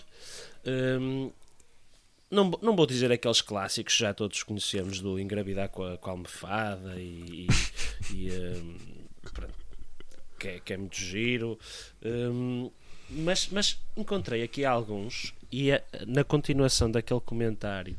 Hum, 0.66 1.32
não, 2.32 2.50
vou- 2.50 2.60
não 2.62 2.76
vou 2.76 2.86
dizer 2.88 3.12
aqueles 3.12 3.42
clássicos 3.42 3.94
que 3.96 4.00
já 4.02 4.14
todos 4.14 4.42
conhecemos 4.44 5.00
do 5.02 5.20
engravidar 5.20 5.70
com 5.70 5.84
a, 5.84 5.98
com 5.98 6.10
a 6.10 6.14
almofada 6.14 6.96
e, 7.00 7.48
e- 7.48 8.14
e, 8.14 8.32
hum, 8.32 8.78
pronto, 9.34 9.54
que, 10.40 10.48
é, 10.48 10.60
que 10.60 10.74
é 10.74 10.78
muito 10.78 10.96
giro. 10.96 11.60
Hum, 12.04 12.72
mas, 13.10 13.50
mas 13.50 13.78
encontrei 13.98 14.42
aqui 14.44 14.64
alguns 14.66 15.34
e 15.52 15.72
a- 15.72 15.84
na 16.08 16.24
continuação 16.24 16.90
daquele 16.90 17.20
comentário 17.22 17.98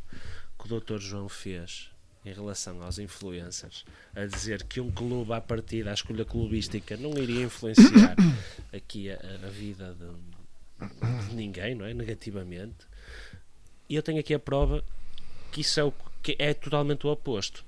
que 0.59 0.72
o 0.72 0.80
Dr. 0.80 0.99
João 0.99 1.28
fez 1.28 1.91
em 2.24 2.33
relação 2.33 2.80
aos 2.83 2.99
influencers, 3.01 3.85
a 4.14 4.24
dizer 4.26 4.62
que 4.62 4.80
um 4.80 4.91
clube 4.93 5.33
à 5.33 5.41
partida, 5.41 5.91
a 5.91 5.95
escolha 5.95 6.24
clubística, 6.24 6.97
não 6.97 7.18
iria 7.18 7.43
influenciar 7.45 8.14
aqui 8.72 9.11
a, 9.11 9.16
a 9.45 9.49
vida 9.51 9.93
de, 9.99 11.28
de 11.28 11.35
ninguém, 11.35 11.74
não 11.74 11.85
é? 11.85 11.93
Negativamente. 11.93 12.87
E 13.89 13.95
eu 13.95 14.03
tenho 14.03 14.20
aqui 14.20 14.33
a 14.35 14.39
prova 14.39 14.83
que 15.51 15.61
isso 15.61 15.78
é, 15.80 15.85
o, 15.85 15.93
que 16.22 16.37
é 16.39 16.55
totalmente 16.55 17.07
o 17.07 17.11
oposto. 17.11 17.64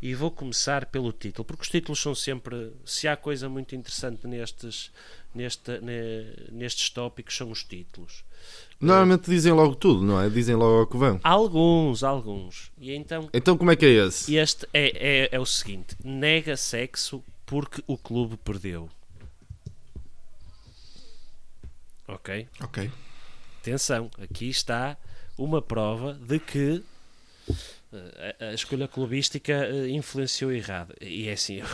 E 0.00 0.14
vou 0.14 0.30
começar 0.30 0.86
pelo 0.86 1.12
título, 1.12 1.44
porque 1.44 1.62
os 1.62 1.68
títulos 1.68 2.00
são 2.00 2.14
sempre. 2.14 2.72
Se 2.84 3.06
há 3.08 3.16
coisa 3.16 3.48
muito 3.48 3.74
interessante 3.74 4.26
nestes, 4.26 4.90
neste, 5.34 5.78
ne- 5.80 6.34
nestes 6.52 6.88
tópicos, 6.90 7.36
são 7.36 7.50
os 7.50 7.64
títulos. 7.64 8.24
Normalmente 8.80 9.28
dizem 9.28 9.52
logo 9.52 9.74
tudo, 9.74 10.04
não 10.04 10.20
é? 10.20 10.28
Dizem 10.30 10.54
logo 10.54 10.78
ao 10.80 10.86
que 10.86 10.96
vão. 10.96 11.18
Alguns, 11.24 12.04
alguns. 12.04 12.70
E 12.78 12.92
então, 12.94 13.28
Então 13.32 13.58
como 13.58 13.72
é 13.72 13.76
que 13.76 13.84
é 13.86 14.06
esse? 14.06 14.34
este 14.36 14.66
é, 14.72 15.24
é, 15.24 15.28
é 15.32 15.40
o 15.40 15.46
seguinte: 15.46 15.96
nega 16.04 16.56
sexo 16.56 17.22
porque 17.44 17.82
o 17.86 17.98
clube 17.98 18.36
perdeu. 18.36 18.88
Ok? 22.06 22.48
Ok. 22.62 22.90
Atenção, 23.60 24.10
aqui 24.18 24.48
está 24.48 24.96
uma 25.38 25.62
prova 25.62 26.14
de 26.14 26.38
que 26.38 26.82
eh, 27.92 28.36
a, 28.40 28.44
a 28.46 28.54
escolha 28.54 28.86
clubística 28.88 29.52
eh, 29.52 29.88
influenciou 29.90 30.52
errado. 30.52 30.94
E 31.00 31.28
é 31.28 31.32
assim, 31.32 31.54
eu, 31.56 31.66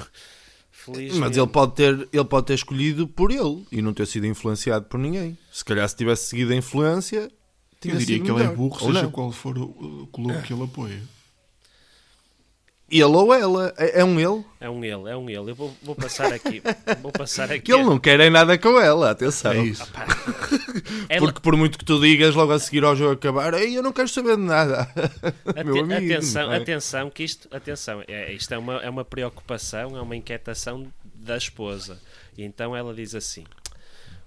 felizmente. 0.70 1.18
Mas 1.18 1.36
ele 1.36 1.46
pode, 1.46 1.74
ter, 1.74 2.08
ele 2.12 2.24
pode 2.24 2.46
ter 2.46 2.54
escolhido 2.54 3.08
por 3.08 3.30
ele 3.30 3.66
e 3.72 3.80
não 3.82 3.92
ter 3.94 4.06
sido 4.06 4.26
influenciado 4.26 4.84
por 4.86 4.98
ninguém. 4.98 5.36
Se 5.52 5.64
calhar 5.64 5.88
se 5.88 5.96
tivesse 5.96 6.26
seguido 6.26 6.52
a 6.52 6.56
influência, 6.56 7.30
tinha 7.80 7.94
Eu 7.94 7.98
diria 7.98 8.16
sido 8.16 8.24
que 8.24 8.30
ele 8.30 8.40
é 8.40 8.42
melhor. 8.44 8.56
burro, 8.56 8.78
Ou 8.80 8.92
seja 8.92 9.02
não. 9.04 9.10
qual 9.10 9.32
for 9.32 9.56
o, 9.58 10.02
o 10.02 10.06
clube 10.08 10.40
que 10.42 10.52
ele 10.52 10.62
apoia. 10.62 11.02
Ele 12.90 13.04
ou 13.04 13.32
ela. 13.34 13.72
É, 13.78 14.00
é 14.00 14.04
um 14.04 14.20
ele. 14.20 14.44
É 14.60 14.68
um 14.68 14.84
ele, 14.84 15.10
é 15.10 15.16
um 15.16 15.28
ele. 15.28 15.50
Eu 15.50 15.54
vou, 15.54 15.74
vou 15.82 15.94
passar 15.96 16.32
aqui. 16.32 16.62
Vou 17.02 17.10
passar 17.10 17.50
aqui. 17.50 17.60
Que 17.62 17.72
ele 17.72 17.82
não 17.84 17.98
quer 17.98 18.20
é 18.20 18.28
nada 18.30 18.56
com 18.58 18.78
ela, 18.78 19.10
atenção. 19.10 19.52
É 19.52 19.62
isso. 19.64 19.86
Ela- 21.08 21.20
Porque 21.26 21.40
por 21.40 21.56
muito 21.56 21.78
que 21.78 21.84
tu 21.84 21.98
digas 22.00 22.34
logo 22.34 22.52
a 22.52 22.58
seguir 22.58 22.84
ao 22.84 22.94
jogo 22.94 23.12
acabar, 23.12 23.54
Ei, 23.54 23.76
eu 23.76 23.82
não 23.82 23.92
quero 23.92 24.08
saber 24.08 24.36
de 24.36 24.42
nada. 24.42 24.82
Ate- 25.46 25.64
Meu 25.64 25.80
amigo, 25.82 25.92
atenção, 26.12 26.52
é? 26.52 26.56
atenção, 26.58 27.10
que 27.10 27.24
isto, 27.24 27.48
atenção, 27.54 28.02
é, 28.06 28.32
isto 28.32 28.52
é 28.52 28.58
uma, 28.58 28.76
é 28.82 28.88
uma 28.90 29.04
preocupação, 29.04 29.96
é 29.96 30.00
uma 30.00 30.16
inquietação 30.16 30.86
da 31.14 31.36
esposa. 31.36 32.00
E 32.36 32.42
então 32.44 32.76
ela 32.76 32.94
diz 32.94 33.14
assim: 33.14 33.44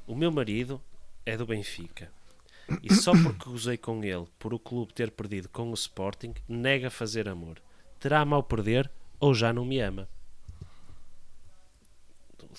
O 0.07 0.15
meu 0.15 0.31
marido 0.31 0.81
é 1.25 1.37
do 1.37 1.45
Benfica. 1.45 2.09
E 2.83 2.93
só 2.93 3.11
porque 3.13 3.49
gozei 3.49 3.77
com 3.77 4.03
ele 4.03 4.25
por 4.37 4.53
o 4.53 4.59
clube 4.59 4.93
ter 4.93 5.09
perdido 5.11 5.47
com 5.49 5.69
o 5.71 5.73
Sporting, 5.73 6.33
nega 6.49 6.89
fazer 6.89 7.29
amor. 7.29 7.57
Terá 7.99 8.23
mal 8.25 8.43
perder 8.43 8.89
ou 9.19 9.33
já 9.33 9.51
não 9.51 9.65
me 9.65 9.79
ama? 9.79 10.07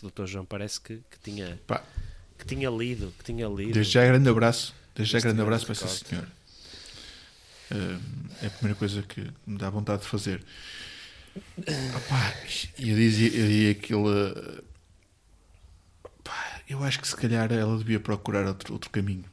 O 0.03 0.11
Dr. 0.11 0.27
João 0.27 0.45
parece 0.45 0.81
que, 0.81 1.01
que 1.11 1.19
tinha, 1.23 1.59
Pá, 1.67 1.83
que 2.39 2.45
tinha 2.47 2.71
lido, 2.71 3.13
que 3.19 3.25
tinha 3.25 3.49
lido. 3.49 3.73
desde 3.73 3.93
já 3.95 4.05
grande 4.07 4.29
abraço. 4.29 4.75
Desde 4.95 5.13
já 5.13 5.21
grande 5.21 5.37
grande 5.37 5.43
abraço 5.43 5.65
para 5.67 5.73
essa 5.73 5.89
senhora. 5.89 6.29
Hum, 7.71 8.01
é 8.43 8.47
a 8.47 8.51
primeira 8.51 8.79
coisa 8.79 9.03
que 9.03 9.31
me 9.47 9.59
dá 9.59 9.69
vontade 9.71 10.03
de 10.03 10.09
fazer. 10.09 10.45
Opá, 11.97 12.35
eu 12.79 12.97
dizia, 12.97 13.29
eu 13.29 13.47
dizia 13.47 13.71
ele. 13.71 14.63
pá, 16.25 16.63
eu 16.69 16.83
acho 16.85 17.01
que 17.01 17.09
se 17.09 17.17
calhar 17.17 17.53
ela 17.53 17.77
devia 17.79 18.01
procurar 18.01 18.47
outro, 18.47 18.73
outro 18.73 18.91
caminho. 18.91 19.25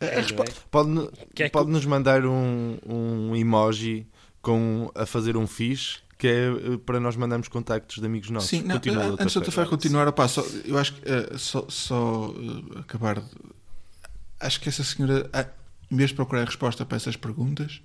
Hum, 0.00 0.04
a- 0.06 0.06
a 0.06 0.08
É, 0.20 0.32
não 0.32 0.44
é? 0.44 0.46
Pode, 0.70 1.10
Que 1.34 1.42
é 1.44 1.48
pode 1.48 1.70
nos 1.70 1.84
mandar 1.84 2.24
um, 2.24 2.78
um 2.86 3.34
emoji 3.36 4.06
com, 4.42 4.90
a 4.94 5.04
fazer 5.06 5.36
um 5.36 5.46
fixe 5.46 5.98
que 6.16 6.26
é 6.26 6.48
eh, 6.48 6.76
para 6.84 6.98
nós 6.98 7.14
mandarmos 7.14 7.46
contactos 7.48 7.98
de 8.00 8.06
amigos 8.06 8.28
nossos. 8.30 8.50
Sim, 8.50 8.62
não, 8.62 8.74
Continua, 8.76 9.04
eh, 9.04 9.16
antes. 9.20 9.32
Ferro. 9.34 9.52
Ferro 9.52 9.70
continuar, 9.70 10.08
opá, 10.08 10.26
só, 10.26 10.42
eu 10.64 10.76
acho 10.76 10.94
que 10.94 11.02
eh, 11.08 11.36
só, 11.38 11.64
só 11.68 12.34
eh, 12.74 12.80
acabar. 12.80 13.20
de- 13.20 13.26
Acho 14.40 14.60
que 14.60 14.68
essa 14.68 14.82
senhora, 14.84 15.28
ah, 15.32 15.46
de 15.90 16.14
procurar 16.14 16.44
resposta 16.44 16.84
para 16.84 16.96
essas 16.96 17.16
perguntas, 17.16 17.80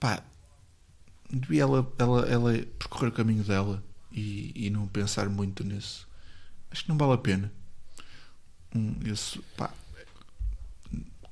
pá, 0.00 0.22
devia 1.30 1.62
ela, 1.62 1.92
ela, 1.98 2.20
ela 2.28 2.52
percorrer 2.78 3.08
o 3.08 3.12
caminho 3.12 3.42
dela 3.44 3.82
e, 4.12 4.52
e 4.54 4.70
não 4.70 4.86
pensar 4.88 5.28
muito 5.28 5.64
nisso. 5.64 6.08
Acho 6.70 6.82
que 6.84 6.88
não 6.88 6.96
vale 6.98 7.12
a 7.14 7.18
pena. 7.18 7.52
Um, 8.74 8.94
esse, 9.04 9.38
pá, 9.56 9.70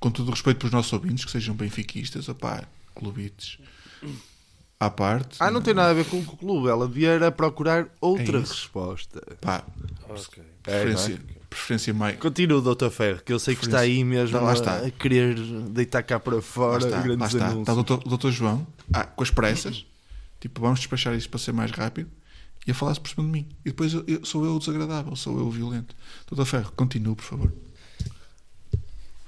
com 0.02 0.10
todo 0.10 0.28
o 0.28 0.30
respeito 0.32 0.58
para 0.58 0.66
os 0.66 0.72
nossos 0.72 0.92
ouvintes, 0.92 1.24
que 1.24 1.30
sejam 1.30 1.54
benfiquistas, 1.54 2.28
opá, 2.28 2.64
clubites 2.94 3.58
à 4.78 4.90
parte. 4.90 5.36
Ah, 5.38 5.50
não 5.50 5.62
tem 5.62 5.72
nada 5.72 5.90
a 5.90 5.94
ver 5.94 6.04
com 6.06 6.18
o 6.18 6.24
clube. 6.24 6.68
Ela 6.68 6.86
devia 6.88 7.10
era 7.10 7.30
procurar 7.30 7.86
outra 8.00 8.38
É 8.38 8.42
isso. 8.42 8.52
resposta. 8.54 9.22
Pá, 9.40 9.64
Ok. 10.08 10.42
preferência, 10.62 11.20
preferência 11.48 11.94
mais. 11.94 12.18
Continua, 12.18 12.60
doutor 12.60 12.90
Ferro, 12.90 13.22
que 13.24 13.32
eu 13.32 13.38
sei 13.38 13.54
que 13.54 13.64
está 13.64 13.78
aí 13.80 14.02
mesmo 14.02 14.40
Lá 14.40 14.50
a- 14.50 14.54
está. 14.54 14.76
a, 14.78 14.90
querer 14.90 15.36
deitar 15.70 16.02
cá 16.02 16.18
para 16.18 16.36
Lá 16.36 16.42
fora 16.42 16.84
está, 16.84 16.96
lá 16.96 17.02
grandes 17.02 17.26
está. 17.34 17.46
anúncios. 17.46 17.60
Está 17.60 17.72
o 17.72 17.76
doutor, 17.76 18.02
o 18.04 18.08
doutor 18.08 18.32
João, 18.32 18.66
ah, 18.92 19.04
com 19.04 19.22
as 19.22 19.30
pressas, 19.30 19.86
tipo, 20.40 20.60
vamos 20.60 20.80
despachar 20.80 21.14
isto 21.14 21.30
para 21.30 21.38
ser 21.38 21.52
mais 21.52 21.70
rápido, 21.70 22.10
e 22.66 22.70
a 22.70 22.74
falar-se 22.74 23.00
por 23.00 23.08
cima 23.08 23.24
de 23.24 23.30
mim. 23.30 23.46
E 23.64 23.70
depois 23.70 23.92
eu- 23.94 24.04
eu- 24.08 24.24
sou 24.24 24.44
eu 24.44 24.56
o 24.56 24.58
desagradável, 24.58 25.14
sou 25.16 25.38
eu 25.38 25.46
o 25.46 25.50
violento. 25.50 25.94
Doutor 26.28 26.44
Ferro, 26.44 26.72
continue, 26.76 27.14
por 27.14 27.24
favor. 27.24 27.52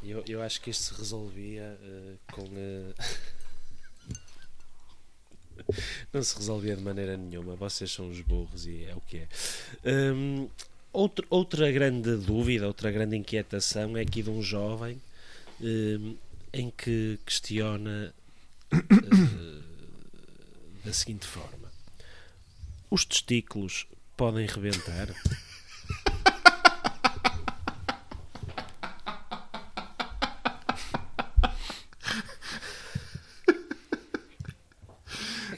Eu, 0.05 0.23
eu 0.29 0.43
acho 0.43 0.61
que 0.61 0.71
isto 0.71 0.83
se 0.85 0.95
resolvia 0.95 1.79
eh, 1.83 2.15
com. 2.33 2.43
eh, 2.55 2.95
Não 6.13 6.23
se 6.23 6.37
resolvia 6.37 6.77
de 6.77 6.83
maneira 6.83 7.17
nenhuma. 7.17 7.55
Vocês 7.57 7.91
são 7.91 8.11
os 8.11 8.21
burros 8.21 8.67
e 8.67 8.85
é 8.85 8.95
o 8.95 9.01
que 9.01 9.19
é. 9.19 9.29
Hum, 10.13 10.49
Outra, 10.95 11.27
outra 11.29 11.73
grande 11.73 12.17
dúvida, 12.19 12.69
outra 12.69 12.89
grande 12.89 13.17
inquietação 13.17 13.97
é 13.97 14.03
aqui 14.03 14.23
de 14.23 14.31
um 14.31 14.41
jovem 14.41 15.03
eh, 15.61 15.99
em 16.53 16.71
que 16.71 17.19
questiona 17.27 18.15
eh, 18.71 18.79
da 20.85 20.93
seguinte 20.93 21.27
forma: 21.27 21.69
Os 22.89 23.05
testículos 23.05 23.89
podem 24.17 24.47
rebentar? 24.47 25.09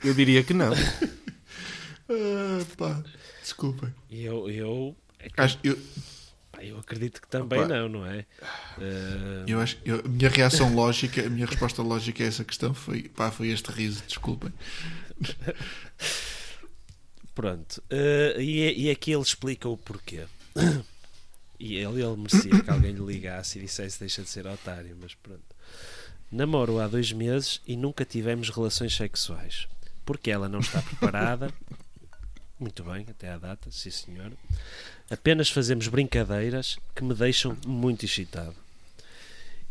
Eu 0.07 0.14
diria 0.14 0.42
que 0.42 0.54
não. 0.54 0.72
Ah, 2.09 2.64
pá, 2.76 3.02
desculpem. 3.42 3.92
E 4.09 4.22
eu, 4.24 4.48
eu, 4.48 4.96
é 5.18 5.28
que- 5.28 5.40
Acho, 5.40 5.59
eu, 5.64 5.76
pá, 6.52 6.62
eu 6.62 6.78
acredito 6.78 7.20
que 7.20 7.26
também 7.26 7.59
Opa. 7.59 7.66
não, 7.68 7.88
não 7.88 8.07
é? 8.07 8.24
Eh, 8.78 9.44
eu 9.48 9.59
acho, 9.61 9.76
eu- 9.84 10.02
a 10.04 10.09
minha 10.09 10.28
reação 10.30 10.72
lógica, 10.72 11.26
a 11.26 11.28
minha 11.28 11.46
resposta 11.46 11.82
lógica 11.82 12.22
a 12.22 12.26
essa 12.28 12.44
questão 12.44 12.72
foi, 12.72 13.09
pá, 13.09 13.32
foi 13.32 13.48
este 13.48 13.72
riso, 13.72 14.04
desculpem. 14.07 14.52
Pronto. 17.34 17.82
Eh, 17.90 18.36
e, 18.38 18.84
e 18.86 18.90
aqui 18.90 19.11
ele 19.12 19.22
explica 19.22 19.68
o 19.68 19.76
porquê. 19.76 20.24
E 21.59 21.74
ele, 21.76 22.02
ele 22.02 22.16
merecia 22.18 22.62
que 22.62 22.68
alguém 22.70 22.92
lhe 22.92 23.00
ligasse 23.00 23.59
e 23.59 23.62
dissesse 23.62 23.98
deixa 23.98 24.20
de 24.22 24.28
ser 24.28 24.46
otário, 24.46 24.94
mas 25.00 25.14
pronto. 25.14 25.40
Namoro 26.30 26.78
há 26.78 26.86
dois 26.86 27.11
meses 27.12 27.62
e 27.66 27.74
nunca 27.78 28.04
tivemos 28.04 28.50
relações 28.50 28.94
sexuais. 28.94 29.66
Porque 30.07 30.30
ela 30.30 30.48
não 30.48 30.61
está 30.61 30.80
preparada. 30.80 31.52
Muito 32.59 32.82
bem, 32.84 33.04
até 33.11 33.30
à 33.30 33.36
data, 33.36 33.70
sim 33.70 33.90
senhor. 33.90 34.32
Apenas 35.11 35.50
fazemos 35.50 35.88
brincadeiras 35.88 36.78
que 36.94 37.04
me 37.04 37.12
deixam 37.12 37.54
muito 37.66 38.07
excitado. 38.07 38.54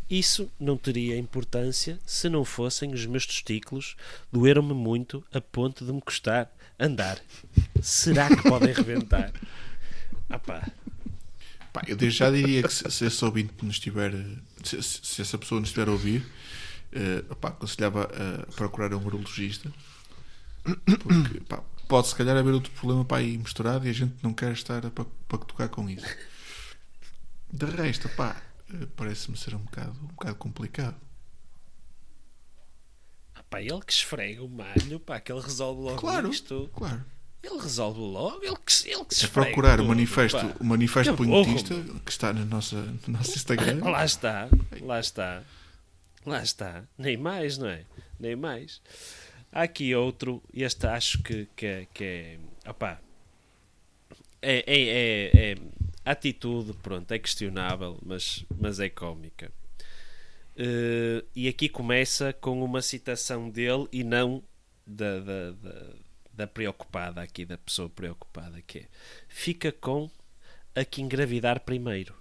Isso 0.08 0.48
não 0.60 0.76
teria 0.76 1.18
importância 1.18 1.98
se 2.06 2.28
não 2.28 2.44
fossem 2.44 2.94
os 2.94 3.04
meus 3.06 3.26
testículos 3.26 3.96
doeram-me 4.32 4.72
muito 4.72 5.24
a 5.32 5.40
ponto 5.40 5.84
de 5.84 5.92
me 5.92 6.00
custar 6.00 6.48
andar. 6.78 7.18
Será 7.82 8.28
que 8.28 8.40
podem 8.48 8.72
rebentar? 8.72 9.32
Ah 10.30 10.38
pá, 10.38 10.62
eu 11.88 12.08
já 12.08 12.30
diria 12.30 12.62
que 12.62 12.72
se, 12.72 12.88
se 12.88 13.04
esse 13.04 13.24
ouvinte 13.24 13.52
nos 13.64 13.74
estiver, 13.76 14.12
se, 14.62 14.80
se- 14.82 15.20
essa 15.22 15.36
pessoa 15.36 15.60
nos 15.60 15.70
estiver 15.70 15.88
a 15.88 15.92
ouvir, 15.92 16.24
opá, 17.28 17.48
aconselhava 17.48 18.04
a 18.04 18.52
procurar 18.52 18.94
um 18.94 19.04
urologista, 19.04 19.72
porque 20.98 21.40
pá, 21.48 21.62
pode 21.88 22.08
se 22.08 22.14
calhar 22.14 22.36
haver 22.36 22.52
outro 22.54 22.72
problema 22.72 23.04
para 23.04 23.18
aí 23.18 23.38
misturado 23.38 23.86
e 23.86 23.90
a 23.90 23.92
gente 23.92 24.14
não 24.22 24.32
quer 24.34 24.52
estar 24.52 24.80
para, 24.90 25.04
para 25.28 25.38
tocar 25.38 25.68
com 25.68 25.88
isso. 25.88 26.06
De 27.52 27.66
resto, 27.66 28.08
pá, 28.10 28.36
eh, 28.74 28.86
parece-me 28.96 29.36
ser 29.36 29.54
um 29.54 29.58
bocado, 29.60 29.92
um 30.02 30.06
bocado 30.08 30.34
complicado. 30.36 30.96
ah 33.34 33.42
pá, 33.48 33.60
ele 33.62 33.80
que 33.80 33.92
esfrega 33.92 34.42
o 34.42 34.48
malho, 34.48 34.98
pá, 35.00 35.20
que 35.20 35.30
ele 35.32 35.40
resolve 35.40 35.82
logo 35.82 35.96
Claro, 36.00 36.30
isto. 36.30 36.70
claro. 36.74 37.04
Ele 37.42 37.58
resolve 37.62 38.00
logo, 38.00 38.42
ele 38.42 38.56
que, 38.56 38.88
ele 38.90 39.04
que 39.04 39.14
se 39.14 39.26
É 39.26 39.28
procurar 39.28 39.74
o 39.74 39.82
tudo, 39.82 39.88
manifesto, 39.90 40.38
pá. 40.38 40.56
o 40.58 40.64
manifesto 40.64 41.12
Que 41.16 41.24
burro, 41.24 41.44
punhetista 41.44 41.74
que 42.04 42.10
está 42.10 42.32
no 42.32 42.44
nosso, 42.46 42.74
no 42.74 43.00
nosso 43.06 43.36
Instagram. 43.36 43.78
Lá 43.88 44.04
está, 44.04 44.48
lá 44.82 44.98
está, 44.98 45.42
lá 46.24 46.42
está. 46.42 46.82
Nem 46.98 47.16
mais, 47.16 47.56
não 47.56 47.68
é? 47.68 47.84
Nem 48.18 48.34
mais. 48.34 48.80
Há 49.52 49.62
aqui 49.62 49.94
outro, 49.94 50.42
este 50.52 50.86
acho 50.86 51.22
que, 51.22 51.46
que, 51.56 51.66
é- 51.66 51.86
que 51.92 52.04
é. 52.04 52.38
Opá, 52.70 53.00
é, 54.42 54.64
é, 54.66 54.80
é, 54.88 55.52
é- 55.52 55.56
atitude, 56.04 56.72
pronto, 56.82 57.10
é 57.12 57.18
questionável, 57.18 57.98
mas, 58.04 58.44
mas 58.58 58.78
é 58.80 58.88
cómica. 58.88 59.50
Eh, 60.56 61.24
e 61.34 61.48
aqui 61.48 61.68
começa 61.68 62.32
com 62.32 62.62
uma 62.64 62.80
citação 62.82 63.50
dele 63.50 63.86
e 63.92 64.02
não 64.04 64.42
da, 64.86 65.20
da, 65.20 65.50
da, 65.52 65.86
da 66.32 66.46
preocupada 66.46 67.20
aqui, 67.22 67.44
da 67.44 67.58
pessoa 67.58 67.90
preocupada, 67.90 68.62
que 68.62 68.80
é 68.80 68.86
fica 69.28 69.70
com 69.72 70.10
a 70.74 70.84
que 70.84 71.02
engravidar 71.02 71.60
primeiro 71.60 72.14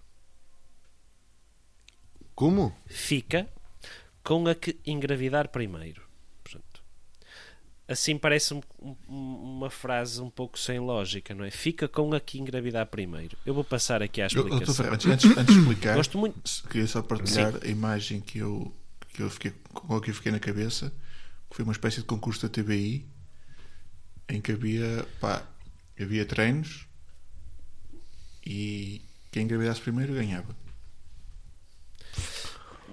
Como? 2.36 2.76
fica 2.88 3.48
com 4.24 4.48
a 4.48 4.56
que 4.56 4.80
engravidar 4.86 5.50
primeiro. 5.50 6.05
Assim 7.88 8.18
parece 8.18 8.54
um- 8.54 8.62
um- 8.82 8.96
uma 9.58 9.70
frase 9.70 10.20
um 10.20 10.30
pouco 10.30 10.58
sem 10.58 10.80
lógica, 10.80 11.36
não 11.36 11.46
é? 11.46 11.52
Fica 11.52 11.88
com 11.88 12.14
a 12.16 12.20
que 12.20 12.40
engravidar 12.40 12.88
primeiro. 12.88 13.38
Eu 13.46 13.54
vou 13.54 13.64
passar 13.64 14.02
aqui 14.02 14.22
à 14.22 14.26
Eu, 14.26 14.30
eu, 14.42 14.48
explicação. 14.48 14.76
Ferreira, 14.86 14.96
antes, 15.14 15.38
antes, 15.38 15.54
de 15.54 15.60
explicar, 15.62 15.96
Gosto 15.96 16.18
muito. 16.18 16.64
queria 16.68 16.88
só 16.88 17.02
partilhar 17.04 17.54
a 17.64 17.68
imagem 17.68 18.20
que 18.22 18.40
eu, 18.40 18.74
que 19.14 19.22
eu 19.22 19.30
fiquei, 19.30 19.54
com 19.72 19.96
a 19.96 20.02
que 20.02 20.10
eu 20.10 20.16
fiquei 20.16 20.32
na 20.32 20.40
cabeça, 20.40 20.92
que 21.50 21.56
foi 21.56 21.64
uma 21.64 21.74
espécie 21.74 21.98
de 21.98 22.06
concurso 22.06 22.42
da 22.42 22.50
TBI 22.50 23.06
em 24.30 24.42
que 24.42 24.52
havia, 24.52 25.08
pá, 25.22 25.44
havia 26.00 26.26
treinos 26.26 26.88
e 28.44 29.02
quem 29.32 29.44
engravidasse 29.44 29.80
primeiro 29.82 30.14
ganhava. 30.14 30.56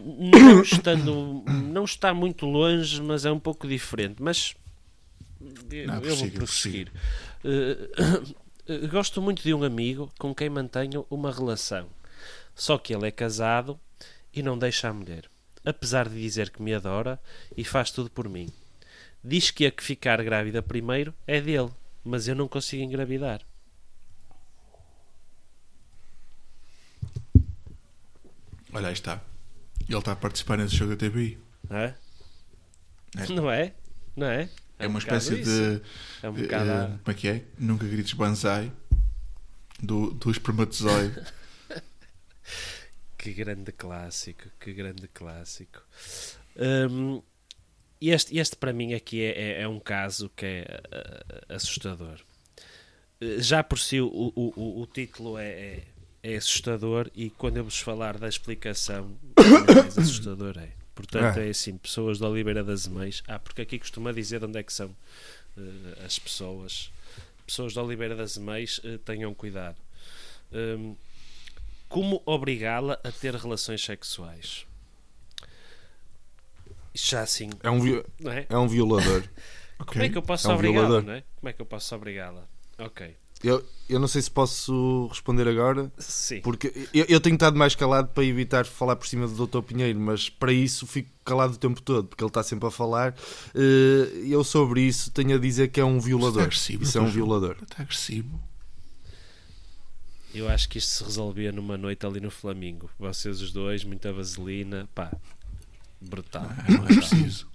Não 0.05 0.63
estando, 0.63 1.45
não 1.47 1.85
está 1.85 2.13
muito 2.13 2.45
longe, 2.47 3.01
mas 3.01 3.25
é 3.25 3.31
um 3.31 3.39
pouco 3.39 3.69
diferente. 3.69 4.21
Mas 4.23 4.55
eu, 4.55 4.62
Não, 5.87 5.95
eu 6.03 6.17
vou 6.17 6.31
prossiga, 6.31 6.37
prosseguir. 6.39 6.93
Eh, 7.45 8.87
gosto 8.89 9.21
muito 9.21 9.43
de 9.43 9.53
um 9.53 9.65
amigo 9.65 10.13
com 10.19 10.35
quem 10.35 10.49
mantenho 10.49 11.07
uma 11.11 11.33
relação. 11.33 11.89
Só 12.55 12.79
que 12.79 12.95
ele 12.95 13.09
é 13.09 13.11
casado 13.11 13.79
e 14.33 14.43
não 14.43 14.59
deixa 14.59 14.89
a 14.89 14.93
mulher. 14.93 15.29
Apesar 15.65 16.09
de 16.09 16.21
dizer 16.21 16.51
que 16.51 16.63
me 16.63 16.75
adora 16.75 17.21
e 17.57 17.65
faz 17.65 17.91
tudo 17.91 18.11
por 18.11 18.29
mim. 18.29 18.53
Diz 19.23 19.51
que 19.51 19.67
a 19.67 19.71
que 19.71 19.83
ficar 19.83 20.23
grávida 20.23 20.63
primeiro 20.63 21.15
é 21.27 21.41
dele, 21.41 21.71
mas 22.05 22.27
eu 22.27 22.35
não 22.35 22.49
consigo 22.49 22.83
engravidar. 22.83 23.41
Olha, 28.73 28.89
aí 28.89 28.95
está. 28.95 29.23
Ele 29.89 29.99
está 29.99 30.13
a 30.13 30.17
participar 30.17 30.57
nesse 30.59 30.75
jogo 30.75 30.97
da 30.97 31.09
TBI. 31.09 31.39
Não 31.69 31.77
é? 31.77 31.95
É. 33.17 33.27
Não 33.29 33.51
é? 33.51 33.75
Não 34.17 34.27
é? 34.27 34.49
É, 34.79 34.87
um 34.87 34.91
uma 34.91 34.99
espécie 34.99 35.41
isso. 35.41 35.45
de. 35.51 35.83
É 36.23 36.29
um 36.29 36.33
bocado. 36.35 36.71
a- 36.71 36.87
como 36.99 37.01
é 37.07 37.15
que 37.15 37.29
é? 37.29 37.45
Nunca 37.59 37.87
grites 37.87 38.13
banzai 38.15 38.73
do, 39.83 40.11
do 40.11 40.31
espermatozoide. 40.31 41.21
Que 43.17 43.33
grande 43.33 43.71
clássico, 43.71 44.49
que 44.59 44.73
grande 44.73 45.07
clássico. 45.07 45.81
Hum, 46.57 47.23
este, 48.01 48.37
este 48.37 48.57
para 48.57 48.73
mim 48.73 48.95
aqui 48.95 49.23
é, 49.23 49.31
é, 49.59 49.63
é 49.63 49.69
um 49.69 49.79
caso 49.79 50.29
que 50.35 50.45
é 50.45 50.83
ah, 50.91 51.55
assustador. 51.55 52.19
Eh, 53.21 53.41
Já 53.41 53.63
por 53.63 53.79
si 53.79 54.01
o, 54.01 54.09
o, 54.09 54.53
o, 54.57 54.83
o 54.83 54.87
título 54.89 55.39
é, 55.39 55.49
é, 55.51 55.85
é 56.25 56.35
assustador 56.37 57.09
e 57.15 57.31
quando 57.31 57.59
eu 57.59 57.65
vos 57.65 57.79
falar 57.79 58.19
da 58.19 58.29
explicação, 58.29 59.17
mais 59.77 59.97
assustador 59.97 60.59
é. 60.59 60.71
Portanto, 61.03 61.39
Ah. 61.39 61.45
é 61.45 61.51
assim, 61.51 61.77
pessoas 61.77 62.19
da 62.19 62.29
Oliveira 62.29 62.63
das 62.63 62.87
Meias. 62.87 63.23
Ah, 63.27 63.39
porque 63.39 63.63
aqui 63.63 63.79
costuma 63.79 64.13
dizer 64.13 64.39
de 64.39 64.47
onde 64.47 64.59
é 64.59 64.63
que 64.63 64.73
são 64.73 64.95
eh, 65.59 66.05
as 66.07 66.19
pessoas. 66.19 66.91
Pessoas 67.47 67.75
da 67.75 67.83
Oliveira 67.83 68.15
das 68.15 68.37
Meias, 68.39 68.81
eh, 68.85 68.99
tenham 69.05 69.35
cuidado. 69.35 69.77
Hum, 70.53 70.95
como 71.89 72.23
obrigá-la 72.25 72.99
a 73.03 73.11
ter 73.11 73.35
relações 73.35 73.85
sexuais? 73.85 74.65
Já 76.95 77.23
assim, 77.23 77.51
É 77.63 77.71
um, 77.71 77.81
vi- 77.81 78.05
é? 78.29 78.47
é 78.49 78.57
um 78.59 78.69
violador. 78.69 79.23
Como 79.85 80.03
é 80.05 80.09
que 80.09 80.17
eu 80.17 80.23
posso 80.23 80.47
É 80.49 80.53
um 80.53 80.55
obrigá-la, 80.55 80.99
é? 81.17 81.25
Como 81.37 81.49
é 81.49 81.53
que 81.53 81.61
eu 81.61 81.67
posso 81.67 81.93
obrigá-la? 81.97 82.47
Ok. 82.79 83.17
Eu, 83.45 83.65
eu 83.89 83.99
não 83.99 84.07
sei 84.07 84.23
se 84.23 84.31
posso 84.31 85.09
responder 85.11 85.49
agora, 85.49 85.91
Sim. 85.99 86.41
porque 86.43 86.73
eu, 86.95 87.05
eu 87.09 87.21
tenho 87.21 87.35
estado 87.35 87.57
mais 87.59 87.75
calado 87.75 88.09
para 88.09 88.25
evitar 88.25 88.65
falar 88.65 88.95
por 88.97 89.07
cima 89.07 89.27
do 89.27 89.47
Dr. 89.47 89.61
Pinheiro, 89.63 89.99
mas 89.99 90.29
para 90.29 90.53
isso 90.53 90.87
fico 90.87 91.11
calado 91.25 91.55
o 91.55 91.59
tempo 91.59 91.83
todo, 91.83 92.07
porque 92.09 92.23
ele 92.23 92.29
está 92.31 92.43
sempre 92.43 92.69
a 92.69 92.71
falar. 92.71 93.15
Eh, 93.55 94.27
Eu 94.29 94.45
sobre 94.45 94.83
isso 94.83 95.11
tenho 95.11 95.35
a 95.35 95.39
dizer 95.39 95.69
que 95.69 95.81
é 95.81 95.85
um 95.85 95.99
violador. 95.99 96.43
agressivo, 96.45 96.85
Isso 96.85 96.97
é 96.99 97.01
um 97.01 97.09
violador. 97.11 97.57
Está 97.63 97.83
agressivo. 97.83 98.41
Eu 100.35 100.49
acho 100.49 100.69
que 100.69 100.79
isto 100.79 100.91
se 100.91 101.05
resolvia 101.05 101.53
numa 101.53 101.77
noite 101.77 102.07
ali 102.07 102.21
no 102.21 102.31
Flamingo. 102.31 102.89
Vocês 102.99 103.41
os 103.43 103.53
dois, 103.53 103.85
muita 103.85 104.13
vaselina, 104.13 104.89
pá, 104.95 105.13
brutal. 106.01 106.43
Não 106.69 106.77
é 106.77 106.79
brutal. 106.79 106.87
preciso. 107.09 107.47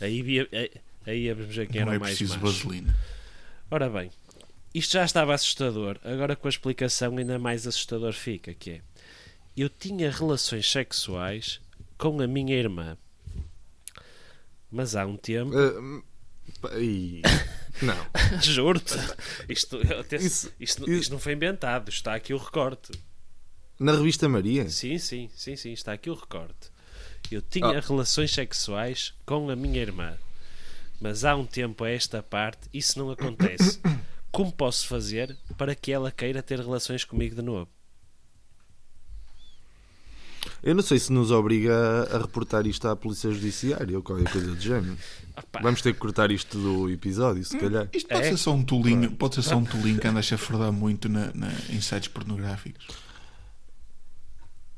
Aí, 0.00 0.40
aí, 0.52 0.70
aí 1.06 1.24
íamos 1.26 1.54
ver 1.54 1.68
quem 1.68 1.82
Não 1.82 1.88
era 1.88 1.96
é 1.96 1.98
mais 2.00 2.16
preciso 2.16 2.40
macho. 2.40 2.64
vaselina. 2.64 2.96
Ora 3.70 3.88
bem, 3.88 4.10
isto 4.78 4.92
já 4.92 5.04
estava 5.04 5.34
assustador, 5.34 5.98
agora 6.04 6.34
com 6.36 6.48
a 6.48 6.50
explicação 6.50 7.16
ainda 7.16 7.38
mais 7.38 7.66
assustador 7.66 8.12
fica, 8.12 8.52
que 8.54 8.70
é 8.70 8.80
eu 9.56 9.68
tinha 9.70 10.10
relações 10.10 10.70
sexuais 10.70 11.60
com 11.96 12.20
a 12.20 12.26
minha 12.26 12.54
irmã. 12.54 12.98
Mas 14.70 14.94
há 14.96 15.06
um 15.06 15.16
tempo, 15.16 15.52
Eh, 15.58 16.02
pá, 16.60 16.70
e- 16.78 17.22
Não. 17.82 18.06
Juro-te. 18.42 18.94
Isto, 19.48 19.80
até- 19.98 20.16
Isso- 20.16 20.52
isto, 20.60 20.90
isto 20.90 21.12
não 21.12 21.18
foi 21.18 21.32
inventado. 21.34 21.88
Está 21.88 22.14
aqui 22.14 22.34
o 22.34 22.38
recorte. 22.38 22.92
Na 23.78 23.92
revista 23.92 24.28
Maria? 24.28 24.68
Sim, 24.68 24.98
sim, 24.98 25.30
sim, 25.34 25.56
sim. 25.56 25.72
Está 25.72 25.92
aqui 25.92 26.10
o 26.10 26.14
recorte. 26.14 26.70
Eu 27.30 27.42
tinha 27.42 27.80
relações 27.80 28.32
sexuais 28.32 29.14
com 29.24 29.48
a 29.50 29.56
minha 29.56 29.80
irmã. 29.80 30.16
Mas 31.00 31.24
há 31.24 31.34
um 31.36 31.44
tempo 31.46 31.84
a 31.84 31.90
esta 31.90 32.22
parte 32.22 32.68
isso 32.72 32.98
não 32.98 33.10
acontece. 33.10 33.80
Como 34.36 34.52
posso 34.52 34.86
fazer 34.86 35.34
para 35.56 35.74
que 35.74 35.90
ela 35.90 36.10
queira 36.10 36.42
ter 36.42 36.58
relações 36.60 37.04
comigo 37.06 37.34
de 37.34 37.40
novo? 37.40 37.70
Eu 40.62 40.74
não 40.74 40.82
sei 40.82 40.98
se 40.98 41.10
nos 41.10 41.30
obriga 41.30 41.72
a, 42.12 42.18
reportar 42.18 42.66
isto 42.66 42.86
à 42.86 42.94
Polícia 42.94 43.30
Judiciária 43.32 43.96
ou 43.96 44.02
qualquer 44.02 44.30
coisa 44.30 44.54
do 44.54 44.60
género. 44.60 44.94
Opa, 45.38 45.60
Vamos 45.62 45.80
ter 45.80 45.94
que 45.94 45.98
cortar 45.98 46.30
isto 46.30 46.58
do 46.58 46.90
episódio, 46.90 47.42
se 47.46 47.56
calhar. 47.58 47.88
Isto 47.94 48.08
pode 48.10 48.26
É? 48.26 48.30
ser 48.30 48.36
só 48.36 48.52
um 48.52 48.62
tolinho, 48.62 49.10
pode 49.12 49.36
ser 49.36 49.42
só 49.42 49.56
um 49.56 49.64
tolinho 49.64 49.98
que 49.98 50.06
anda 50.06 50.18
a 50.18 50.22
chafurdar 50.22 50.70
muito 50.70 51.08
na, 51.08 51.32
na, 51.32 51.48
em 51.70 51.80
sites 51.80 52.08
pornográficos. 52.08 52.86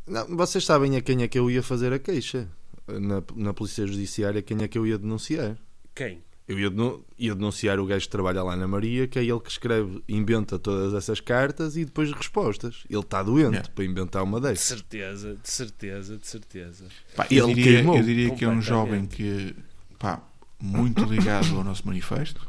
Não, 0.06 0.36
vocês 0.36 0.64
sabem 0.64 0.94
a 0.96 1.00
quem 1.02 1.24
é 1.24 1.26
que 1.26 1.36
eu 1.38 1.50
ia 1.50 1.64
fazer 1.64 1.92
a 1.92 1.98
queixa? 1.98 2.48
Na, 2.86 3.24
na 3.34 3.52
Polícia 3.52 3.84
Judiciária, 3.84 4.40
quem 4.40 4.62
é 4.62 4.68
que 4.68 4.78
eu 4.78 4.86
ia 4.86 4.96
denunciar? 4.96 5.58
Quem? 5.96 6.22
Eu 6.48 6.58
ia, 6.58 6.72
ia 7.18 7.34
denunciar 7.34 7.78
o 7.78 7.84
gajo 7.84 8.06
que 8.06 8.10
trabalha 8.10 8.42
lá 8.42 8.56
na 8.56 8.66
Maria, 8.66 9.06
que 9.06 9.18
é 9.18 9.22
ele 9.22 9.38
que 9.38 9.50
escreve, 9.50 10.02
inventa 10.08 10.58
todas 10.58 10.94
essas 10.94 11.20
cartas 11.20 11.76
e 11.76 11.84
depois 11.84 12.10
respostas. 12.10 12.84
Ele 12.88 13.00
está 13.00 13.22
doente 13.22 13.50
Yeah. 13.52 13.68
para 13.74 13.84
inventar 13.84 14.22
uma 14.24 14.40
De 14.40 14.48
dessas. 14.48 14.66
certeza, 14.66 15.36
de 15.42 15.50
certeza, 15.50 16.16
de 16.16 16.26
certeza. 16.26 16.84
Pá, 17.14 17.26
eu, 17.30 17.44
Ele 17.50 17.54
diria, 17.62 17.82
eu 17.82 18.02
diria 18.02 18.30
que 18.34 18.44
é 18.46 18.48
um 18.48 18.62
jovem 18.62 19.04
que, 19.04 19.54
pá, 19.98 20.22
muito 20.58 21.04
ligado 21.04 21.54
ao 21.54 21.62
nosso 21.62 21.86
manifesto, 21.86 22.40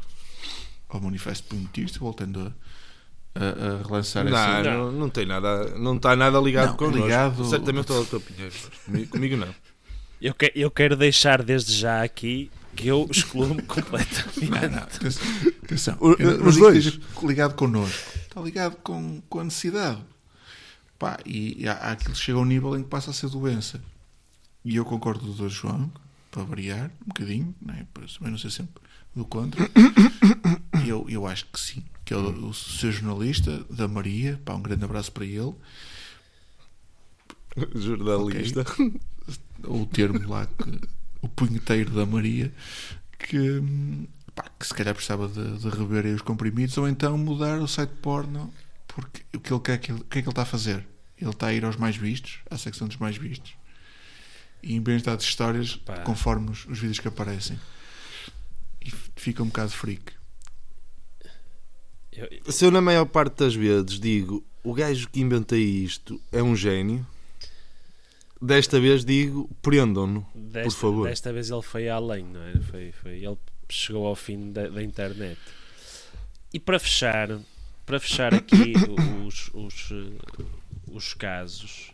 ao 0.88 0.98
manifesto 1.00 1.46
punitista, 1.48 1.98
voltando 1.98 2.52
a, 3.34 3.38
a, 3.38 3.74
a 3.80 3.82
relançar 3.86 4.24
Não, 4.24 4.30
essa. 4.38 4.62
não, 4.62 4.92
não 4.92 5.10
tem 5.10 5.26
nada, 5.26 5.76
não 5.78 5.96
está 5.96 6.16
nada 6.16 6.40
ligado 6.40 6.70
Não, 6.70 6.76
connosco. 6.78 7.02
ligado- 7.02 7.44
Certamente 7.50 7.92
ao 7.92 8.02
Dr. 8.04 8.18
Pinheiro. 8.20 8.54
mas 8.64 8.78
Comigo, 8.78 9.10
comigo 9.10 9.36
não. 9.36 9.54
Eu, 10.22 10.32
que- 10.34 10.52
eu 10.54 10.70
quero 10.70 10.96
deixar 10.96 11.42
desde 11.42 11.74
já 11.74 12.02
aqui 12.02 12.50
que 12.74 12.88
eu 12.88 13.06
excluo-me 13.10 13.62
completamente. 13.62 14.50
Não, 14.50 14.70
não, 14.70 14.82
atenção. 15.64 15.98
não 16.00 16.46
os 16.48 16.56
dois. 16.56 16.84
esteja 16.84 17.00
ligado 17.22 17.54
connosco. 17.54 18.18
Está 18.18 18.40
ligado 18.40 18.76
com, 18.76 19.20
com 19.28 19.40
a 19.40 19.44
necessidade. 19.44 20.00
Pá, 20.98 21.18
e, 21.24 21.62
e 21.62 21.68
há, 21.68 21.72
há 21.74 21.92
aquilo 21.92 22.14
que 22.14 22.20
chega 22.20 22.38
a 22.38 22.42
um 22.42 22.44
nível 22.44 22.76
em 22.76 22.82
que 22.82 22.88
passa 22.88 23.10
a 23.10 23.14
ser 23.14 23.28
doença. 23.30 23.82
E 24.64 24.76
eu 24.76 24.84
concordo 24.84 25.20
com 25.20 25.26
o 25.26 25.34
Dr. 25.34 25.48
João, 25.48 25.90
para 26.30 26.44
variar 26.44 26.90
um 27.02 27.08
bocadinho, 27.08 27.54
é? 27.68 27.84
para 27.92 28.06
também 28.06 28.30
não 28.30 28.38
ser 28.38 28.50
sempre 28.50 28.82
do 29.14 29.24
contra. 29.24 29.68
Eu, 30.86 31.04
eu 31.10 31.26
acho 31.26 31.44
que 31.46 31.60
sim. 31.60 31.84
Que 32.06 32.14
é 32.14 32.16
o, 32.16 32.48
o 32.48 32.54
seu 32.54 32.90
jornalista, 32.90 33.64
da 33.68 33.86
Maria, 33.86 34.40
pá, 34.44 34.54
um 34.54 34.62
grande 34.62 34.82
abraço 34.84 35.12
para 35.12 35.26
ele. 35.26 35.54
Jornalista. 37.74 38.64
o 39.64 39.84
termo 39.84 40.26
lá, 40.26 40.46
que, 40.46 40.80
o 41.22 41.28
punheteiro 41.28 41.90
da 41.90 42.04
Maria, 42.06 42.52
que, 43.18 43.38
pá, 44.34 44.44
que 44.58 44.66
se 44.66 44.74
calhar 44.74 44.94
precisava 44.94 45.28
de, 45.28 45.58
de 45.58 45.68
rever 45.68 46.06
aí 46.06 46.12
os 46.14 46.22
comprimidos 46.22 46.76
ou 46.78 46.88
então 46.88 47.16
mudar 47.18 47.58
o 47.60 47.68
site 47.68 47.90
porno, 48.02 48.52
porque 48.88 49.22
o 49.36 49.40
que 49.40 49.52
ele 49.52 49.60
quer, 49.60 49.78
que 49.78 49.92
ele- 49.92 50.00
o 50.00 50.04
que 50.04 50.18
é 50.18 50.22
que 50.22 50.28
ele 50.28 50.32
está 50.32 50.42
a 50.42 50.46
fazer? 50.46 50.86
Ele 51.18 51.30
está 51.30 51.48
a 51.48 51.52
ir 51.54 51.64
aos 51.64 51.76
mais 51.76 51.96
vistos, 51.96 52.38
à 52.50 52.56
secção 52.56 52.88
dos 52.88 52.96
mais 52.96 53.16
vistos, 53.16 53.52
e 54.62 54.74
inventar 54.74 55.16
de 55.16 55.24
histórias 55.24 55.76
Pá. 55.76 55.98
conforme 56.00 56.50
os, 56.50 56.64
os 56.66 56.78
vídeos 56.78 56.98
que 56.98 57.08
aparecem. 57.08 57.58
E 58.84 58.90
fica 59.16 59.42
um 59.42 59.46
bocado 59.46 59.70
freak. 59.70 60.12
Eu- 62.12 62.52
Se 62.52 62.64
eu, 62.64 62.70
na 62.70 62.80
maior 62.80 63.04
parte 63.06 63.36
das 63.36 63.54
vezes, 63.54 64.00
digo 64.00 64.44
o 64.64 64.74
gajo 64.74 65.08
que 65.08 65.20
inventei 65.20 65.62
isto 65.62 66.20
é 66.32 66.42
um 66.42 66.54
gênio, 66.56 67.06
desta 68.40 68.80
vez 68.80 69.04
digo 69.04 69.48
prendam-no. 69.60 70.26
desta, 70.34 70.70
favor. 70.70 71.08
Desta 71.08 71.32
vez 71.32 71.50
ele 71.50 71.62
foi 71.62 71.88
além, 71.88 72.24
não 72.24 72.42
é? 72.42 72.54
Foi, 72.60 72.92
foi, 72.92 73.24
ele 73.24 73.38
chegou 73.68 74.06
ao 74.06 74.16
fim 74.16 74.52
da, 74.52 74.68
da 74.68 74.82
internet. 74.82 75.38
E 76.52 76.58
para 76.58 76.78
fechar, 76.78 77.28
para 77.86 78.00
fechar 78.00 78.34
aqui 78.34 78.74
os, 79.26 79.50
os, 79.54 79.90
eh, 79.92 80.44
os 80.88 81.14
casos, 81.14 81.92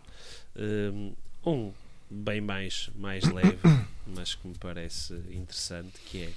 eh, 0.55 1.12
um 1.44 1.72
bem 2.09 2.40
mais, 2.40 2.88
mais 2.94 3.24
leve, 3.24 3.59
mas 4.07 4.34
que 4.34 4.49
me 4.49 4.55
parece 4.55 5.14
interessante, 5.30 5.99
que 6.07 6.22
é 6.22 6.32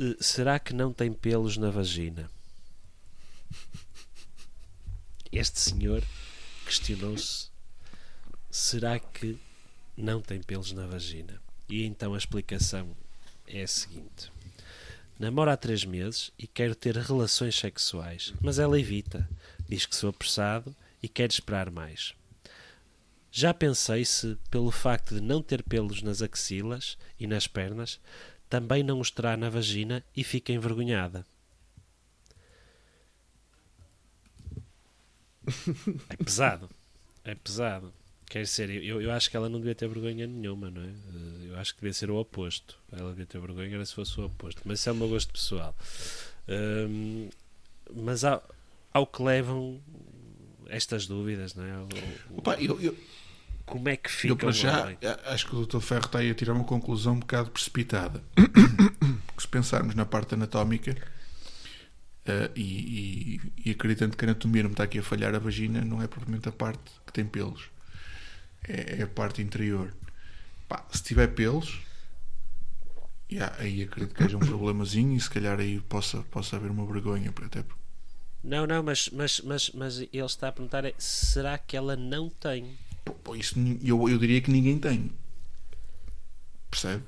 eh, 0.00 0.16
será 0.20 0.58
que 0.58 0.72
não 0.72 0.92
tem 0.92 1.12
pelos 1.12 1.56
na 1.56 1.70
vagina? 1.70 2.30
Este 5.30 5.60
senhor 5.60 6.02
questionou-se 6.64 7.47
será 8.50 8.98
que 8.98 9.38
não 9.96 10.20
tem 10.20 10.42
pelos 10.42 10.72
na 10.72 10.86
vagina? 10.86 11.40
E 11.68 11.84
então 11.84 12.14
a 12.14 12.18
explicação 12.18 12.96
é 13.46 13.62
a 13.62 13.68
seguinte: 13.68 14.32
namora 15.18 15.52
há 15.52 15.56
três 15.56 15.84
meses 15.84 16.32
e 16.38 16.46
quer 16.46 16.74
ter 16.74 16.96
relações 16.96 17.58
sexuais, 17.58 18.32
mas 18.40 18.58
ela 18.58 18.78
evita, 18.78 19.28
diz 19.68 19.86
que 19.86 19.96
sou 19.96 20.10
apressado 20.10 20.74
e 21.02 21.08
quer 21.08 21.28
esperar 21.28 21.70
mais. 21.70 22.14
Já 23.30 23.52
pensei 23.52 24.04
se, 24.04 24.36
pelo 24.50 24.70
facto 24.70 25.14
de 25.14 25.20
não 25.20 25.42
ter 25.42 25.62
pelos 25.62 26.02
nas 26.02 26.22
axilas 26.22 26.96
e 27.20 27.26
nas 27.26 27.46
pernas, 27.46 28.00
também 28.48 28.82
não 28.82 29.00
os 29.00 29.10
terá 29.10 29.36
na 29.36 29.50
vagina 29.50 30.02
e 30.16 30.24
fica 30.24 30.52
envergonhada. 30.52 31.24
É 36.08 36.16
pesado. 36.16 36.70
É 37.24 37.34
pesado. 37.34 37.92
Quer 38.28 38.46
ser, 38.46 38.68
eu, 38.70 39.00
eu 39.00 39.10
acho 39.12 39.30
que 39.30 39.36
ela 39.36 39.48
não 39.48 39.58
devia 39.58 39.74
ter 39.74 39.88
vergonha 39.88 40.26
nenhuma, 40.26 40.70
não 40.70 40.82
é? 40.82 40.86
Eh, 40.88 41.48
Eu 41.50 41.58
acho 41.58 41.74
que 41.74 41.80
devia 41.80 41.94
ser 41.94 42.10
o 42.10 42.16
oposto. 42.16 42.76
Ela 42.92 43.10
devia 43.10 43.24
ter 43.26 43.40
vergonha 43.40 43.74
era 43.74 43.84
se 43.86 43.94
fosse 43.94 44.20
o 44.20 44.26
oposto. 44.26 44.60
Mas 44.64 44.80
isso 44.80 44.88
é 44.88 44.92
o 44.92 44.94
meu 44.96 45.08
gosto 45.08 45.32
pessoal. 45.32 45.74
Hum, 46.48 47.28
mas 47.96 48.24
ao, 48.24 48.42
ao 48.92 49.06
que 49.06 49.22
levam 49.22 49.80
estas 50.68 51.06
dúvidas, 51.06 51.54
não 51.54 51.64
é? 51.64 51.78
O- 51.78 52.38
Opa, 52.38 52.54
eu, 52.60 52.78
eu, 52.80 52.94
como 53.64 53.88
é 53.88 53.96
que 53.96 54.08
eu 54.08 54.12
fica 54.12 54.36
para 54.36 54.48
o 54.48 54.52
já 54.52 54.94
acho 55.26 55.46
que 55.46 55.56
o 55.56 55.64
Dr. 55.66 55.80
Ferro 55.80 56.04
está 56.06 56.18
aí 56.18 56.30
a 56.30 56.34
tirar 56.34 56.52
uma 56.52 56.64
conclusão 56.64 57.14
um 57.14 57.20
bocado 57.20 57.50
precipitada. 57.50 58.22
Se 59.38 59.48
pensarmos 59.48 59.94
na 59.94 60.04
parte 60.04 60.34
anatómica 60.34 60.94
eh, 62.26 62.50
e, 62.56 63.40
e, 63.64 63.68
e 63.68 63.70
acreditando 63.70 64.16
que 64.16 64.24
a 64.24 64.28
anatomia 64.28 64.62
não 64.64 64.70
está 64.72 64.84
aqui 64.84 64.98
a 64.98 65.02
falhar, 65.02 65.34
a 65.34 65.38
vagina 65.38 65.80
não 65.82 66.02
é 66.02 66.06
propriamente 66.06 66.48
a 66.48 66.52
parte 66.52 66.80
que 67.06 67.12
tem 67.12 67.24
pelos, 67.24 67.70
é, 68.66 69.00
é 69.00 69.02
a 69.02 69.06
parte 69.08 69.42
interior. 69.42 69.92
Pá, 70.68 70.84
se 70.92 71.02
tiver 71.02 71.28
pelos, 71.28 71.80
yeah, 73.30 73.54
aí 73.58 73.82
acredito 73.82 74.14
que 74.14 74.22
haja 74.22 74.36
um 74.36 74.44
problemazinho 74.44 75.16
e 75.16 75.20
se 75.20 75.30
calhar 75.30 75.58
aí 75.60 75.80
possa, 75.80 76.22
possa 76.24 76.56
haver 76.56 76.70
uma 76.70 76.86
vergonha, 76.86 77.30
até 77.44 77.62
Não, 78.42 78.66
não, 78.66 78.82
mas, 78.82 79.08
mas, 79.10 79.40
mas, 79.42 79.70
mas 79.70 79.98
ele 80.00 80.08
está 80.24 80.48
a 80.48 80.52
perguntar 80.52 80.84
é, 80.84 80.92
será 80.98 81.56
que 81.58 81.76
ela 81.76 81.94
não 81.96 82.28
tem? 82.28 82.76
isso 83.36 83.54
eu, 83.82 84.08
eu 84.08 84.18
diria 84.18 84.40
que 84.40 84.50
ninguém 84.50 84.78
tem. 84.78 85.10
Percebe? 86.70 87.04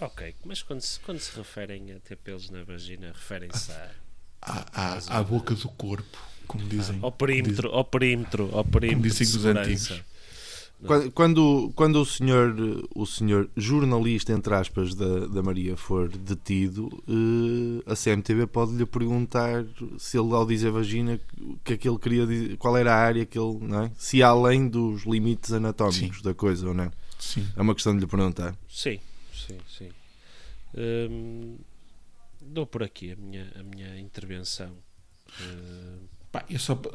Ok, 0.00 0.34
mas 0.42 0.62
quando 0.62 0.80
se, 0.80 0.98
quando 1.00 1.20
se 1.20 1.36
referem 1.36 1.92
a 1.92 2.00
ter 2.00 2.16
pelos 2.16 2.48
na 2.48 2.64
vagina, 2.64 3.08
referem-se 3.12 3.70
a- 3.72 3.94
À, 4.40 4.64
à, 4.72 5.18
à 5.18 5.22
boca 5.22 5.54
do 5.54 5.68
corpo, 5.68 6.18
como 6.46 6.66
dizem. 6.68 7.04
ao 7.04 7.12
perímetro, 7.12 7.68
ao 7.72 7.84
perímetro, 7.84 8.50
ao 8.54 8.64
perímetro 8.64 9.16
de 9.18 9.24
dizem 9.24 9.26
os 9.34 9.44
segurança. 9.44 9.56
antigos. 9.60 10.04
Quando, 10.84 11.10
quando, 11.12 11.72
quando 11.74 11.96
o 12.02 12.04
senhor 12.04 12.54
o 12.94 13.06
senhor 13.06 13.48
jornalista 13.56 14.32
entre 14.32 14.54
aspas 14.54 14.94
da, 14.94 15.26
da 15.26 15.42
Maria 15.42 15.74
for 15.76 16.08
detido 16.08 16.90
eh, 17.08 17.90
a 17.90 17.94
CMTV 17.96 18.46
pode 18.46 18.72
lhe 18.76 18.84
perguntar 18.84 19.64
se 19.98 20.18
ele 20.18 20.34
ao 20.34 20.44
dizer 20.46 20.70
vagina 20.70 21.18
que 21.64 21.72
é 21.72 21.76
que 21.78 21.88
ele 21.88 21.98
queria 21.98 22.26
dizer, 22.26 22.56
qual 22.58 22.76
era 22.76 22.94
a 22.94 22.98
área 22.98 23.24
que 23.24 23.38
ele 23.38 23.58
não 23.62 23.84
é? 23.84 23.90
se 23.96 24.22
além 24.22 24.68
dos 24.68 25.04
limites 25.04 25.50
anatómicos 25.50 26.18
Sim. 26.18 26.22
da 26.24 26.34
coisa 26.34 26.68
ou 26.68 26.74
não 26.74 26.92
Sim. 27.18 27.46
é 27.56 27.62
uma 27.62 27.74
questão 27.74 27.94
de 27.94 28.00
lhe 28.00 28.06
perguntar 28.06 28.54
Sim, 28.68 29.00
sim, 29.32 29.58
sim. 29.78 29.88
Hum, 30.76 31.56
dou 32.42 32.66
por 32.66 32.82
aqui 32.82 33.12
a 33.12 33.16
minha, 33.16 33.50
a 33.58 33.62
minha 33.62 33.98
intervenção. 33.98 34.72
Hum, 35.40 36.00
Pá, 36.30 36.44
é 36.50 36.58
só 36.58 36.74
pa- 36.74 36.90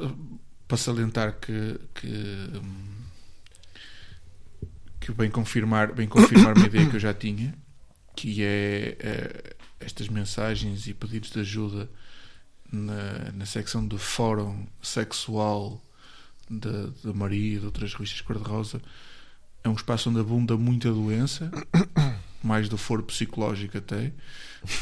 para 0.68 0.76
salientar 0.76 1.38
que, 1.40 1.80
que, 1.94 2.06
hum, 2.06 3.02
que 5.02 5.12
bem 5.12 5.28
confirmar, 5.28 5.92
bem 5.92 6.06
confirmar 6.06 6.56
uma 6.56 6.66
ideia 6.66 6.88
que 6.88 6.94
eu 6.94 7.00
já 7.00 7.12
tinha, 7.12 7.52
que 8.14 8.42
é 8.42 8.96
eh, 9.00 9.56
estas 9.80 10.08
mensagens 10.08 10.86
e 10.86 10.94
pedidos 10.94 11.30
de 11.30 11.40
ajuda 11.40 11.90
na, 12.70 13.32
na 13.34 13.44
secção 13.44 13.84
do 13.84 13.98
fórum 13.98 14.64
sexual 14.80 15.82
da 16.48 17.12
Maria 17.12 17.56
e 17.56 17.58
de 17.58 17.66
outras 17.66 17.92
revistas 17.94 18.20
cor-de-rosa. 18.20 18.80
É 19.64 19.68
um 19.68 19.74
espaço 19.74 20.08
onde 20.08 20.20
abunda 20.20 20.56
muita 20.56 20.92
doença 20.92 21.50
mais 22.42 22.68
do 22.68 22.76
foro 22.78 23.02
psicológico 23.02 23.78
até. 23.78 24.12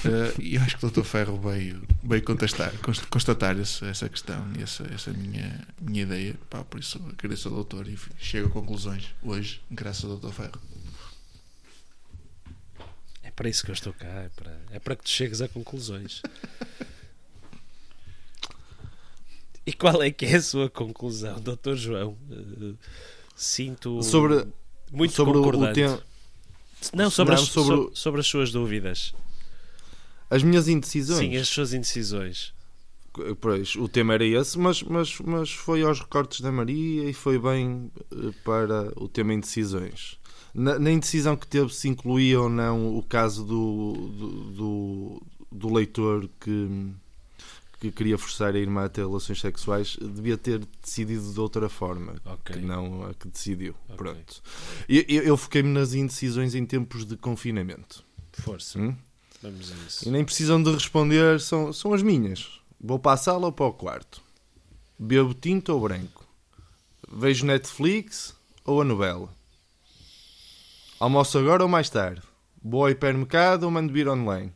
Eh, 0.04 0.34
e 0.38 0.54
eu 0.56 0.62
acho 0.62 0.76
que 0.78 0.84
o 0.86 0.90
Dr. 0.90 1.02
Ferro 1.04 1.38
veio, 1.40 1.82
veio 2.02 2.22
contestar, 2.22 2.72
const- 2.78 3.06
constatar 3.06 3.58
esse- 3.58 3.84
essa 3.84 4.08
questão 4.08 4.46
e 4.58 4.62
essa, 4.62 4.82
essa 4.94 5.10
minha, 5.12 5.66
minha 5.80 6.02
ideia. 6.02 6.34
Pá, 6.50 6.62
por 6.64 6.78
isso 6.80 7.00
agradeço 7.08 7.48
ao 7.48 7.54
doutor 7.54 7.88
e 7.88 7.98
chego 8.18 8.48
a 8.48 8.50
conclusões 8.50 9.06
hoje, 9.22 9.60
graças 9.70 10.04
ao 10.10 10.16
Dr. 10.18 10.32
Ferro. 10.32 10.60
É 13.22 13.30
para 13.30 13.48
isso 13.48 13.64
que 13.64 13.70
eu 13.70 13.74
estou 13.74 13.92
cá, 13.92 14.06
é 14.06 14.28
para, 14.30 14.60
é 14.72 14.78
para 14.78 14.96
que 14.96 15.04
tu 15.04 15.10
chegues 15.10 15.40
a 15.40 15.48
conclusões. 15.48 16.20
E 19.66 19.72
qual 19.72 20.02
é 20.02 20.10
que 20.10 20.24
é 20.26 20.36
a 20.36 20.42
sua 20.42 20.68
conclusão, 20.70 21.38
Dr. 21.40 21.74
João? 21.76 22.16
Eh, 22.30 22.74
sinto 23.36 24.02
Sobre, 24.02 24.46
muito 24.90 25.12
sobre 25.14 25.36
o, 25.36 25.40
o 25.40 25.44
concordante. 25.44 25.74
tema, 25.74 26.02
Não, 26.94 27.10
sobre, 27.10 27.34
as, 27.34 27.40
sobre 27.42 27.76
so- 27.76 27.90
sobre 27.94 28.20
as 28.20 28.26
suas 28.26 28.50
dúvidas. 28.52 29.14
as 30.30 30.42
minhas 30.42 30.68
indecisões. 30.68 31.18
Sim, 31.18 31.36
as 31.36 31.48
suas 31.48 31.72
indecisões. 31.72 32.52
Pois, 33.40 33.74
o 33.74 33.88
tema 33.88 34.14
era 34.14 34.24
esse, 34.24 34.56
mas, 34.58 34.82
mas, 34.84 35.18
mas 35.18 35.50
foi 35.50 35.82
aos 35.82 35.98
recortes 35.98 36.40
da 36.40 36.52
Maria 36.52 37.10
e 37.10 37.12
foi 37.12 37.38
bem 37.40 37.90
eh, 38.12 38.30
para 38.44 38.92
o 38.96 39.08
tema 39.08 39.34
indecisões. 39.34 40.16
Na, 40.54 40.78
na 40.78 40.90
indecisão 40.92 41.36
que 41.36 41.46
teve 41.46 41.74
se 41.74 41.88
incluía 41.88 42.40
ou 42.40 42.48
não 42.48 42.96
o 42.96 43.02
caso 43.02 43.44
do, 43.44 43.92
do, 44.16 44.28
do, 44.52 45.22
do 45.50 45.74
leitor 45.74 46.28
que, 46.40 46.68
que 47.80 47.90
queria 47.90 48.18
forçar 48.18 48.54
a 48.54 48.58
irmã 48.58 48.84
a 48.84 48.88
ter 48.90 49.06
relações 49.06 49.40
sexuais, 49.40 49.96
devia 50.00 50.36
ter 50.36 50.60
decidido 50.82 51.32
de 51.32 51.40
outra 51.40 51.68
forma, 51.68 52.14
Ok. 52.26 52.54
que 52.54 52.60
não 52.62 53.06
a 53.06 53.14
que 53.14 53.26
decidiu. 53.26 53.74
Ok. 53.88 53.96
Pronto. 53.96 54.42
Eu, 54.86 55.02
eu, 55.22 55.36
foquei-me 55.36 55.70
nas 55.70 55.94
indecisões 55.94 56.54
em 56.54 56.66
tempos 56.66 57.06
de 57.06 57.16
confinamento. 57.16 58.04
Força. 58.34 58.78
Hum? 58.78 58.94
Vamos 59.42 59.72
a 59.72 59.74
E 59.74 59.86
isso. 59.86 60.10
nem 60.10 60.22
precisam 60.24 60.62
de 60.62 60.70
responder, 60.70 61.40
são, 61.40 61.72
são 61.72 61.94
as 61.94 62.02
minhas. 62.02 62.60
Vou 62.78 62.98
para 62.98 63.12
a 63.12 63.16
sala 63.16 63.46
ou 63.46 63.52
para 63.52 63.66
o 63.66 63.72
quarto? 63.72 64.20
Bebo 64.98 65.32
tinto 65.32 65.72
ou 65.72 65.80
branco? 65.80 66.26
Vejo 67.10 67.46
Netflix 67.46 68.34
ou 68.64 68.82
a 68.82 68.84
novela? 68.84 69.28
Almoço 70.98 71.38
agora 71.38 71.62
ou 71.62 71.68
mais 71.68 71.88
tarde? 71.88 72.20
Vou 72.62 72.82
ao 72.82 72.90
hipermercado 72.90 73.64
ou 73.64 73.72
mando 73.72 73.90
vir 73.92 74.06
online? 74.06 74.52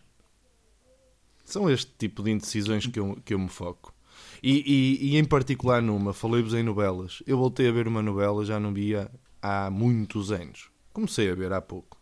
São 1.55 1.71
este 1.71 1.93
tipo 1.97 2.21
de 2.21 2.33
indecisões 2.33 2.85
que 2.85 2.99
eu, 2.99 3.17
que 3.25 3.33
eu 3.33 3.39
me 3.39 3.49
foco. 3.49 3.95
E, 4.43 4.65
e- 4.67 5.11
e 5.13 5.17
em 5.17 5.25
particular 5.25 5.81
numa, 5.81 6.13
falei-vos 6.13 6.53
em 6.53 6.65
novelas. 6.65 7.23
Eu 7.29 7.39
voltei 7.39 7.69
a 7.69 7.73
ver 7.73 7.87
uma 7.87 8.03
novela, 8.03 8.45
já 8.45 8.59
não 8.59 8.75
via 8.75 9.09
há 9.41 9.71
muitos 9.71 10.33
anos. 10.33 10.69
Comecei 10.93 11.31
a 11.31 11.35
ver 11.37 11.53
há 11.53 11.61
pouco. 11.61 11.97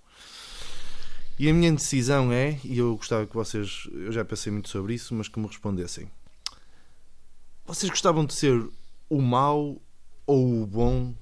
E 1.39 1.51
a 1.51 1.53
minha 1.53 1.71
decisão 1.71 2.33
é, 2.33 2.59
e 2.65 2.79
eu 2.79 2.97
gostava 2.97 3.27
que 3.27 3.35
vocês, 3.35 3.87
eu 3.93 4.11
já 4.11 4.25
pensei 4.25 4.51
muito 4.51 4.71
sobre 4.71 4.95
isso, 4.95 5.15
mas 5.15 5.29
que 5.29 5.39
me 5.39 5.47
respondessem. 5.47 6.11
Vocês 7.67 7.91
gostavam 7.91 8.25
de 8.25 8.33
ser 8.33 8.67
o 9.11 9.21
mau 9.21 9.77
ou 10.27 10.63
o 10.63 10.67
bom 10.67 11.13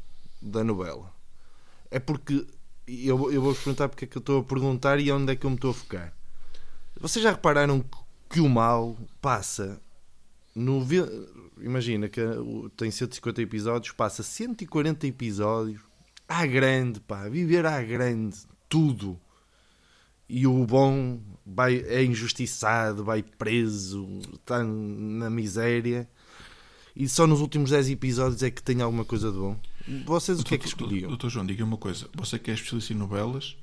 da 0.40 0.62
novela? 0.62 1.12
É 1.90 1.98
porque, 1.98 2.46
eu, 2.86 3.32
eu 3.32 3.42
vou-vos 3.42 3.58
perguntar 3.58 3.88
porque 3.88 4.04
é 4.04 4.08
que 4.08 4.16
eu 4.16 4.20
estou 4.20 4.38
a 4.40 4.44
perguntar 4.44 5.00
e 5.00 5.10
onde 5.10 5.32
é 5.32 5.34
que 5.34 5.44
eu 5.44 5.50
me 5.50 5.56
estou 5.56 5.72
a 5.72 5.74
focar. 5.74 6.14
Vocês 7.00 7.24
já 7.24 7.32
repararam 7.32 7.84
que, 8.30 8.40
o 8.40 8.48
mal 8.48 8.96
passa 9.20 9.80
no... 10.54 10.86
Imagina 11.60 12.08
que 12.08 12.20
tem 12.76 12.90
150 12.90 13.42
episódios, 13.42 13.92
passa 13.92 14.22
140 14.22 15.06
episódios 15.06 15.80
à 16.26 16.46
grande, 16.46 17.00
pá, 17.00 17.28
viver 17.28 17.66
à 17.66 17.82
grande, 17.82 18.38
tudo 18.68 19.20
e 20.30 20.46
o 20.46 20.64
bom 20.64 21.20
vai, 21.44 21.78
é 21.78 22.04
injustiçado, 22.04 23.02
vai 23.02 23.20
preso, 23.20 24.06
está 24.32 24.62
na 24.62 25.28
miséria. 25.28 26.08
E 26.94 27.08
só 27.08 27.26
nos 27.26 27.40
últimos 27.40 27.70
10 27.70 27.90
episódios 27.90 28.40
é 28.44 28.50
que 28.50 28.62
tem 28.62 28.80
alguma 28.80 29.04
coisa 29.04 29.32
de 29.32 29.38
bom. 29.38 29.58
Vocês 30.06 30.38
o 30.38 30.44
que 30.44 30.54
é 30.54 30.58
que 30.58 30.68
escolhiam? 30.68 31.08
Doutor 31.08 31.30
João, 31.30 31.44
diga 31.44 31.64
uma 31.64 31.76
coisa. 31.76 32.08
Você 32.14 32.38
que 32.38 32.50
é 32.50 32.54
especialista 32.54 32.92
em 32.92 32.96
novelas, 32.96 33.56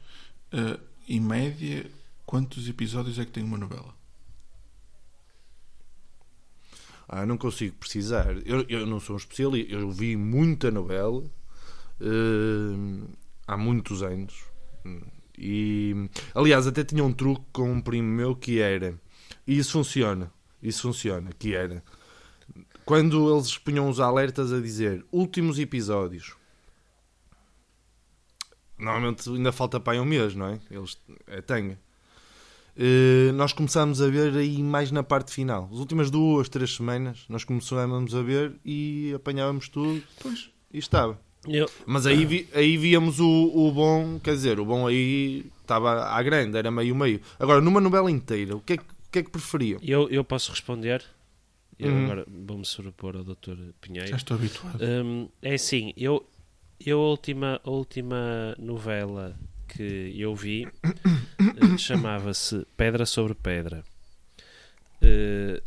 eh, 0.52 0.78
em 1.08 1.22
média, 1.22 1.90
quantos 2.26 2.68
episódios 2.68 3.18
é 3.18 3.24
que 3.24 3.32
tem 3.32 3.46
uma 3.46 3.58
novela? 3.58 3.96
Ah, 7.08 7.26
não 7.26 7.38
consigo 7.38 7.76
precisar. 7.78 8.36
Eu, 8.46 8.66
eu 8.68 8.86
não 8.86 9.00
sou 9.00 9.16
um 9.16 9.18
especialista. 9.18 9.74
Eu 9.74 9.90
vi 9.90 10.18
muita 10.18 10.70
novela 10.70 11.24
eh, 12.02 13.08
há 13.48 13.56
muitos 13.56 14.04
anos. 14.04 14.44
E, 15.38 16.10
aliás, 16.36 16.68
até 16.68 16.84
tinha 16.84 17.04
um 17.04 17.14
truque 17.14 17.46
com 17.54 17.72
um 17.72 17.82
primo 17.82 18.10
meu 18.10 18.36
que 18.36 18.60
era. 18.60 19.00
E 19.46 19.58
isso 19.58 19.72
funciona. 19.72 20.32
Isso 20.62 20.82
funciona. 20.82 21.32
Que 21.38 21.56
era. 21.56 21.84
Quando 22.84 23.34
eles 23.34 23.58
punham 23.58 23.90
os 23.90 24.00
alertas 24.00 24.52
a 24.52 24.60
dizer 24.60 25.06
últimos 25.12 25.60
episódios. 25.60 26.36
Normalmente 28.78 29.30
ainda 29.30 29.52
falta 29.52 29.80
para 29.80 29.94
aí 29.94 30.00
um 30.00 30.06
mês, 30.06 30.36
não 30.36 30.48
é? 30.48 30.60
Eles 30.70 30.98
é, 31.26 31.42
têm. 31.42 31.78
Eh, 32.80 33.32
nós 33.34 33.54
começámos 33.54 34.02
a 34.02 34.08
ver 34.08 34.36
aí 34.38 34.62
mais 34.62 34.92
na 34.92 35.02
parte 35.04 35.32
final. 35.34 35.68
As 35.72 35.80
últimas 35.80 36.12
duas, 36.12 36.48
três 36.48 36.76
semanas, 36.76 37.26
nós 37.28 37.44
começámos 37.44 38.14
a 38.14 38.22
ver 38.22 38.54
e 38.64 39.12
apanhávamos 39.16 39.68
tudo 39.68 40.04
Pois. 40.22 40.50
e 40.72 40.78
estava. 40.78 41.20
Eu, 41.48 41.66
Mas 41.86 42.06
aí, 42.06 42.26
vi- 42.26 42.48
aí 42.54 42.78
víamos 42.78 43.20
o, 43.20 43.26
o 43.28 43.72
bom, 43.72 44.20
quer 44.20 44.34
dizer, 44.34 44.60
o 44.60 44.66
bom 44.66 44.86
aí 44.86 45.46
estava 45.62 46.04
à 46.06 46.22
grande, 46.22 46.58
era 46.58 46.70
meio-meio. 46.70 47.22
Agora, 47.40 47.62
numa 47.62 47.80
novela 47.82 48.12
inteira, 48.12 48.56
o 48.56 48.60
que 48.62 48.74
é 48.74 48.78
que, 48.78 48.84
que, 49.12 49.20
é 49.20 49.24
que 49.24 49.30
preferiam? 49.32 49.80
eu, 49.82 50.10
eu 50.10 50.24
posso 50.24 50.52
responder? 50.52 51.04
Eu 51.80 51.94
Uhum. 51.94 52.04
agora 52.04 52.26
vou-me 52.28 52.66
sobrepor 52.66 53.16
ao 53.16 53.24
Dr. 53.24 53.56
Pinheiro. 53.80 54.08
Já 54.10 54.18
estou 54.18 54.36
habituado. 54.36 54.82
Hum, 54.84 55.30
é 55.42 55.54
assim, 55.54 55.94
eu, 55.96 56.28
eu 56.86 57.00
a 57.00 57.08
última, 57.10 57.62
a 57.64 57.70
última 57.70 58.56
novela 58.60 59.36
que 59.68 60.12
eu 60.18 60.36
vi 60.36 60.68
eh, 61.56 61.67
chamava-se 61.84 62.66
Pedra 62.76 63.06
sobre 63.06 63.34
Pedra. 63.34 63.84
Eh, 65.02 65.62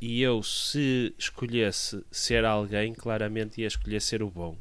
e 0.00 0.22
eu, 0.22 0.42
se 0.42 1.14
escolhesse 1.18 2.02
ser 2.10 2.44
alguém, 2.44 2.94
claramente 2.94 3.60
ia 3.60 3.66
escolher 3.66 4.00
ser 4.00 4.22
o 4.22 4.30
bom. 4.30 4.56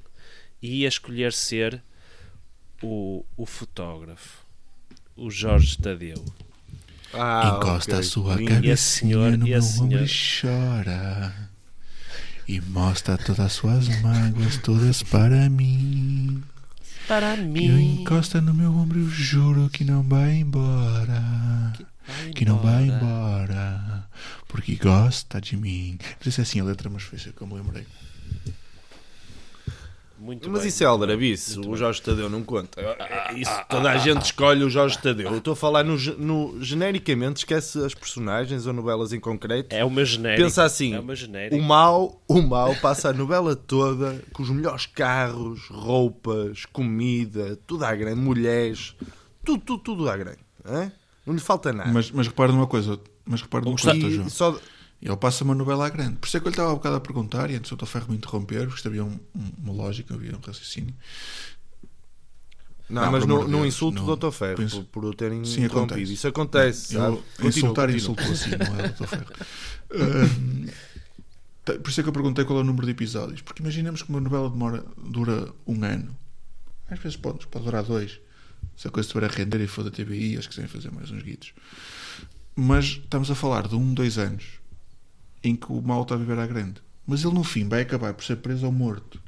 E 0.61 0.81
ia 0.81 0.87
escolher 0.87 1.31
ser 1.31 1.81
o, 2.83 3.23
o 3.37 3.45
fotógrafo, 3.45 4.43
o 5.15 5.29
Jorge 5.31 5.77
Tadeu. 5.77 6.23
Ah, 7.13 7.55
Encosta 7.57 7.91
ok. 7.93 7.99
a 7.99 8.03
sua 8.03 8.33
cabecinha 8.43 8.61
E 8.61 8.71
a 8.71 8.77
senhora- 8.77 9.37
no 9.37 9.47
e 9.47 9.53
a 9.53 9.57
meu 9.57 9.61
senhora- 9.61 9.95
ombro 9.95 10.05
e 10.05 10.41
chora. 10.41 11.49
E 12.47 12.59
mostra 12.61 13.17
todas 13.17 13.39
as 13.39 13.53
suas 13.53 13.87
mágoas, 14.01 14.57
todas 14.57 15.01
para 15.03 15.49
mim. 15.49 16.43
Para 17.09 17.35
E 17.35 17.39
eu 17.67 17.73
mim. 17.75 18.01
encosta 18.01 18.39
no 18.39 18.53
meu 18.53 18.71
ombro 18.71 18.99
e 18.99 19.03
eu 19.03 19.09
juro 19.09 19.69
que 19.69 19.83
não 19.83 20.03
vai 20.03 20.35
embora. 20.37 21.73
Que 22.35 22.45
não 22.45 22.57
vai 22.59 22.83
embora. 22.87 24.07
Porque 24.47 24.75
gosta 24.75 25.41
de 25.41 25.57
mim. 25.57 25.97
Não 26.01 26.23
sei 26.23 26.31
se 26.31 26.39
é 26.41 26.43
assim 26.43 26.59
a 26.59 26.63
letra, 26.63 26.89
mas 26.89 27.03
foi 27.03 27.17
isso 27.17 27.33
que 27.33 27.41
eu 27.41 27.47
me 27.47 27.55
lembrei. 27.55 27.85
Muito 30.19 30.49
Mas 30.49 30.59
bem, 30.61 30.69
isso 30.69 30.83
é 30.83 30.85
bem, 30.85 30.91
aldrabice, 30.91 31.59
o 31.59 31.61
bem. 31.61 31.75
Jorge 31.77 32.01
Tadeu 32.01 32.29
não 32.29 32.43
conta. 32.43 32.81
É 32.81 33.33
Isso, 33.35 33.51
toda 33.69 33.89
a 33.89 33.97
gente 33.97 34.21
escolhe 34.23 34.63
o 34.63 34.69
Jorge 34.69 34.97
Tadeu. 34.99 35.31
Eu 35.31 35.37
estou 35.37 35.53
a 35.53 35.55
falar 35.55 35.83
no, 35.83 35.95
no- 36.17 36.61
genericamente, 36.61 37.37
esquece 37.37 37.83
as 37.83 37.93
personagens 37.93 38.65
ou 38.67 38.73
novelas 38.73 39.13
em 39.13 39.19
concreto. 39.19 39.73
É 39.73 39.83
o 39.85 39.89
meu 39.89 40.03
genérico. 40.05 40.43
Pensa 40.43 40.63
assim, 40.63 40.93
É 40.93 40.99
o 40.99 41.03
meu 41.03 41.15
genérico. 41.15 41.55
O 41.55 41.63
mal, 41.65 42.21
o 42.27 42.41
mal 42.41 42.75
passa 42.75 43.09
a 43.09 43.13
novela 43.13 43.55
toda 43.55 44.21
com 44.33 44.43
os 44.43 44.49
melhores 44.49 44.85
carros, 44.85 45.67
roupas, 45.69 46.65
comida, 46.65 47.57
tudo 47.65 47.85
à 47.85 47.95
grande, 47.95 48.19
mulheres, 48.19 48.95
tudo, 49.45 49.63
tudo, 49.63 49.83
tudo 49.83 50.09
à 50.09 50.17
grande. 50.17 50.39
hã? 50.65 50.91
Não 51.25 51.33
lhe 51.33 51.39
falta 51.41 51.71
nada. 51.71 51.89
Mas, 51.91 52.11
mas 52.11 52.27
repara 52.27 52.51
numa 52.51 52.67
coisa. 52.67 52.99
Mas 53.25 53.41
repara 53.41 53.63
numa 53.63 53.77
coisa. 53.77 54.09
João. 54.09 54.29
só, 54.29 54.59
Ele 55.01 55.15
passa 55.15 55.43
uma 55.45 55.55
novela 55.55 55.85
à 55.85 55.89
grande. 55.89 56.17
Por 56.17 56.27
isso 56.27 56.35
é 56.35 56.39
que 56.39 56.45
eu 56.47 56.49
lhe 56.49 56.53
estava 56.53 56.71
há 56.71 56.75
bocado 56.75 56.95
a 56.97 56.99
perguntar, 56.99 57.49
e 57.49 57.55
antes 57.55 57.71
o 57.71 57.75
Dr. 57.77 57.85
Ferro 57.85 58.07
me 58.09 58.17
interromper, 58.17 58.67
porque 58.67 58.87
havia 58.87 59.03
um- 59.05 59.19
um- 59.35 59.51
uma 59.63 59.73
lógica, 59.73 60.13
havia 60.13 60.35
um 60.35 60.39
raciocínio. 60.39 60.93
não, 62.89 63.03
Não, 63.03 63.11
mas 63.11 63.25
pelo 63.25 63.47
não, 63.47 63.65
insulto 63.65 64.01
não. 64.03 64.09
o 64.11 64.15
Dr. 64.15 64.31
Ferro 64.31 64.57
Penso- 64.57 64.83
por, 64.85 65.01
por 65.03 65.05
o 65.05 65.13
terem 65.13 65.45
Sim, 65.45 65.63
interrompido. 65.65 65.93
acontece. 65.93 66.13
Isso 66.13 66.27
acontece. 66.27 66.95
Eu? 66.95 67.23
Continua, 67.37 67.49
insultar 67.49 67.87
continua. 67.89 67.95
insultou 67.97 68.31
assim, 68.31 68.49
não 68.49 68.79
é, 68.79 68.87
Dr. 68.89 69.07
Ferro? 69.07 69.25
Tá, 71.65 71.73
por 71.77 71.89
isso 71.89 71.99
é 71.99 72.03
que 72.03 72.09
eu 72.09 72.13
perguntei 72.13 72.45
qual 72.45 72.59
é 72.59 72.61
o 72.61 72.65
número 72.65 72.85
de 72.85 72.91
episódios. 72.91 73.41
Porque 73.41 73.61
imaginemos 73.61 74.01
que 74.01 74.09
uma 74.09 74.19
novela 74.21 74.49
demora, 74.49 74.83
dura 74.97 75.51
um 75.67 75.83
ano. 75.83 76.15
Às 76.89 76.99
vezes 76.99 77.17
pode, 77.17 77.45
pode 77.47 77.65
durar 77.65 77.83
dois. 77.83 78.19
Se 78.75 78.87
a 78.87 78.91
coisa 78.91 79.07
estiver 79.07 79.25
a 79.25 79.27
render 79.31 79.61
e 79.61 79.67
for 79.67 79.83
da 79.83 79.91
TVI, 79.91 80.33
eles 80.33 80.47
quiserem 80.47 80.69
fazer 80.69 80.89
mais 80.91 81.11
uns 81.11 81.21
guitos. 81.21 81.53
Mas 82.55 82.85
estamos 82.85 83.29
a 83.29 83.35
falar 83.35 83.67
de 83.67 83.75
um, 83.75 83.93
dois 83.93 84.17
anos 84.17 84.58
em 85.43 85.55
que 85.55 85.71
o 85.71 85.81
mal 85.81 86.03
está 86.03 86.15
a 86.15 86.17
viver 86.17 86.37
à 86.39 86.47
grande. 86.47 86.81
Mas 87.05 87.23
ele 87.23 87.33
no 87.33 87.43
fim 87.43 87.67
vai 87.67 87.81
acabar 87.81 88.13
por 88.13 88.23
ser 88.23 88.37
preso 88.37 88.65
ou 88.65 88.71
morto. 88.71 89.21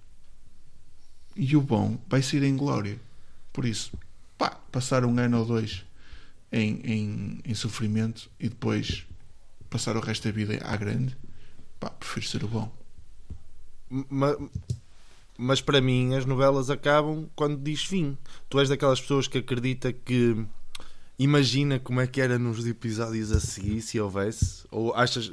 E 1.36 1.56
o 1.56 1.62
bom 1.62 1.98
vai 2.08 2.22
sair 2.22 2.44
em 2.44 2.56
glória. 2.56 3.00
Por 3.54 3.66
isso, 3.66 3.92
pá, 4.38 4.50
passar 4.72 5.04
um 5.06 5.18
ano 5.20 5.40
ou 5.40 5.46
dois 5.46 5.84
em, 6.52 6.82
em, 6.84 7.40
em 7.46 7.54
sofrimento 7.54 8.30
e 8.40 8.50
depois 8.50 9.06
passar 9.70 9.96
o 9.96 10.02
resto 10.02 10.26
da 10.28 10.32
vida 10.32 10.60
à 10.64 10.76
grande, 10.76 11.18
pá, 11.80 11.90
prefiro 11.90 12.26
ser 12.28 12.44
o 12.44 12.48
bom. 12.48 12.72
Ma- 13.90 14.38
Mas 15.38 15.62
para 15.62 15.82
mim 15.82 16.14
as 16.14 16.26
novelas 16.26 16.70
acabam 16.70 17.28
quando 17.36 17.58
diz 17.62 17.84
fim. 17.86 18.18
Tu 18.50 18.60
és 18.60 18.70
daquelas 18.70 19.02
pessoas 19.02 19.28
que 19.28 19.40
acredita 19.40 19.92
que 19.92 20.46
imagina 21.18 21.80
como 21.80 22.00
é 22.02 22.08
que 22.08 22.22
era 22.22 22.38
nos 22.38 22.66
episódios 22.68 23.32
a 23.32 23.40
seguir 23.40 23.82
se 23.82 24.00
houvesse, 24.00 24.66
ou 24.70 24.94
achas, 24.94 25.32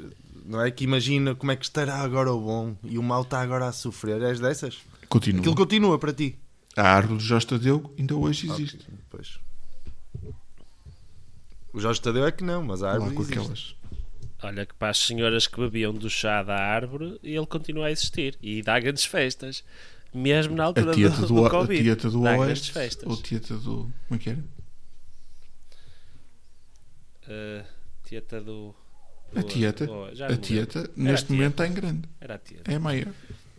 não 0.49 0.61
é 0.61 0.71
que 0.71 0.83
imagina 0.83 1.35
como 1.35 1.51
é 1.51 1.55
que 1.55 1.63
estará 1.63 1.97
agora 1.97 2.31
o 2.33 2.41
bom 2.41 2.75
e 2.83 2.97
o 2.97 3.03
mal 3.03 3.21
está 3.21 3.39
agora 3.41 3.67
a 3.67 3.71
sofrer. 3.71 4.21
És 4.23 4.39
dessas? 4.39 4.79
Continua. 5.07 5.39
Aquilo 5.41 5.55
continua 5.55 5.99
para 5.99 6.11
ti. 6.11 6.37
A 6.75 6.81
árvore 6.83 7.19
de 7.19 7.25
Jorge 7.25 7.45
Tadeu 7.47 7.93
ainda 7.97 8.15
hoje 8.15 8.49
existe. 8.49 8.79
Pois. 9.09 9.39
O 11.71 11.79
Jorge 11.79 12.01
Tadeu 12.01 12.25
é 12.25 12.31
que 12.31 12.43
não, 12.43 12.63
mas 12.63 12.81
a 12.81 12.87
Lá 12.87 12.93
árvore 12.93 13.15
com 13.15 13.21
existe. 13.21 13.39
aquelas. 13.39 13.75
Olha 14.41 14.65
que 14.65 14.73
para 14.73 14.89
as 14.89 14.97
senhoras 14.97 15.45
que 15.47 15.59
bebiam 15.59 15.93
do 15.93 16.09
chá 16.09 16.41
da 16.41 16.55
árvore, 16.55 17.19
ele 17.21 17.45
continua 17.45 17.87
a 17.87 17.91
existir 17.91 18.37
e 18.41 18.61
dá 18.61 18.79
grandes 18.79 19.05
festas. 19.05 19.63
Mesmo 20.13 20.55
na 20.55 20.63
altura 20.63 20.91
A 20.91 20.95
do, 20.95 21.09
do, 21.09 21.27
do 21.27 21.45
a 21.45 21.49
Covid. 21.51 21.83
tieta 21.83 22.09
do 22.09 22.23
dá 22.23 22.31
grandes 22.35 22.49
Oeste. 22.63 22.71
festas. 22.71 23.07
Ou 23.09 23.17
tieta 23.21 23.53
do. 23.55 23.91
Como 24.07 24.15
é 24.15 24.17
que 24.17 24.29
era? 24.31 24.39
Uh, 27.27 27.63
tieta 28.03 28.41
do. 28.41 28.73
A 29.35 29.43
tieta. 29.43 29.87
A 30.27 30.35
tieta, 30.37 30.89
neste 30.95 30.97
Era 30.97 31.05
a 31.05 31.07
momento, 31.07 31.27
tieta. 31.27 31.47
está 31.49 31.67
em 31.67 31.73
grande. 31.73 32.09
Era 32.19 32.35
a 32.35 32.37
tieta. 32.37 32.71
É 32.71 32.75
a 32.75 32.79
maior. 32.79 33.07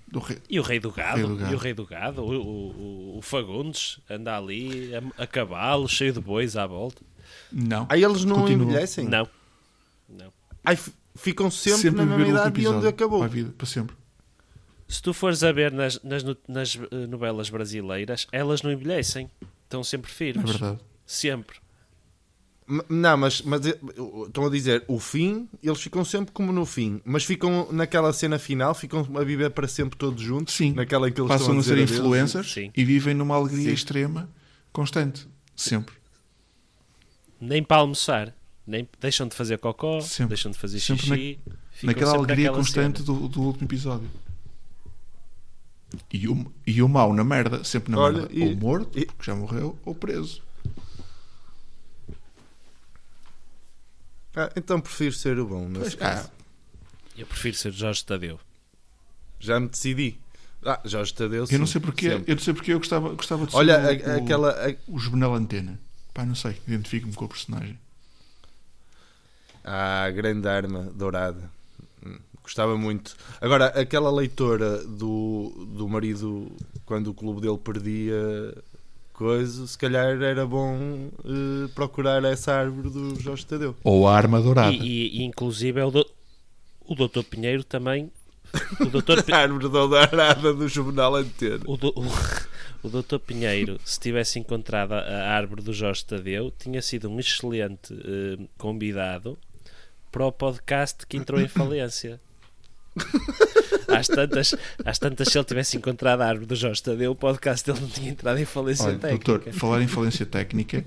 Do 0.08 0.18
rei. 0.18 0.38
E 0.50 0.58
o 0.58 0.62
rei 0.62 0.80
do 0.80 0.90
gado, 0.90 1.18
Rei 1.18 1.26
do 1.28 1.36
gado. 1.36 1.52
e 1.52 1.54
o 1.54 1.58
rei 1.58 1.74
do 1.74 1.86
gado, 1.86 2.22
o, 2.22 2.32
o, 2.42 3.18
o- 3.18 3.22
Fagundes 3.22 4.00
anda 4.10 4.36
ali 4.36 4.90
a, 4.94 5.22
a 5.22 5.26
cavalo, 5.26 5.88
cheio 5.88 6.12
de 6.12 6.20
bois 6.20 6.56
à 6.56 6.66
volta. 6.66 7.00
Não. 7.52 7.86
Aí 7.88 8.02
eles 8.02 8.24
não 8.24 8.40
Continua. 8.40 8.64
envelhecem? 8.66 9.04
Não, 9.08 9.28
não. 10.08 10.32
Aí 10.64 10.76
ficam 11.14 11.48
sempre, 11.50 11.82
Sempre 11.82 12.04
na 12.04 12.16
mesma 12.16 12.28
idade 12.32 12.60
de 12.60 12.66
onde 12.66 12.88
acabou. 12.88 13.20
Para 13.20 13.28
vida, 13.28 13.54
para 13.56 13.66
sempre. 13.66 13.94
Se 14.88 15.00
tu 15.00 15.12
fores 15.14 15.44
a 15.44 15.52
ver 15.52 15.70
nas, 15.70 16.02
nas, 16.02 16.24
nas, 16.48 16.74
eh, 16.76 17.06
novelas 17.06 17.48
brasileiras, 17.48 18.26
elas 18.32 18.62
não 18.62 18.72
envelhecem, 18.72 19.30
estão 19.62 19.84
sempre 19.84 20.10
É 20.10 20.14
firmes. 20.14 20.50
verdade. 20.50 20.80
Sempre. 21.06 21.58
Não, 22.88 23.16
mas, 23.16 23.42
mas 23.42 23.66
eh, 23.66 23.78
estão 24.26 24.46
a 24.46 24.50
dizer 24.50 24.84
o 24.86 25.00
fim, 25.00 25.48
eles 25.62 25.80
ficam 25.82 26.04
sempre 26.04 26.30
como 26.32 26.52
no 26.52 26.64
fim, 26.64 27.00
mas 27.04 27.24
ficam 27.24 27.66
naquela 27.72 28.12
cena 28.12 28.38
final, 28.38 28.74
ficam 28.74 29.00
a 29.16 29.24
viver 29.24 29.50
para 29.50 29.66
sempre 29.66 29.98
todos 29.98 30.22
juntos, 30.22 30.54
Sim. 30.54 30.72
naquela 30.72 31.08
em 31.08 31.12
que 31.12 31.20
eles 31.20 31.28
Passam 31.28 31.46
estão 31.46 31.56
a 31.56 31.60
a 31.60 31.62
ser 31.64 31.72
adeus. 31.72 31.90
influencers 31.90 32.52
Sim. 32.52 32.70
e 32.76 32.84
vivem 32.84 33.12
numa 33.14 33.34
alegria 33.34 33.64
Sim. 33.68 33.72
extrema, 33.74 34.28
constante. 34.72 35.26
Sempre. 35.56 35.94
Nem 37.40 37.62
para 37.62 37.78
almoçar. 37.78 38.34
Nem, 38.66 38.88
deixam 39.00 39.26
de 39.26 39.34
fazer 39.34 39.58
cocó, 39.58 40.00
Sempre. 40.00 40.28
deixam 40.28 40.52
de 40.52 40.58
fazer 40.58 40.78
Sempre 40.78 41.02
xixi. 41.06 41.38
ficam 41.72 41.86
Naquela 41.88 42.10
sempre 42.12 42.32
alegria 42.32 42.52
constante 42.52 43.02
cena. 43.02 43.18
do, 43.18 43.26
do 43.28 43.42
último 43.42 43.66
episódio. 43.66 44.08
E 46.12 46.28
o, 46.28 46.52
e 46.64 46.80
o 46.82 46.88
mau 46.88 47.12
na 47.12 47.24
merda, 47.24 47.64
sempre 47.64 47.90
na 47.90 47.98
Olha, 47.98 48.18
merda. 48.18 48.34
e- 48.34 48.42
ou 48.48 48.56
morto, 48.56 48.96
e- 48.96 49.06
porque 49.06 49.24
já 49.24 49.34
morreu, 49.34 49.76
ou 49.84 49.92
preso. 49.92 50.40
Ah, 54.36 54.50
então 54.56 54.80
prefiro 54.80 55.12
ser 55.14 55.38
o 55.38 55.46
bom. 55.46 55.68
caso. 55.72 55.96
ah, 56.00 56.30
Eu 57.16 57.26
prefiro 57.26 57.56
ser 57.56 57.72
Jorge 57.72 58.04
Tadeu. 58.04 58.38
Já 59.38 59.58
me 59.58 59.68
decidi. 59.68 60.18
Ah, 60.64 60.80
Jorge 60.84 61.12
Tadeu. 61.14 61.46
eu 61.50 61.58
não 61.58 61.66
sim, 61.66 61.72
sei 61.72 61.80
porque, 61.80 62.10
sempre. 62.10 62.30
eu 62.32 62.36
não 62.36 62.42
sei 62.42 62.54
porque 62.54 62.72
eu 62.72 62.78
gostava, 62.78 63.08
gostava 63.14 63.46
de 63.46 63.52
ser 63.52 63.58
Olha, 63.58 63.78
o, 63.78 63.80
a- 63.80 64.14
o, 64.18 64.22
aquela. 64.24 64.50
a- 64.70 64.74
o 64.88 64.98
Juvenal 64.98 65.34
Antena. 65.34 65.80
Pá, 66.14 66.24
não 66.24 66.34
sei, 66.34 66.60
identifico-me 66.66 67.14
com 67.14 67.24
o 67.24 67.28
personagem. 67.28 67.78
Ah, 69.64 70.10
grande 70.10 70.48
arma 70.48 70.84
dourada. 70.94 71.50
Hum, 72.04 72.18
Gostava 72.42 72.76
muito. 72.76 73.16
Agora, 73.40 73.66
aquela 73.66 74.10
leitora 74.10 74.78
do, 74.84 75.66
do 75.76 75.88
marido, 75.88 76.50
quando 76.84 77.08
o 77.08 77.14
clube 77.14 77.40
dele 77.40 77.58
perdia 77.58 78.54
coisa, 79.20 79.66
se 79.66 79.76
calhar 79.76 80.20
era 80.22 80.46
bom 80.46 81.10
eh, 81.24 81.68
procurar 81.74 82.24
essa 82.24 82.54
árvore 82.54 82.88
do 82.88 83.20
Jorge 83.20 83.44
Tadeu. 83.44 83.76
Ou 83.84 84.08
a 84.08 84.16
arma 84.16 84.40
dourada. 84.40 84.72
E, 84.72 84.78
e- 84.78 85.18
e, 85.20 85.22
inclusive 85.24 85.78
é 85.78 85.84
o, 85.84 85.90
do, 85.90 86.06
o 86.86 86.94
Dr. 86.94 87.22
Pinheiro 87.28 87.62
também. 87.62 88.10
O. 88.80 88.86
Pi- 89.22 89.32
A 89.32 89.36
árvore 89.40 89.68
dourada 89.68 90.54
do 90.54 90.66
Juvenal 90.66 91.14
Antena. 91.16 91.62
o, 91.66 91.76
do- 91.76 91.92
o, 91.94 92.02
o 92.82 92.88
Dr. 92.88 93.18
Pinheiro, 93.18 93.78
se 93.84 94.00
tivesse 94.00 94.38
encontrado 94.38 94.92
a, 94.94 95.28
árvore 95.28 95.62
do 95.62 95.72
Jorge 95.74 96.02
Tadeu, 96.06 96.50
tinha 96.58 96.80
sido 96.80 97.10
um 97.10 97.20
excelente 97.20 97.92
eh, 97.94 98.42
convidado 98.56 99.36
para 100.10 100.24
o 100.26 100.32
podcast 100.32 101.06
que 101.06 101.18
entrou 101.18 101.38
em 101.40 101.46
falência. 101.46 102.18
Às 103.88 104.06
tantas, 104.06 104.54
às 104.84 104.98
tantas, 105.00 105.28
se 105.28 105.36
ele 105.36 105.44
tivesse 105.44 105.76
encontrado 105.76 106.20
a 106.20 106.26
árvore 106.26 106.46
do 106.46 106.54
Jorge 106.54 106.80
Tadeu, 106.80 107.10
o 107.10 107.14
podcast 107.14 107.66
dele 107.66 107.80
não 107.80 107.88
tinha 107.88 108.10
entrado 108.10 108.38
em 108.38 108.44
falência 108.44 108.86
Olha, 108.86 108.98
técnica. 108.98 109.24
doutor, 109.32 109.52
falar 109.52 109.82
em 109.82 109.88
falência 109.88 110.24
técnica 110.24 110.84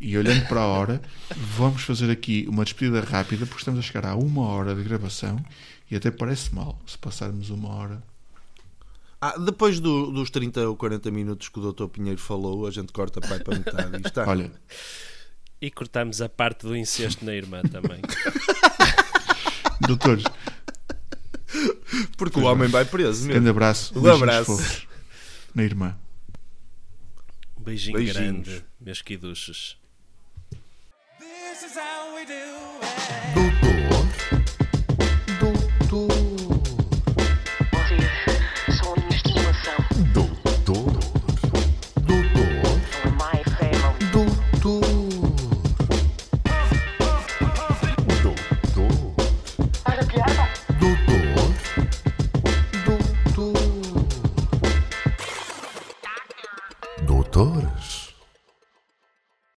e 0.00 0.16
olhando 0.16 0.46
para 0.46 0.60
a 0.60 0.66
hora, 0.66 1.02
vamos 1.36 1.82
fazer 1.82 2.10
aqui 2.12 2.46
uma 2.48 2.62
despedida 2.64 3.00
rápida 3.00 3.44
porque 3.44 3.58
estamos 3.60 3.80
a 3.80 3.82
chegar 3.82 4.06
a 4.06 4.14
uma 4.14 4.46
hora 4.46 4.72
de 4.72 4.84
gravação 4.84 5.44
e 5.90 5.96
até 5.96 6.12
parece 6.12 6.54
mal 6.54 6.80
se 6.86 6.96
passarmos 6.96 7.50
uma 7.50 7.70
hora. 7.74 8.02
Ah, 9.20 9.36
depois 9.36 9.80
do- 9.80 10.12
dos 10.12 10.30
30 10.30 10.68
ou 10.68 10.76
40 10.76 11.10
minutos 11.10 11.48
que 11.48 11.58
o 11.58 11.72
Dr. 11.72 11.86
Pinheiro 11.88 12.20
falou, 12.20 12.68
a 12.68 12.70
gente 12.70 12.92
corta 12.92 13.20
pai 13.20 13.40
para 13.40 13.58
metade 13.58 13.96
e 13.96 14.06
está. 14.06 14.28
Olha, 14.28 14.50
E 15.60 15.70
cortamos 15.72 16.22
a 16.22 16.28
parte 16.28 16.66
do 16.66 16.76
incesto 16.76 17.24
na 17.24 17.34
irmã 17.34 17.62
também. 17.62 18.00
doutores, 19.88 20.24
Porque 22.16 22.38
o 22.38 22.44
homem 22.44 22.68
vai 22.68 22.84
preso 22.84 23.26
grande 23.28 23.48
abraço, 23.48 23.92
Um 23.98 24.06
abraço. 24.12 24.44
fofos 24.56 24.86
na 25.54 25.62
irmã. 25.62 25.96
Um 27.58 27.62
beijinho 27.62 27.96
Beijinhos. 27.96 28.16
grande, 28.48 28.64
meus 28.80 29.00
quiduchos. 29.02 29.76
This 31.18 31.62
is 31.70 31.76
how 31.76 32.14
we 32.14 32.24
do 32.26 33.68
it. 33.68 33.73